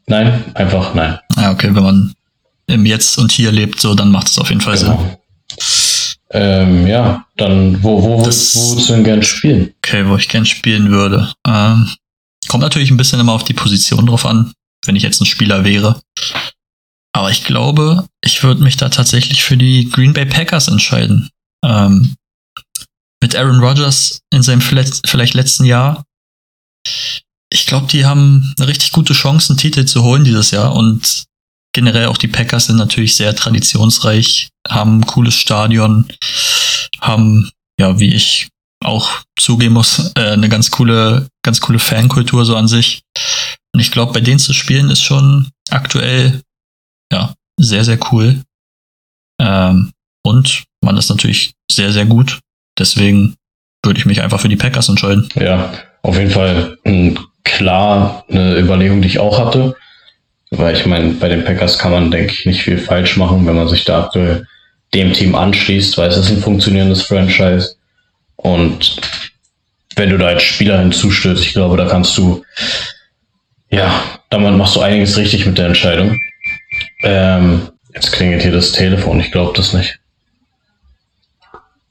Nein, 0.06 0.44
einfach 0.54 0.94
nein. 0.94 1.18
Ja, 1.36 1.52
okay, 1.52 1.68
wenn 1.72 1.82
man 1.82 2.14
im 2.66 2.86
Jetzt 2.86 3.18
und 3.18 3.32
Hier 3.32 3.52
lebt, 3.52 3.80
so, 3.80 3.94
dann 3.94 4.10
macht 4.10 4.28
es 4.28 4.38
auf 4.38 4.48
jeden 4.48 4.60
Fall 4.60 4.76
genau. 4.76 4.98
Sinn. 4.98 5.16
Ähm, 6.30 6.86
ja, 6.86 7.26
dann 7.36 7.82
wo, 7.82 8.02
wo, 8.02 8.22
das, 8.22 8.54
wo 8.54 8.70
würdest 8.70 8.88
du 8.88 8.92
denn 8.94 9.04
gern 9.04 9.22
spielen? 9.22 9.72
Okay, 9.78 10.06
wo 10.06 10.16
ich 10.16 10.28
gern 10.28 10.44
spielen 10.44 10.90
würde. 10.90 11.32
Ähm, 11.46 11.90
kommt 12.48 12.62
natürlich 12.62 12.90
ein 12.90 12.96
bisschen 12.96 13.20
immer 13.20 13.32
auf 13.32 13.44
die 13.44 13.54
Position 13.54 14.06
drauf 14.06 14.26
an, 14.26 14.52
wenn 14.84 14.96
ich 14.96 15.02
jetzt 15.02 15.20
ein 15.20 15.26
Spieler 15.26 15.64
wäre. 15.64 16.00
Aber 17.14 17.30
ich 17.30 17.44
glaube, 17.44 18.06
ich 18.22 18.42
würde 18.42 18.62
mich 18.62 18.76
da 18.76 18.90
tatsächlich 18.90 19.42
für 19.42 19.56
die 19.56 19.88
Green 19.90 20.12
Bay 20.12 20.26
Packers 20.26 20.68
entscheiden. 20.68 21.30
Ähm, 21.64 22.14
mit 23.22 23.34
Aaron 23.34 23.60
Rodgers 23.60 24.20
in 24.32 24.42
seinem 24.42 24.60
vielleicht 24.60 25.34
letzten 25.34 25.64
Jahr. 25.64 26.04
Ich 27.50 27.66
glaube, 27.66 27.86
die 27.86 28.04
haben 28.04 28.54
eine 28.58 28.68
richtig 28.68 28.92
gute 28.92 29.14
Chance, 29.14 29.52
einen 29.52 29.58
Titel 29.58 29.84
zu 29.86 30.02
holen 30.02 30.24
dieses 30.24 30.50
Jahr. 30.50 30.74
Und 30.74 31.24
generell 31.78 32.06
auch 32.06 32.18
die 32.18 32.26
Packers 32.26 32.66
sind 32.66 32.76
natürlich 32.76 33.14
sehr 33.14 33.36
traditionsreich, 33.36 34.48
haben 34.66 34.98
ein 34.98 35.06
cooles 35.06 35.36
Stadion, 35.36 36.08
haben, 37.00 37.52
ja, 37.78 38.00
wie 38.00 38.12
ich 38.12 38.48
auch 38.84 39.20
zugeben 39.38 39.74
muss, 39.74 40.10
äh, 40.16 40.32
eine 40.32 40.48
ganz 40.48 40.72
coole, 40.72 41.28
ganz 41.44 41.60
coole 41.60 41.78
Fankultur 41.78 42.44
so 42.44 42.56
an 42.56 42.66
sich. 42.66 43.02
Und 43.72 43.78
ich 43.78 43.92
glaube, 43.92 44.12
bei 44.12 44.20
denen 44.20 44.40
zu 44.40 44.52
spielen 44.54 44.90
ist 44.90 45.02
schon 45.02 45.50
aktuell, 45.70 46.42
ja, 47.12 47.34
sehr, 47.60 47.84
sehr 47.84 48.00
cool. 48.10 48.42
Ähm, 49.40 49.92
und 50.24 50.64
man 50.84 50.96
ist 50.96 51.10
natürlich 51.10 51.52
sehr, 51.70 51.92
sehr 51.92 52.06
gut. 52.06 52.40
Deswegen 52.76 53.36
würde 53.84 54.00
ich 54.00 54.06
mich 54.06 54.20
einfach 54.20 54.40
für 54.40 54.48
die 54.48 54.56
Packers 54.56 54.88
entscheiden. 54.88 55.28
Ja, 55.36 55.74
auf 56.02 56.18
jeden 56.18 56.32
Fall 56.32 56.76
klar 57.44 58.24
eine 58.28 58.58
Überlegung, 58.58 59.00
die 59.00 59.08
ich 59.08 59.20
auch 59.20 59.38
hatte. 59.38 59.76
Weil 60.50 60.74
ich 60.74 60.86
meine, 60.86 61.10
bei 61.14 61.28
den 61.28 61.44
Packers 61.44 61.78
kann 61.78 61.92
man, 61.92 62.10
denke 62.10 62.32
ich, 62.32 62.46
nicht 62.46 62.62
viel 62.62 62.78
falsch 62.78 63.16
machen, 63.16 63.46
wenn 63.46 63.56
man 63.56 63.68
sich 63.68 63.84
da 63.84 64.04
aktuell 64.04 64.46
dem 64.94 65.12
Team 65.12 65.34
anschließt, 65.34 65.98
weil 65.98 66.08
es 66.08 66.16
ist 66.16 66.30
ein 66.30 66.40
funktionierendes 66.40 67.02
Franchise. 67.02 67.76
Und 68.36 69.00
wenn 69.96 70.10
du 70.10 70.16
da 70.16 70.28
als 70.28 70.42
Spieler 70.42 70.78
hinzustößt, 70.78 71.44
ich 71.44 71.52
glaube, 71.52 71.76
da 71.76 71.86
kannst 71.86 72.16
du, 72.16 72.44
ja, 73.70 74.02
damit 74.30 74.56
machst 74.56 74.76
du 74.76 74.80
einiges 74.80 75.16
richtig 75.16 75.44
mit 75.44 75.58
der 75.58 75.66
Entscheidung. 75.66 76.18
Ähm, 77.02 77.68
jetzt 77.94 78.12
klingelt 78.12 78.42
hier 78.42 78.52
das 78.52 78.72
Telefon, 78.72 79.20
ich 79.20 79.30
glaube 79.30 79.52
das 79.56 79.74
nicht. 79.74 79.98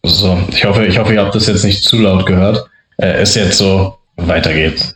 So, 0.03 0.41
ich 0.49 0.63
hoffe, 0.63 0.85
ich 0.85 0.97
hoffe, 0.97 1.13
ihr 1.13 1.21
habt 1.21 1.35
das 1.35 1.47
jetzt 1.47 1.65
nicht 1.65 1.83
zu 1.83 1.99
laut 1.99 2.25
gehört. 2.25 2.65
Äh, 2.97 3.21
ist 3.21 3.35
jetzt 3.35 3.57
so, 3.57 3.97
weiter 4.15 4.53
geht's. 4.53 4.95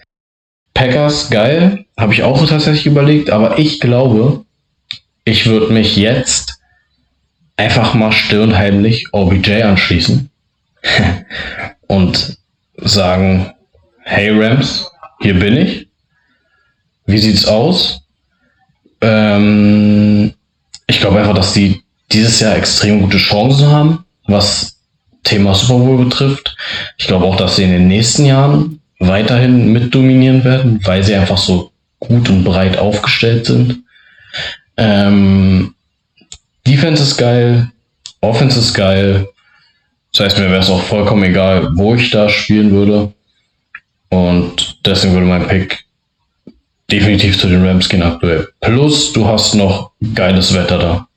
Packers, 0.74 1.30
geil, 1.30 1.86
habe 1.98 2.14
ich 2.14 2.24
auch 2.24 2.48
tatsächlich 2.48 2.86
überlegt, 2.86 3.30
aber 3.30 3.60
ich 3.60 3.80
glaube, 3.80 4.46
ich 5.26 5.46
würde 5.46 5.72
mich 5.74 5.96
jetzt 5.96 6.60
einfach 7.58 7.94
mal 7.94 8.12
still 8.12 8.42
und 8.42 8.58
heimlich 8.58 9.08
OBJ 9.14 9.62
anschließen 9.64 10.30
und 11.88 12.38
sagen, 12.78 13.54
hey 14.04 14.30
Rams, 14.32 14.90
hier 15.22 15.38
bin 15.38 15.58
ich. 15.58 15.88
Wie 17.06 17.20
sieht's 17.20 17.46
aus? 17.46 18.02
Ähm, 19.02 20.34
ich 20.88 21.00
glaube 21.00 21.20
einfach, 21.20 21.36
dass 21.36 21.54
die 21.54 21.84
dieses 22.12 22.40
Jahr 22.40 22.56
extrem 22.56 23.02
gute 23.02 23.18
Chancen 23.18 23.68
haben, 23.68 24.06
was 24.26 24.78
Thema 25.24 25.54
Super 25.54 25.80
Bowl 25.80 26.06
betrifft. 26.06 26.56
Ich 26.98 27.08
glaube 27.08 27.26
auch, 27.26 27.36
dass 27.36 27.56
sie 27.56 27.64
in 27.64 27.72
den 27.72 27.88
nächsten 27.88 28.26
Jahren 28.26 28.81
weiterhin 29.02 29.74
mit 29.74 29.94
dominieren 29.94 30.44
werden, 30.44 30.80
weil 30.86 31.04
sie 31.04 31.16
einfach 31.16 31.38
so 31.38 31.72
gut 32.00 32.30
und 32.30 32.44
breit 32.44 32.78
aufgestellt 32.78 33.46
sind. 33.48 33.84
Ähm, 34.78 35.74
Defense 36.66 37.04
ist 37.04 37.18
geil, 37.18 37.72
Offense 38.22 38.60
ist 38.60 38.74
geil. 38.74 39.28
Das 40.14 40.26
heißt, 40.26 40.38
mir 40.38 40.50
wäre 40.50 40.62
es 40.62 40.70
auch 40.70 40.84
vollkommen 40.84 41.24
egal, 41.24 41.70
wo 41.76 41.96
ich 41.96 42.12
da 42.12 42.30
spielen 42.30 42.72
würde. 42.72 43.12
Und 44.10 44.80
deswegen 44.86 45.14
würde 45.14 45.28
mein 45.28 45.48
Pick 45.48 45.86
definitiv 46.92 47.40
zu 47.40 47.48
den 47.48 47.66
Rams 47.66 47.90
gehen 47.90 48.04
aktuell. 48.04 48.50
Plus, 48.60 49.14
du 49.14 49.26
hast 49.26 49.56
noch 49.56 49.92
geiles 50.14 50.54
Wetter 50.54 50.78
da. 50.78 51.08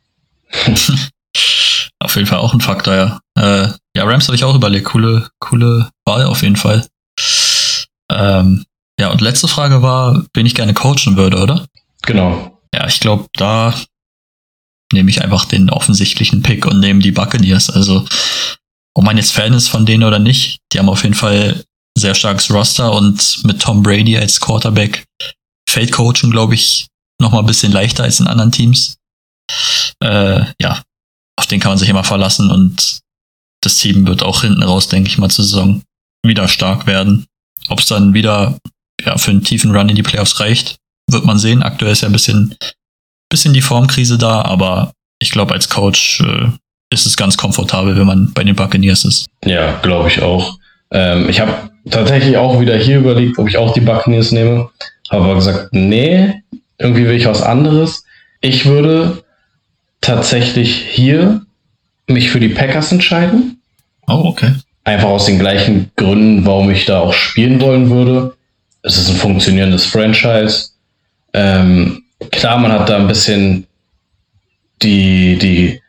auf 1.99 2.15
jeden 2.15 2.29
Fall 2.29 2.39
auch 2.39 2.55
ein 2.55 2.61
Faktor, 2.61 2.95
ja. 2.95 3.21
Äh, 3.37 3.69
ja, 3.97 4.05
Rams 4.05 4.27
habe 4.29 4.37
ich 4.37 4.45
auch 4.45 4.55
überlegt. 4.55 4.87
Coole, 4.87 5.29
coole 5.41 5.91
Wahl 6.05 6.25
auf 6.25 6.43
jeden 6.43 6.57
Fall. 6.57 6.87
Ähm, 8.15 8.65
ja, 8.99 9.11
und 9.11 9.21
letzte 9.21 9.49
Frage 9.49 9.83
war, 9.83 10.25
wen 10.35 10.47
ich 10.47 10.55
gerne 10.55 10.75
coachen 10.75 11.17
würde, 11.17 11.39
oder? 11.39 11.67
Genau. 12.03 12.61
Ja, 12.73 12.87
ich 12.87 13.01
glaube, 13.01 13.27
da 13.35 13.75
nehme 14.93 15.11
ich 15.11 15.23
einfach 15.23 15.45
den 15.45 15.71
offensichtlichen 15.71 16.43
Pick 16.43 16.67
und 16.67 16.81
nehme 16.81 17.01
die 17.01 17.13
Buccaneers. 17.13 17.71
Also, 17.71 18.07
ob 18.95 19.05
man 19.05 19.17
jetzt 19.17 19.33
Fan 19.33 19.53
ist 19.53 19.69
von 19.69 19.87
denen 19.87 20.05
oder 20.05 20.19
nicht, 20.19 20.59
die 20.73 20.79
haben 20.79 20.89
auf 20.89 21.03
jeden 21.03 21.15
Fall 21.15 21.65
sehr 21.97 22.15
starkes 22.15 22.51
Roster 22.51 22.93
und 22.93 23.45
mit 23.45 23.61
Tom 23.61 23.83
Brady 23.83 24.17
als 24.17 24.41
Quarterback 24.41 25.05
fällt 25.69 25.93
Coachen, 25.93 26.31
glaube 26.31 26.55
ich, 26.55 26.89
noch 27.21 27.33
mal 27.33 27.41
ein 27.41 27.47
bisschen 27.47 27.73
leichter 27.73 28.05
als 28.05 28.21
in 28.21 28.27
anderen 28.27 28.53
Teams. 28.53 28.97
Äh, 30.01 30.45
ja, 30.61 30.83
auf 31.37 31.47
den 31.47 31.61
kann 31.61 31.71
man 31.71 31.79
sich 31.79 31.89
immer 31.89 32.05
verlassen 32.05 32.51
und 32.51 33.01
das 33.63 33.77
Team 33.79 34.07
wird 34.07 34.23
auch 34.23 34.43
hinten 34.43 34.63
raus, 34.63 34.89
denke 34.89 35.09
ich 35.09 35.19
mal, 35.19 35.31
zur 35.31 35.45
Saison 35.45 35.83
wieder 36.25 36.49
stark 36.49 36.87
werden. 36.87 37.27
Ob 37.69 37.81
es 37.81 37.87
dann 37.87 38.15
wieder 38.15 38.59
ja, 39.05 39.17
für 39.19 39.31
einen 39.31 39.45
tiefen 39.45 39.75
Run 39.75 39.89
in 39.89 39.97
die 39.97 40.03
Playoffs 40.03 40.41
reicht, 40.41 40.77
wird 41.11 41.25
man 41.25 41.39
sehen. 41.39 41.63
Aktuell 41.63 41.93
ist 41.93 42.03
ja 42.03 42.09
ein 42.09 42.13
bisschen, 42.13 42.55
bisschen 43.29 43.55
die 43.55 43.61
Formkrise 43.61 44.19
da, 44.19 44.43
aber 44.43 44.93
ich 45.19 45.31
glaube, 45.31 45.55
als 45.55 45.69
Coach 45.69 46.21
äh, 46.21 46.49
ist 46.91 47.07
es 47.07 47.17
ganz 47.17 47.37
komfortabel, 47.37 47.97
wenn 47.97 48.07
man 48.07 48.33
bei 48.33 48.45
den 48.45 48.57
Buccaneers 48.57 49.05
ist. 49.05 49.27
Ja, 49.45 49.79
glaube 49.83 50.09
ich 50.09 50.23
auch. 50.23 50.59
Ähm, 50.91 51.29
ich 51.29 51.41
habe 51.41 51.71
tatsächlich 51.91 52.37
auch 52.37 52.61
wieder 52.61 52.77
hier 52.77 52.99
überlegt, 52.99 53.39
ob 53.39 53.49
ich 53.49 53.57
auch 53.57 53.73
die 53.73 53.81
Buccaneers 53.81 54.33
nehme. 54.33 54.71
Habe 55.11 55.25
aber 55.25 55.35
gesagt, 55.35 55.69
nee, 55.73 56.43
irgendwie 56.79 57.07
will 57.07 57.17
ich 57.17 57.27
was 57.27 57.43
anderes. 57.43 58.05
Ich 58.41 58.67
würde 58.67 59.25
tatsächlich 60.01 60.77
hier 60.77 61.45
mich 62.07 62.31
für 62.31 62.41
die 62.41 62.49
Packers 62.49 62.93
entscheiden. 62.93 63.61
Oh, 64.07 64.23
okay. 64.25 64.53
Einfach 64.85 65.09
aus 65.09 65.27
den 65.27 65.39
gleichen 65.39 65.91
Gründen, 65.97 66.45
warum 66.45 66.71
ich 66.71 66.85
da 66.85 67.01
auch 67.01 67.15
spielen 67.15 67.61
wollen 67.61 67.91
würde. 67.91 68.35
Es 68.83 68.99
ist 68.99 69.09
ein 69.09 69.17
funktionierendes 69.17 69.87
Franchise. 69.87 70.69
Ähm, 71.33 72.03
klar, 72.31 72.59
man 72.59 72.73
hat 72.73 72.89
da 72.89 72.97
ein 72.97 73.09
bisschen 73.09 73.67
die, 74.83 75.39
die, 75.39 75.81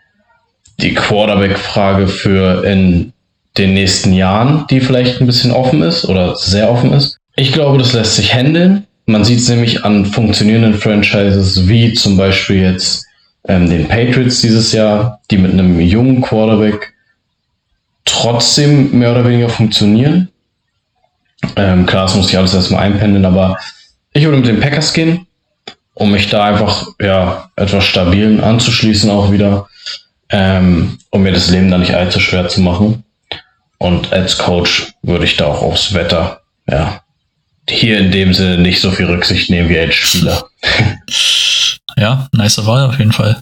die 0.79 0.93
Quarterback-Frage 0.93 2.07
für 2.07 2.63
in 2.63 3.11
den 3.57 3.73
nächsten 3.73 4.13
Jahren, 4.13 4.65
die 4.69 4.79
vielleicht 4.79 5.19
ein 5.19 5.27
bisschen 5.27 5.51
offen 5.51 5.81
ist 5.81 6.05
oder 6.05 6.35
sehr 6.35 6.71
offen 6.71 6.93
ist. 6.93 7.17
Ich 7.35 7.51
glaube, 7.51 7.77
das 7.77 7.93
lässt 7.93 8.15
sich 8.15 8.33
handeln. 8.33 8.87
Man 9.05 9.23
sieht 9.23 9.39
es 9.39 9.49
nämlich 9.49 9.83
an 9.83 10.05
funktionierenden 10.05 10.73
Franchises 10.73 11.67
wie 11.67 11.93
zum 11.93 12.17
Beispiel 12.17 12.61
jetzt 12.61 13.05
ähm, 13.47 13.69
den 13.69 13.87
Patriots 13.87 14.41
dieses 14.41 14.71
Jahr, 14.71 15.21
die 15.29 15.37
mit 15.37 15.51
einem 15.51 15.79
jungen 15.79 16.21
Quarterback 16.21 16.93
trotzdem 18.05 18.97
mehr 18.97 19.11
oder 19.11 19.25
weniger 19.25 19.49
funktionieren. 19.49 20.29
Ähm, 21.55 21.85
klar, 21.85 22.03
das 22.03 22.15
muss 22.15 22.29
ich 22.29 22.37
alles 22.37 22.53
erstmal 22.53 22.83
einpendeln, 22.83 23.25
aber 23.25 23.59
ich 24.13 24.23
würde 24.23 24.37
mit 24.37 24.47
den 24.47 24.59
Packers 24.59 24.93
gehen, 24.93 25.27
um 25.93 26.11
mich 26.11 26.29
da 26.29 26.45
einfach 26.45 26.87
ja, 27.01 27.49
etwas 27.55 27.83
stabilen 27.83 28.41
anzuschließen 28.41 29.09
auch 29.09 29.31
wieder, 29.31 29.67
ähm, 30.29 30.99
um 31.09 31.23
mir 31.23 31.33
das 31.33 31.49
Leben 31.49 31.69
da 31.69 31.77
nicht 31.77 31.93
allzu 31.93 32.19
schwer 32.19 32.47
zu 32.47 32.61
machen. 32.61 33.03
Und 33.77 34.13
als 34.13 34.37
Coach 34.37 34.93
würde 35.01 35.25
ich 35.25 35.35
da 35.35 35.47
auch 35.47 35.61
aufs 35.61 35.93
Wetter, 35.93 36.41
ja, 36.67 37.01
hier 37.69 37.97
in 37.97 38.11
dem 38.11 38.33
Sinne 38.33 38.57
nicht 38.57 38.79
so 38.79 38.91
viel 38.91 39.05
Rücksicht 39.05 39.49
nehmen 39.49 39.69
wie 39.69 39.79
als 39.79 39.95
Spieler. 39.95 40.45
ja, 41.97 42.27
nice 42.31 42.65
Wahl 42.65 42.87
auf 42.87 42.97
jeden 42.99 43.11
Fall. 43.11 43.41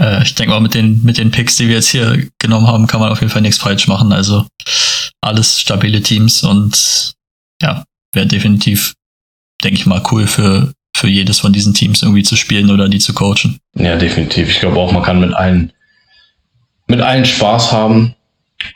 Äh, 0.00 0.22
ich 0.22 0.34
denke 0.34 0.52
mal, 0.52 0.60
mit 0.60 0.74
den, 0.74 1.02
mit 1.02 1.18
den 1.18 1.30
Picks, 1.30 1.56
die 1.56 1.68
wir 1.68 1.76
jetzt 1.76 1.88
hier 1.88 2.28
genommen 2.38 2.66
haben, 2.66 2.86
kann 2.86 3.00
man 3.00 3.10
auf 3.10 3.20
jeden 3.20 3.32
Fall 3.32 3.42
nichts 3.42 3.58
falsch 3.58 3.86
machen. 3.88 4.12
Also 4.12 4.46
alles 5.20 5.60
stabile 5.60 6.02
Teams 6.02 6.42
und 6.42 7.14
ja, 7.62 7.84
wäre 8.12 8.26
definitiv, 8.26 8.94
denke 9.62 9.78
ich 9.78 9.86
mal, 9.86 10.02
cool 10.10 10.26
für, 10.26 10.72
für 10.96 11.08
jedes 11.08 11.40
von 11.40 11.52
diesen 11.52 11.74
Teams 11.74 12.02
irgendwie 12.02 12.22
zu 12.22 12.36
spielen 12.36 12.70
oder 12.70 12.88
die 12.88 12.98
zu 12.98 13.14
coachen. 13.14 13.58
Ja, 13.74 13.96
definitiv. 13.96 14.48
Ich 14.50 14.60
glaube 14.60 14.78
auch, 14.78 14.92
man 14.92 15.02
kann 15.02 15.20
mit 15.20 15.32
allen, 15.32 15.72
mit 16.86 17.00
allen 17.00 17.24
Spaß 17.24 17.72
haben. 17.72 18.14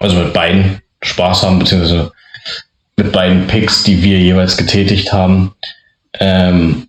Also 0.00 0.16
mit 0.16 0.32
beiden 0.32 0.82
Spaß 1.02 1.44
haben, 1.44 1.58
beziehungsweise 1.58 2.12
mit 2.96 3.12
beiden 3.12 3.46
Picks, 3.46 3.84
die 3.84 4.02
wir 4.02 4.18
jeweils 4.18 4.56
getätigt 4.56 5.12
haben. 5.12 5.54
Ähm, 6.18 6.88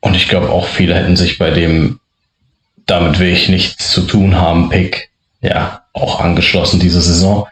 und 0.00 0.14
ich 0.14 0.28
glaube 0.28 0.50
auch 0.50 0.66
viele 0.66 0.94
hätten 0.94 1.16
sich 1.16 1.38
bei 1.38 1.50
dem 1.50 2.00
damit 2.86 3.18
will 3.18 3.32
ich 3.32 3.48
nichts 3.48 3.90
zu 3.90 4.02
tun 4.02 4.36
haben, 4.36 4.68
Pick, 4.68 5.10
ja, 5.40 5.82
auch 5.92 6.20
angeschlossen 6.20 6.80
diese 6.80 7.02
Saison. 7.02 7.46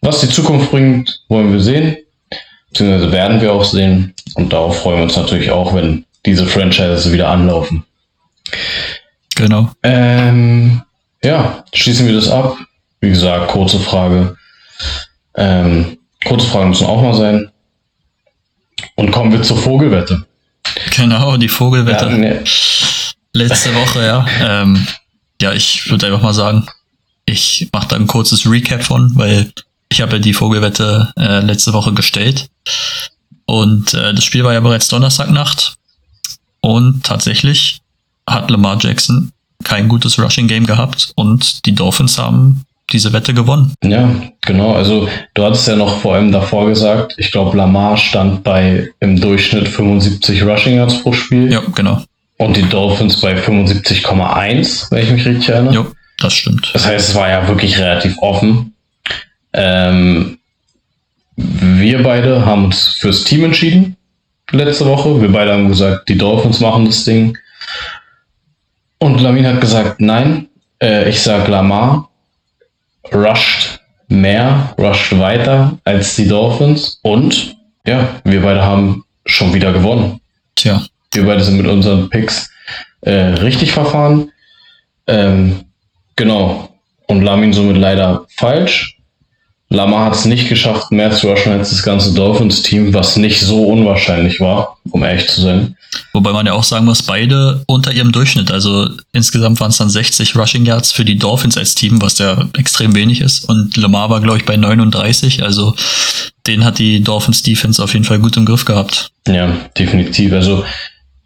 Was 0.00 0.20
die 0.20 0.28
Zukunft 0.28 0.70
bringt, 0.70 1.22
wollen 1.28 1.52
wir 1.52 1.60
sehen, 1.60 1.96
beziehungsweise 2.70 3.12
werden 3.12 3.40
wir 3.40 3.52
auch 3.52 3.64
sehen. 3.64 4.14
Und 4.34 4.52
darauf 4.52 4.80
freuen 4.80 4.98
wir 4.98 5.04
uns 5.04 5.16
natürlich 5.16 5.50
auch, 5.50 5.74
wenn 5.74 6.04
diese 6.26 6.46
Franchises 6.46 7.12
wieder 7.12 7.28
anlaufen. 7.28 7.84
Genau. 9.36 9.70
Ähm, 9.82 10.82
ja, 11.22 11.64
schließen 11.72 12.06
wir 12.06 12.14
das 12.14 12.28
ab. 12.28 12.56
Wie 13.00 13.10
gesagt, 13.10 13.48
kurze 13.48 13.78
Frage. 13.78 14.36
Ähm, 15.36 15.98
kurze 16.24 16.46
Fragen 16.48 16.70
müssen 16.70 16.86
auch 16.86 17.02
mal 17.02 17.14
sein. 17.14 17.50
Und 18.96 19.10
kommen 19.10 19.32
wir 19.32 19.42
zur 19.42 19.56
Vogelwette. 19.56 20.24
Genau, 20.96 21.36
die 21.36 21.48
Vogelwette. 21.48 22.06
Ja, 22.06 22.10
nee 22.10 22.40
letzte 23.34 23.74
Woche, 23.74 24.04
ja. 24.04 24.26
Ähm, 24.40 24.86
ja, 25.40 25.52
ich 25.52 25.90
würde 25.90 26.06
einfach 26.06 26.22
mal 26.22 26.32
sagen, 26.32 26.66
ich 27.26 27.68
mache 27.72 27.88
da 27.88 27.96
ein 27.96 28.06
kurzes 28.06 28.50
Recap 28.50 28.82
von, 28.82 29.12
weil 29.16 29.52
ich 29.90 30.00
habe 30.00 30.12
ja 30.12 30.18
die 30.18 30.32
Vogelwette 30.32 31.12
äh, 31.18 31.40
letzte 31.40 31.72
Woche 31.72 31.92
gestellt. 31.92 32.48
Und 33.46 33.92
äh, 33.94 34.14
das 34.14 34.24
Spiel 34.24 34.44
war 34.44 34.52
ja 34.52 34.60
bereits 34.60 34.88
Donnerstagnacht. 34.88 35.76
Und 36.60 37.04
tatsächlich 37.04 37.80
hat 38.28 38.50
Lamar 38.50 38.78
Jackson 38.80 39.32
kein 39.62 39.88
gutes 39.88 40.18
Rushing 40.18 40.48
Game 40.48 40.66
gehabt 40.66 41.12
und 41.14 41.66
die 41.66 41.74
Dolphins 41.74 42.18
haben 42.18 42.62
diese 42.92 43.12
Wette 43.12 43.32
gewonnen. 43.32 43.74
Ja, 43.82 44.10
genau. 44.42 44.74
Also 44.74 45.08
du 45.34 45.44
hattest 45.44 45.68
ja 45.68 45.76
noch 45.76 45.98
vor 45.98 46.14
allem 46.14 46.32
davor 46.32 46.68
gesagt, 46.68 47.14
ich 47.16 47.32
glaube 47.32 47.56
Lamar 47.56 47.96
stand 47.96 48.44
bei 48.44 48.90
im 49.00 49.20
Durchschnitt 49.20 49.68
75 49.68 50.42
Rushing 50.42 50.76
Yards 50.76 51.02
pro 51.02 51.12
Spiel. 51.12 51.50
Ja, 51.50 51.62
genau. 51.74 52.02
Und 52.36 52.56
die 52.56 52.68
Dolphins 52.68 53.20
bei 53.20 53.34
75,1, 53.34 54.90
wenn 54.90 55.04
ich 55.04 55.10
mich 55.10 55.24
richtig 55.24 55.48
erinnere. 55.48 55.74
Jo, 55.74 55.92
das 56.18 56.34
stimmt. 56.34 56.70
Das 56.74 56.86
heißt, 56.86 57.10
es 57.10 57.14
war 57.14 57.28
ja 57.28 57.46
wirklich 57.46 57.78
relativ 57.78 58.18
offen. 58.18 58.74
Ähm, 59.52 60.38
wir 61.36 62.02
beide 62.02 62.44
haben 62.44 62.66
uns 62.66 62.94
fürs 62.98 63.24
Team 63.24 63.44
entschieden 63.44 63.96
letzte 64.52 64.86
Woche. 64.86 65.20
Wir 65.20 65.32
beide 65.32 65.52
haben 65.52 65.68
gesagt, 65.68 66.08
die 66.08 66.18
Dolphins 66.18 66.60
machen 66.60 66.86
das 66.86 67.04
Ding. 67.04 67.36
Und 68.98 69.20
Lamin 69.20 69.46
hat 69.46 69.60
gesagt, 69.60 70.00
nein. 70.00 70.48
Äh, 70.80 71.08
ich 71.08 71.20
sag 71.22 71.48
Lamar 71.48 72.10
rusht 73.12 73.80
mehr, 74.08 74.74
rusht 74.78 75.16
weiter 75.18 75.78
als 75.84 76.16
die 76.16 76.28
Dolphins. 76.28 76.98
Und 77.02 77.56
ja, 77.86 78.08
wir 78.24 78.42
beide 78.42 78.62
haben 78.62 79.04
schon 79.26 79.54
wieder 79.54 79.72
gewonnen. 79.72 80.20
Tja. 80.54 80.82
Wir 81.14 81.24
beide 81.24 81.42
sind 81.42 81.56
mit 81.56 81.66
unseren 81.66 82.10
Picks 82.10 82.50
äh, 83.02 83.12
richtig 83.12 83.72
verfahren. 83.72 84.30
Ähm, 85.06 85.64
genau. 86.16 86.70
Und 87.06 87.22
Lamin 87.22 87.52
somit 87.52 87.76
leider 87.76 88.26
falsch. 88.36 88.94
Lama 89.70 90.04
hat 90.04 90.14
es 90.14 90.24
nicht 90.24 90.48
geschafft, 90.48 90.92
mehr 90.92 91.10
zu 91.10 91.28
rushen 91.28 91.52
als 91.52 91.70
das 91.70 91.82
ganze 91.82 92.14
Dolphins-Team, 92.14 92.94
was 92.94 93.16
nicht 93.16 93.40
so 93.40 93.64
unwahrscheinlich 93.64 94.38
war, 94.40 94.78
um 94.90 95.02
ehrlich 95.02 95.28
zu 95.28 95.40
sein. 95.40 95.76
Wobei 96.12 96.32
man 96.32 96.46
ja 96.46 96.52
auch 96.52 96.64
sagen 96.64 96.84
muss, 96.84 97.02
beide 97.02 97.62
unter 97.66 97.92
ihrem 97.92 98.12
Durchschnitt. 98.12 98.50
Also 98.50 98.88
insgesamt 99.12 99.60
waren 99.60 99.70
es 99.70 99.78
dann 99.78 99.90
60 99.90 100.36
Rushing 100.36 100.64
Yards 100.64 100.92
für 100.92 101.04
die 101.04 101.18
Dolphins 101.18 101.56
als 101.56 101.74
Team, 101.74 102.00
was 102.00 102.18
ja 102.18 102.48
extrem 102.56 102.94
wenig 102.94 103.20
ist. 103.20 103.48
Und 103.48 103.76
Lamar 103.76 104.10
war, 104.10 104.20
glaube 104.20 104.38
ich, 104.38 104.44
bei 104.44 104.56
39. 104.56 105.42
Also 105.42 105.74
den 106.46 106.64
hat 106.64 106.78
die 106.78 107.02
Dolphins 107.02 107.42
Defense 107.42 107.82
auf 107.82 107.92
jeden 107.94 108.04
Fall 108.04 108.18
gut 108.18 108.36
im 108.36 108.44
Griff 108.44 108.64
gehabt. 108.64 109.10
Ja, 109.26 109.56
definitiv. 109.78 110.32
Also 110.32 110.64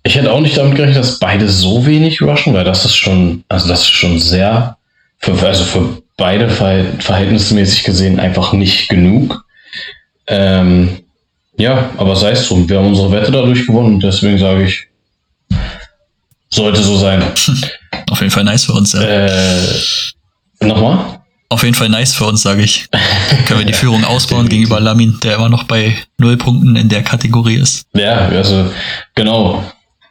ich 0.09 0.17
hätte 0.17 0.33
auch 0.33 0.41
nicht 0.41 0.57
damit 0.57 0.75
gerechnet, 0.75 0.97
dass 0.97 1.19
beide 1.19 1.51
so 1.51 1.85
wenig 1.85 2.23
rushen, 2.23 2.55
weil 2.55 2.65
das 2.65 2.87
ist 2.87 2.97
schon, 2.97 3.45
also 3.51 3.69
das 3.69 3.83
ist 3.83 3.91
schon 3.91 4.19
sehr, 4.19 4.79
für, 5.19 5.33
also 5.47 5.65
für 5.65 6.03
beide 6.17 6.49
verhältnismäßig 6.49 7.85
gesehen 7.85 8.19
einfach 8.19 8.55
nicht 8.55 8.89
genug. 8.89 9.45
Ähm, 10.27 11.01
ja, 11.59 11.91
aber 11.99 12.17
sei 12.17 12.31
es 12.31 12.49
drum. 12.49 12.67
Wir 12.67 12.79
haben 12.79 12.87
unsere 12.87 13.13
Wette 13.13 13.31
dadurch 13.31 13.67
gewonnen 13.67 14.01
deswegen 14.01 14.39
sage 14.39 14.65
ich, 14.65 14.87
sollte 16.49 16.83
so 16.83 16.97
sein. 16.97 17.23
Auf 18.11 18.21
jeden 18.21 18.31
Fall 18.31 18.45
nice 18.45 18.65
für 18.65 18.73
uns, 18.73 18.95
ja. 18.95 19.03
Äh, 19.03 19.51
Nochmal? 20.61 21.21
Auf 21.51 21.63
jeden 21.65 21.75
Fall 21.75 21.91
nice 21.91 22.15
für 22.15 22.25
uns, 22.25 22.43
sage 22.43 22.63
ich. 22.63 22.87
Können 23.47 23.61
wir 23.61 23.67
die 23.67 23.73
Führung 23.75 24.05
ausbauen 24.05 24.49
gegenüber 24.49 24.81
Lamin, 24.81 25.19
der 25.23 25.35
immer 25.35 25.51
noch 25.51 25.65
bei 25.65 25.95
null 26.17 26.39
Punkten 26.39 26.77
in 26.77 26.89
der 26.89 27.03
Kategorie 27.03 27.57
ist. 27.57 27.85
Ja, 27.93 28.29
also 28.29 28.71
genau 29.15 29.63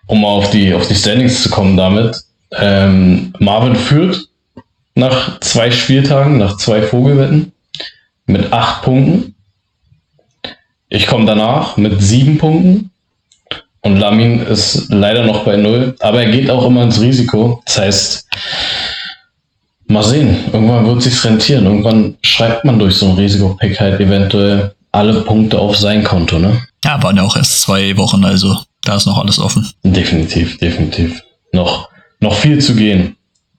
um 0.07 0.21
mal 0.21 0.29
auf 0.29 0.49
die, 0.49 0.73
auf 0.73 0.87
die 0.87 0.95
Standings 0.95 1.43
zu 1.43 1.49
kommen 1.49 1.77
damit. 1.77 2.17
Ähm, 2.51 3.33
Marvin 3.39 3.75
führt 3.75 4.27
nach 4.95 5.39
zwei 5.41 5.69
Spieltagen, 5.69 6.37
nach 6.37 6.57
zwei 6.57 6.81
Vogelwetten 6.81 7.51
mit 8.25 8.51
acht 8.51 8.83
Punkten. 8.83 9.35
Ich 10.89 11.07
komme 11.07 11.25
danach 11.25 11.77
mit 11.77 12.01
sieben 12.01 12.37
Punkten 12.37 12.91
Und 13.87 13.97
Lamin 13.97 14.41
ist 14.45 14.89
leider 14.89 15.25
noch 15.25 15.45
bei 15.45 15.55
Null, 15.55 15.95
aber 15.99 16.23
er 16.23 16.31
geht 16.31 16.49
auch 16.49 16.65
immer 16.65 16.83
ins 16.83 16.99
Risiko. 16.99 17.61
Das 17.65 17.77
heißt, 17.77 18.27
mal 19.87 20.03
sehen, 20.03 20.37
irgendwann 20.51 20.85
wird 20.85 21.01
sich 21.03 21.23
rentieren. 21.23 21.65
Irgendwann 21.65 22.17
schreibt 22.21 22.65
man 22.65 22.79
durch 22.79 22.95
so 22.95 23.07
ein 23.07 23.15
Risikopick 23.15 23.79
halt 23.79 23.99
eventuell 24.01 24.73
alle 24.91 25.21
Punkte 25.21 25.59
auf 25.59 25.77
sein 25.77 26.03
Konto, 26.03 26.37
ne? 26.37 26.61
Ja, 26.83 27.01
waren 27.01 27.15
ja 27.17 27.23
auch 27.23 27.37
erst 27.37 27.61
zwei 27.61 27.95
Wochen, 27.97 28.25
also 28.25 28.57
da 28.83 28.95
ist 28.95 29.05
noch 29.05 29.17
alles 29.17 29.39
offen. 29.39 29.67
Definitiv, 29.83 30.57
definitiv. 30.59 31.21
Noch, 31.51 31.89
noch 32.19 32.35
viel 32.35 32.59
zu 32.59 32.75
gehen, 32.75 33.15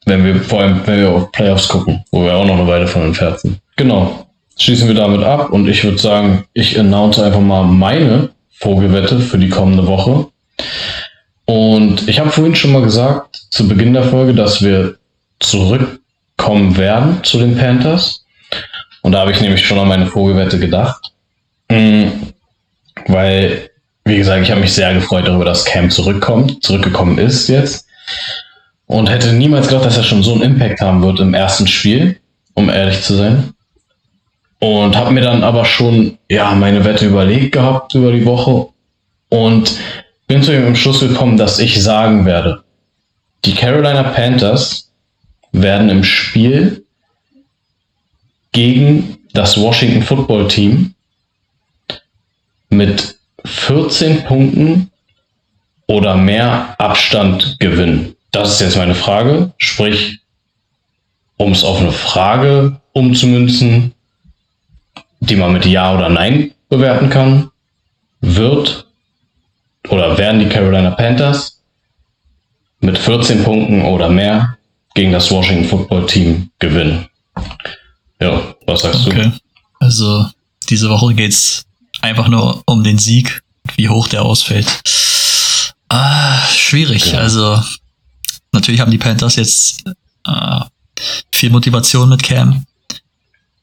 wenn 0.06 0.24
wir 0.24 0.40
vor 0.42 0.60
allem, 0.60 0.86
wenn 0.86 1.00
wir 1.00 1.10
auf 1.10 1.32
Playoffs 1.32 1.68
gucken, 1.68 2.04
wo 2.10 2.24
wir 2.24 2.34
auch 2.34 2.46
noch 2.46 2.58
eine 2.58 2.66
Weile 2.66 2.86
von 2.86 3.02
entfernt 3.02 3.40
sind. 3.40 3.58
Genau. 3.76 4.26
Schließen 4.58 4.88
wir 4.88 4.94
damit 4.94 5.22
ab 5.22 5.50
und 5.50 5.68
ich 5.68 5.84
würde 5.84 5.98
sagen, 5.98 6.44
ich 6.52 6.78
announce 6.78 7.22
einfach 7.22 7.40
mal 7.40 7.64
meine 7.64 8.30
Vogelwette 8.58 9.20
für 9.20 9.38
die 9.38 9.48
kommende 9.48 9.86
Woche. 9.86 10.26
Und 11.44 12.08
ich 12.08 12.18
habe 12.18 12.30
vorhin 12.30 12.56
schon 12.56 12.72
mal 12.72 12.82
gesagt, 12.82 13.46
zu 13.50 13.68
Beginn 13.68 13.94
der 13.94 14.02
Folge, 14.02 14.34
dass 14.34 14.62
wir 14.62 14.96
zurückkommen 15.38 16.76
werden 16.76 17.22
zu 17.22 17.38
den 17.38 17.56
Panthers. 17.56 18.24
Und 19.02 19.12
da 19.12 19.20
habe 19.20 19.30
ich 19.30 19.40
nämlich 19.40 19.64
schon 19.64 19.78
an 19.78 19.88
meine 19.88 20.06
Vogelwette 20.06 20.58
gedacht. 20.58 21.12
Mhm. 21.70 22.12
Weil, 23.06 23.67
wie 24.08 24.16
gesagt, 24.16 24.42
ich 24.42 24.50
habe 24.50 24.60
mich 24.60 24.72
sehr 24.72 24.94
gefreut 24.94 25.28
darüber, 25.28 25.44
dass 25.44 25.64
Cam 25.64 25.90
zurückkommt, 25.90 26.64
zurückgekommen 26.64 27.18
ist 27.18 27.48
jetzt. 27.48 27.86
Und 28.86 29.10
hätte 29.10 29.32
niemals 29.34 29.68
gedacht, 29.68 29.84
dass 29.84 29.98
er 29.98 30.02
schon 30.02 30.22
so 30.22 30.32
einen 30.32 30.42
Impact 30.42 30.80
haben 30.80 31.02
wird 31.02 31.20
im 31.20 31.34
ersten 31.34 31.66
Spiel, 31.66 32.18
um 32.54 32.70
ehrlich 32.70 33.02
zu 33.02 33.14
sein. 33.14 33.52
Und 34.60 34.96
habe 34.96 35.12
mir 35.12 35.20
dann 35.20 35.44
aber 35.44 35.64
schon 35.66 36.18
ja 36.28 36.54
meine 36.54 36.84
Wette 36.84 37.06
überlegt 37.06 37.52
gehabt 37.52 37.94
über 37.94 38.10
die 38.10 38.24
Woche 38.24 38.68
und 39.28 39.72
bin 40.26 40.42
zu 40.42 40.52
dem 40.52 40.74
Schluss 40.74 41.00
gekommen, 41.00 41.36
dass 41.36 41.58
ich 41.58 41.82
sagen 41.82 42.24
werde, 42.24 42.64
die 43.44 43.54
Carolina 43.54 44.02
Panthers 44.02 44.90
werden 45.52 45.90
im 45.90 46.02
Spiel 46.02 46.84
gegen 48.52 49.18
das 49.34 49.60
Washington 49.60 50.02
Football 50.02 50.48
Team 50.48 50.94
mit 52.70 53.17
14 53.44 54.24
Punkten 54.24 54.90
oder 55.86 56.16
mehr 56.16 56.74
Abstand 56.78 57.58
gewinnen. 57.58 58.14
Das 58.30 58.52
ist 58.52 58.60
jetzt 58.60 58.76
meine 58.76 58.94
Frage. 58.94 59.52
Sprich, 59.56 60.20
um 61.36 61.52
es 61.52 61.64
auf 61.64 61.80
eine 61.80 61.92
Frage 61.92 62.80
umzumünzen, 62.92 63.94
die 65.20 65.36
man 65.36 65.52
mit 65.52 65.64
Ja 65.66 65.94
oder 65.94 66.08
Nein 66.08 66.52
bewerten 66.68 67.10
kann, 67.10 67.50
wird 68.20 68.86
oder 69.88 70.18
werden 70.18 70.40
die 70.40 70.48
Carolina 70.48 70.90
Panthers 70.90 71.62
mit 72.80 72.98
14 72.98 73.44
Punkten 73.44 73.82
oder 73.82 74.08
mehr 74.08 74.58
gegen 74.94 75.12
das 75.12 75.30
Washington 75.30 75.64
Football 75.64 76.06
Team 76.06 76.50
gewinnen. 76.58 77.08
Ja, 78.20 78.54
was 78.66 78.82
sagst 78.82 79.06
okay. 79.06 79.32
du? 79.32 79.40
Also 79.80 80.26
diese 80.68 80.90
Woche 80.90 81.14
geht 81.14 81.32
es 81.32 81.64
einfach 82.00 82.28
nur 82.28 82.62
um 82.66 82.84
den 82.84 82.98
Sieg, 82.98 83.42
wie 83.76 83.88
hoch 83.88 84.08
der 84.08 84.22
ausfällt. 84.22 84.80
Ah, 85.88 86.38
schwierig. 86.48 87.04
Genau. 87.04 87.18
Also 87.18 87.62
natürlich 88.52 88.80
haben 88.80 88.90
die 88.90 88.98
Panthers 88.98 89.36
jetzt 89.36 89.84
äh, 90.26 90.60
viel 91.32 91.50
Motivation 91.50 92.08
mit 92.08 92.22
Cam. 92.22 92.64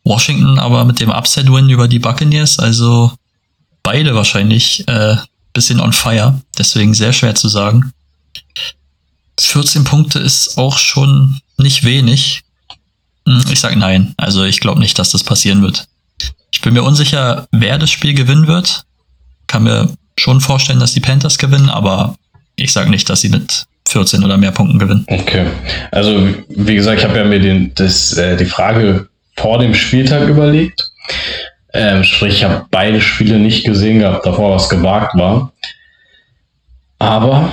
Washington 0.03 0.59
aber 0.59 0.85
mit 0.85 0.99
dem 0.99 1.09
Upset-Win 1.09 1.69
über 1.69 1.87
die 1.87 1.99
Buccaneers, 1.99 2.59
also 2.59 3.11
beide 3.81 4.13
wahrscheinlich 4.15 4.87
äh, 4.87 5.17
bisschen 5.51 5.79
on 5.79 5.93
fire, 5.93 6.39
deswegen 6.57 6.93
sehr 6.93 7.11
schwer 7.11 7.33
zu 7.33 7.49
sagen. 7.49 7.91
14 9.39 9.83
Punkte 9.83 10.19
ist 10.19 10.57
auch 10.57 10.77
schon 10.77 11.39
nicht 11.57 11.83
wenig. 11.83 12.43
Hm, 13.27 13.43
ich 13.49 13.59
sag 13.59 13.75
nein, 13.75 14.13
also 14.17 14.43
ich 14.43 14.59
glaube 14.59 14.79
nicht, 14.79 14.99
dass 14.99 15.09
das 15.09 15.23
passieren 15.23 15.61
wird. 15.63 15.87
Ich 16.55 16.61
bin 16.61 16.73
mir 16.73 16.83
unsicher, 16.83 17.47
wer 17.51 17.77
das 17.77 17.91
Spiel 17.91 18.13
gewinnen 18.13 18.47
wird. 18.47 18.85
Kann 19.45 19.63
mir 19.63 19.89
schon 20.17 20.39
vorstellen, 20.39 20.79
dass 20.79 20.93
die 20.93 21.01
Panthers 21.01 21.37
gewinnen, 21.37 21.69
aber 21.69 22.15
ich 22.55 22.71
sage 22.71 22.89
nicht, 22.89 23.09
dass 23.09 23.19
sie 23.19 23.27
mit 23.27 23.65
14 23.89 24.23
oder 24.23 24.37
mehr 24.37 24.53
Punkten 24.53 24.79
gewinnen. 24.79 25.05
Okay. 25.09 25.47
Also, 25.91 26.29
wie 26.47 26.75
gesagt, 26.75 26.99
ich 26.99 27.05
habe 27.05 27.17
ja 27.17 27.25
mir 27.25 27.41
den, 27.41 27.73
das, 27.75 28.13
äh, 28.13 28.37
die 28.37 28.45
Frage 28.45 29.09
vor 29.35 29.59
dem 29.59 29.75
Spieltag 29.75 30.29
überlegt. 30.29 30.89
Ähm, 31.73 32.05
sprich, 32.05 32.35
ich 32.35 32.43
habe 32.45 32.65
beide 32.71 33.01
Spiele 33.01 33.37
nicht 33.37 33.65
gesehen 33.65 33.99
gehabt, 33.99 34.25
davor 34.25 34.55
was 34.55 34.69
gewagt 34.69 35.13
war. 35.17 35.51
Aber 36.99 37.51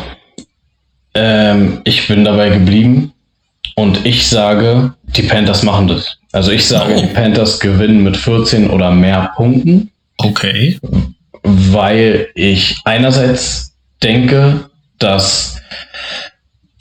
ähm, 1.15 1.81
ich 1.83 2.07
bin 2.07 2.25
dabei 2.25 2.51
geblieben 2.51 3.13
und 3.75 4.07
ich 4.07 4.29
sage, 4.29 4.95
die 5.03 5.25
Panthers 5.25 5.65
machen 5.65 5.89
das. 5.89 6.19
Also 6.33 6.51
ich 6.51 6.67
sage, 6.67 6.95
oh. 6.97 7.01
die 7.01 7.07
Panthers 7.07 7.61
gewinnen 7.61 8.03
mit 8.03 8.17
14 8.17 8.71
oder 8.71 8.91
mehr 8.91 9.33
Punkten. 9.37 9.91
Okay. 10.19 10.79
Weil 11.43 12.29
ich 12.35 12.79
einerseits 12.85 13.75
denke, 14.03 14.71
dass 14.99 15.61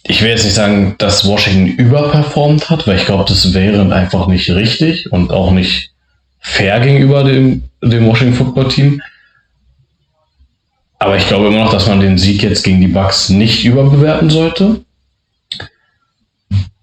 ich 0.04 0.22
will 0.22 0.30
jetzt 0.30 0.44
nicht 0.44 0.56
sagen, 0.56 0.96
dass 0.98 1.28
Washington 1.28 1.68
überperformt 1.68 2.70
hat, 2.70 2.88
weil 2.88 2.98
ich 2.98 3.06
glaube, 3.06 3.26
das 3.28 3.54
wäre 3.54 3.94
einfach 3.94 4.28
nicht 4.28 4.50
richtig 4.50 5.12
und 5.12 5.32
auch 5.32 5.52
nicht 5.52 5.92
fair 6.40 6.80
gegenüber 6.80 7.24
dem, 7.24 7.64
dem 7.82 8.08
Washington 8.08 8.36
Football 8.36 8.70
Team. 8.70 9.02
Aber 11.00 11.18
ich 11.18 11.28
glaube 11.28 11.48
immer 11.48 11.64
noch, 11.64 11.72
dass 11.72 11.88
man 11.88 12.00
den 12.00 12.18
Sieg 12.18 12.44
jetzt 12.44 12.64
gegen 12.64 12.82
die 12.82 12.88
Bucks 12.88 13.30
nicht 13.30 13.64
überbewerten 13.64 14.30
sollte. 14.30 14.84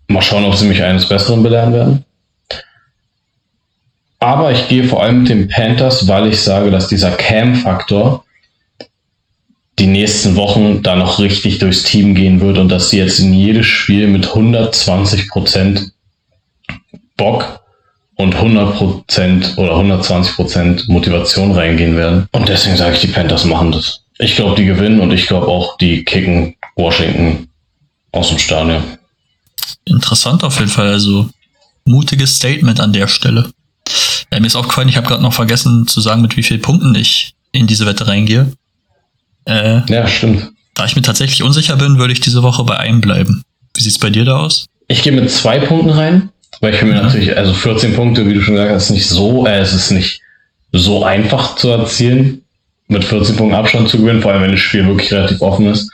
Mal 0.07 0.23
schauen, 0.23 0.45
ob 0.45 0.55
sie 0.55 0.67
mich 0.67 0.83
eines 0.83 1.09
Besseren 1.09 1.43
belehren 1.43 1.73
werden. 1.73 2.05
Aber 4.21 4.51
ich 4.53 4.69
gehe 4.69 4.85
vor 4.85 5.03
allem 5.03 5.21
mit 5.21 5.29
den 5.29 5.49
Panthers, 5.49 6.09
weil 6.09 6.27
ich 6.27 6.41
sage, 6.41 6.71
dass 6.71 6.89
dieser 6.89 7.13
Cam-Faktor 7.13 8.25
die 9.79 9.87
nächsten 9.87 10.35
Wochen 10.35 10.83
da 10.83 10.97
noch 10.97 11.21
richtig 11.21 11.59
durchs 11.59 11.85
Team 11.85 12.15
gehen 12.15 12.41
wird 12.41 12.59
und 12.59 12.69
dass 12.69 12.91
sie 12.91 12.99
jetzt 12.99 13.21
in 13.21 13.33
jedes 13.33 13.67
Spiel 13.67 14.09
mit 14.09 14.27
120 14.27 15.29
Prozent 15.29 15.93
Bock 17.17 17.61
und 18.17 18.35
100 18.35 18.77
Prozent 18.77 19.55
oder 19.57 19.73
120 19.77 20.35
Prozent 20.35 20.89
Motivation 20.89 21.53
reingehen 21.53 21.97
werden. 21.97 22.29
Und 22.33 22.49
deswegen 22.49 22.77
sage 22.77 22.95
ich, 22.95 23.01
die 23.01 23.07
Panthers 23.07 23.45
machen 23.45 23.71
das. 23.71 24.01
Ich 24.19 24.35
glaube, 24.35 24.57
die 24.57 24.65
gewinnen 24.65 24.99
und 24.99 25.13
ich 25.13 25.29
glaube 25.29 25.47
auch, 25.47 25.77
die 25.79 26.05
kicken 26.05 26.57
Washington 26.75 27.49
aus 28.11 28.31
dem 28.31 28.39
Stadion. 28.39 28.83
Interessant 29.85 30.43
auf 30.43 30.59
jeden 30.59 30.71
Fall. 30.71 30.89
Also 30.89 31.29
mutiges 31.85 32.35
Statement 32.37 32.81
an 32.81 32.93
der 32.93 33.07
Stelle. 33.07 33.51
Äh, 34.31 34.41
mir 34.41 34.47
ist 34.47 34.57
aufgefallen, 34.57 34.89
ich 34.89 34.97
habe 34.97 35.07
gerade 35.07 35.23
noch 35.23 35.33
vergessen 35.33 35.87
zu 35.87 36.01
sagen, 36.01 36.23
mit 36.23 36.37
wie 36.37 36.43
vielen 36.43 36.61
Punkten 36.61 36.95
ich 36.95 37.35
in 37.53 37.67
diese 37.67 37.87
Wette 37.87 38.07
reingehe. 38.07 38.53
Äh, 39.47 39.81
ja, 39.89 40.07
stimmt. 40.07 40.51
Da 40.75 40.85
ich 40.85 40.95
mir 40.95 41.03
tatsächlich 41.03 41.43
unsicher 41.43 41.77
bin, 41.77 41.99
würde 41.99 42.13
ich 42.13 42.21
diese 42.21 42.43
Woche 42.43 42.65
bei 42.65 42.77
einem 42.77 43.01
bleiben. 43.01 43.43
Wie 43.75 43.83
sieht's 43.83 43.99
bei 43.99 44.11
dir 44.11 44.25
da 44.25 44.39
aus? 44.39 44.67
Ich 44.87 45.03
gehe 45.03 45.13
mit 45.13 45.31
zwei 45.31 45.59
Punkten 45.59 45.91
rein, 45.91 46.31
weil 46.61 46.75
ich 46.75 46.83
mir 46.83 46.95
ja. 46.95 47.03
natürlich, 47.03 47.37
also 47.37 47.53
14 47.53 47.95
Punkte, 47.95 48.27
wie 48.27 48.35
du 48.35 48.41
schon 48.41 48.55
gesagt 48.55 48.73
hast, 48.73 48.85
ist 48.85 48.91
nicht 48.91 49.09
so, 49.09 49.47
äh, 49.47 49.59
es 49.59 49.73
ist 49.73 49.91
nicht 49.91 50.21
so 50.73 51.05
einfach 51.05 51.57
zu 51.57 51.69
erzielen, 51.71 52.43
mit 52.89 53.05
14 53.05 53.37
Punkten 53.37 53.55
Abstand 53.55 53.89
zu 53.89 53.99
gewinnen, 53.99 54.23
vor 54.23 54.33
allem 54.33 54.43
wenn 54.43 54.53
das 54.53 54.61
Spiel 54.61 54.87
wirklich 54.87 55.13
relativ 55.13 55.41
offen 55.41 55.67
ist. 55.67 55.91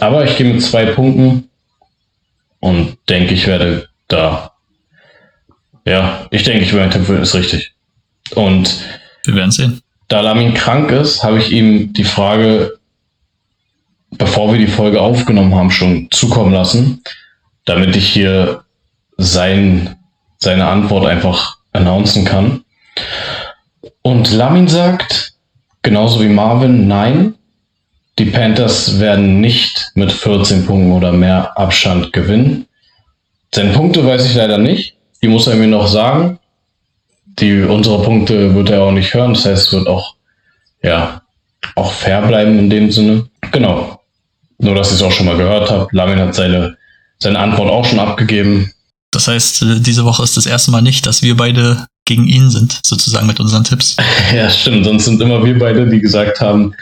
Aber 0.00 0.24
ich 0.24 0.36
gehe 0.36 0.52
mit 0.52 0.62
zwei 0.62 0.86
Punkten 0.86 1.48
und 2.60 2.96
denke, 3.08 3.34
ich 3.34 3.46
werde 3.46 3.88
da. 4.08 4.52
Ja, 5.84 6.26
ich 6.30 6.42
denke, 6.44 6.64
ich 6.64 6.72
mein 6.72 6.90
Tipp 6.90 7.08
ist 7.08 7.34
richtig. 7.34 7.72
Und 8.34 8.74
wir 9.24 9.34
werden 9.34 9.50
sehen 9.50 9.82
da 10.08 10.20
Lamin 10.20 10.54
krank 10.54 10.90
ist, 10.90 11.24
habe 11.24 11.38
ich 11.38 11.50
ihm 11.50 11.92
die 11.92 12.04
Frage, 12.04 12.78
bevor 14.10 14.52
wir 14.52 14.58
die 14.58 14.68
Folge 14.68 15.00
aufgenommen 15.00 15.54
haben, 15.54 15.70
schon 15.70 16.08
zukommen 16.10 16.52
lassen, 16.52 17.02
damit 17.64 17.96
ich 17.96 18.08
hier 18.08 18.64
sein, 19.16 19.96
seine 20.38 20.66
Antwort 20.66 21.06
einfach 21.06 21.56
announcen 21.72 22.24
kann. 22.24 22.64
Und 24.02 24.30
Lamin 24.32 24.68
sagt, 24.68 25.34
genauso 25.82 26.22
wie 26.22 26.28
Marvin, 26.28 26.86
nein, 26.86 27.34
die 28.18 28.26
Panthers 28.26 29.00
werden 29.00 29.40
nicht 29.40 29.90
mit 29.94 30.12
14 30.12 30.66
Punkten 30.66 30.92
oder 30.92 31.10
mehr 31.10 31.58
Abstand 31.58 32.12
gewinnen. 32.12 32.66
Seine 33.52 33.72
Punkte 33.72 34.06
weiß 34.06 34.26
ich 34.26 34.34
leider 34.34 34.58
nicht. 34.58 34.93
Die 35.24 35.28
muss 35.28 35.46
er 35.46 35.56
mir 35.56 35.66
noch 35.66 35.86
sagen 35.86 36.38
die, 37.40 37.62
unsere 37.62 38.02
Punkte 38.02 38.54
wird 38.54 38.70
er 38.70 38.82
auch 38.82 38.92
nicht 38.92 39.12
hören. 39.14 39.34
Das 39.34 39.44
heißt, 39.44 39.66
es 39.66 39.72
wird 39.72 39.86
auch, 39.86 40.14
ja, 40.82 41.22
auch 41.74 41.92
fair 41.92 42.22
bleiben 42.22 42.58
in 42.58 42.70
dem 42.70 42.90
Sinne. 42.90 43.28
Genau. 43.52 44.00
Nur, 44.58 44.74
dass 44.74 44.88
ich 44.88 44.96
es 44.96 45.02
auch 45.02 45.12
schon 45.12 45.26
mal 45.26 45.36
gehört 45.36 45.70
habe. 45.70 45.88
Lamin 45.92 46.18
hat 46.18 46.34
seine, 46.34 46.76
seine 47.18 47.38
Antwort 47.38 47.70
auch 47.70 47.84
schon 47.84 47.98
abgegeben. 47.98 48.70
Das 49.10 49.28
heißt, 49.28 49.62
äh, 49.62 49.80
diese 49.80 50.04
Woche 50.04 50.22
ist 50.22 50.36
das 50.36 50.46
erste 50.46 50.70
Mal 50.70 50.82
nicht, 50.82 51.06
dass 51.06 51.22
wir 51.22 51.36
beide 51.36 51.86
gegen 52.04 52.26
ihn 52.26 52.50
sind, 52.50 52.80
sozusagen 52.84 53.26
mit 53.26 53.40
unseren 53.40 53.64
Tipps. 53.64 53.96
ja, 54.34 54.48
stimmt. 54.50 54.84
Sonst 54.84 55.06
sind 55.06 55.20
immer 55.20 55.44
wir 55.44 55.58
beide, 55.58 55.88
die 55.88 56.00
gesagt 56.00 56.40
haben, 56.40 56.74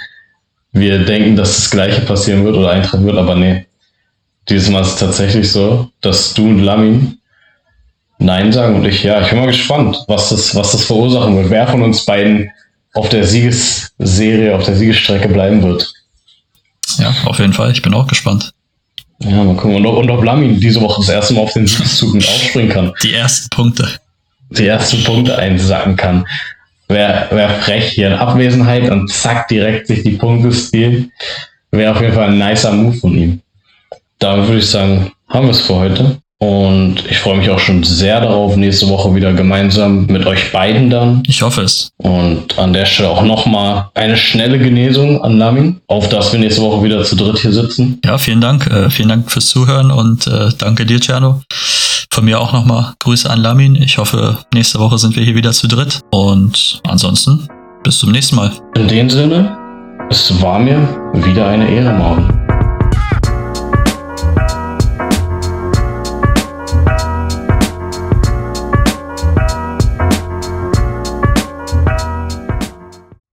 wir 0.72 1.04
denken, 1.04 1.36
dass 1.36 1.56
das 1.56 1.70
Gleiche 1.70 2.00
passieren 2.02 2.44
wird 2.44 2.56
oder 2.56 2.70
eintreffen 2.70 3.06
wird, 3.06 3.16
aber 3.16 3.34
nee. 3.34 3.66
Dieses 4.48 4.70
Mal 4.70 4.80
ist 4.80 4.88
es 4.88 4.96
tatsächlich 4.96 5.50
so, 5.50 5.90
dass 6.00 6.34
du 6.34 6.48
und 6.48 6.58
Lamin 6.58 7.18
Nein 8.22 8.52
sagen 8.52 8.76
und 8.76 8.84
ich, 8.84 9.02
ja, 9.02 9.20
ich 9.20 9.30
bin 9.30 9.40
mal 9.40 9.46
gespannt, 9.46 10.04
was 10.06 10.28
das, 10.28 10.54
was 10.54 10.72
das 10.72 10.84
verursachen 10.84 11.36
wird. 11.36 11.50
Wer 11.50 11.66
von 11.66 11.82
uns 11.82 12.04
beiden 12.04 12.50
auf 12.94 13.08
der 13.08 13.24
Siegesserie, 13.24 14.54
auf 14.54 14.64
der 14.64 14.76
Siegesstrecke 14.76 15.28
bleiben 15.28 15.62
wird. 15.62 15.92
Ja, 16.98 17.12
auf 17.24 17.38
jeden 17.38 17.52
Fall. 17.52 17.72
Ich 17.72 17.82
bin 17.82 17.94
auch 17.94 18.06
gespannt. 18.06 18.52
Ja, 19.18 19.42
mal 19.42 19.56
gucken. 19.56 19.76
Und 19.76 19.86
ob, 19.86 19.98
und 19.98 20.10
ob 20.10 20.22
Lamin 20.22 20.60
diese 20.60 20.80
Woche 20.80 21.00
das 21.00 21.08
erste 21.08 21.34
Mal 21.34 21.40
auf 21.40 21.52
den 21.52 21.66
Siegeszug 21.66 22.14
mit 22.14 22.24
aufspringen 22.24 22.70
kann. 22.70 22.92
Die 23.02 23.14
ersten 23.14 23.48
Punkte. 23.50 23.88
Die 24.50 24.66
ersten 24.66 25.02
Punkte 25.02 25.36
einsacken 25.36 25.96
kann. 25.96 26.26
Wäre 26.88 27.28
wär 27.30 27.48
frech 27.48 27.88
hier 27.88 28.08
in 28.08 28.14
Abwesenheit 28.14 28.88
und 28.90 29.10
zack, 29.10 29.48
direkt 29.48 29.88
sich 29.88 30.02
die 30.02 30.12
Punkte 30.12 30.52
stehlen. 30.52 31.10
Wäre 31.70 31.92
auf 31.92 32.00
jeden 32.00 32.14
Fall 32.14 32.28
ein 32.28 32.38
nicer 32.38 32.72
Move 32.72 32.96
von 32.98 33.16
ihm. 33.16 33.40
Damit 34.18 34.46
würde 34.46 34.58
ich 34.58 34.68
sagen, 34.68 35.10
haben 35.28 35.46
wir 35.46 35.52
es 35.52 35.62
für 35.62 35.74
heute. 35.74 36.21
Und 36.42 37.04
ich 37.08 37.20
freue 37.20 37.36
mich 37.36 37.48
auch 37.50 37.60
schon 37.60 37.84
sehr 37.84 38.20
darauf, 38.20 38.56
nächste 38.56 38.88
Woche 38.88 39.14
wieder 39.14 39.32
gemeinsam 39.32 40.06
mit 40.06 40.26
euch 40.26 40.50
beiden 40.50 40.90
dann. 40.90 41.22
Ich 41.28 41.40
hoffe 41.40 41.60
es. 41.62 41.92
Und 41.98 42.58
an 42.58 42.72
der 42.72 42.84
Stelle 42.84 43.10
auch 43.10 43.22
nochmal 43.22 43.90
eine 43.94 44.16
schnelle 44.16 44.58
Genesung 44.58 45.22
an 45.22 45.38
Lamin, 45.38 45.80
auf 45.86 46.08
dass 46.08 46.32
wir 46.32 46.40
nächste 46.40 46.62
Woche 46.62 46.82
wieder 46.82 47.04
zu 47.04 47.14
dritt 47.14 47.38
hier 47.38 47.52
sitzen. 47.52 48.00
Ja, 48.04 48.18
vielen 48.18 48.40
Dank. 48.40 48.66
Äh, 48.66 48.90
vielen 48.90 49.08
Dank 49.08 49.30
fürs 49.30 49.46
Zuhören 49.46 49.92
und 49.92 50.26
äh, 50.26 50.48
danke 50.58 50.84
dir, 50.84 51.00
Cerno. 51.00 51.42
Von 52.10 52.24
mir 52.24 52.40
auch 52.40 52.52
nochmal 52.52 52.94
Grüße 52.98 53.30
an 53.30 53.38
Lamin. 53.38 53.76
Ich 53.76 53.98
hoffe, 53.98 54.38
nächste 54.52 54.80
Woche 54.80 54.98
sind 54.98 55.14
wir 55.14 55.22
hier 55.22 55.36
wieder 55.36 55.52
zu 55.52 55.68
dritt. 55.68 56.00
Und 56.10 56.80
ansonsten, 56.88 57.46
bis 57.84 58.00
zum 58.00 58.10
nächsten 58.10 58.34
Mal. 58.34 58.50
In 58.74 58.88
dem 58.88 59.08
Sinne, 59.08 59.56
es 60.10 60.42
war 60.42 60.58
mir 60.58 60.88
wieder 61.14 61.46
eine 61.46 61.70
Ehre, 61.70 61.92
Morgen. 61.92 62.51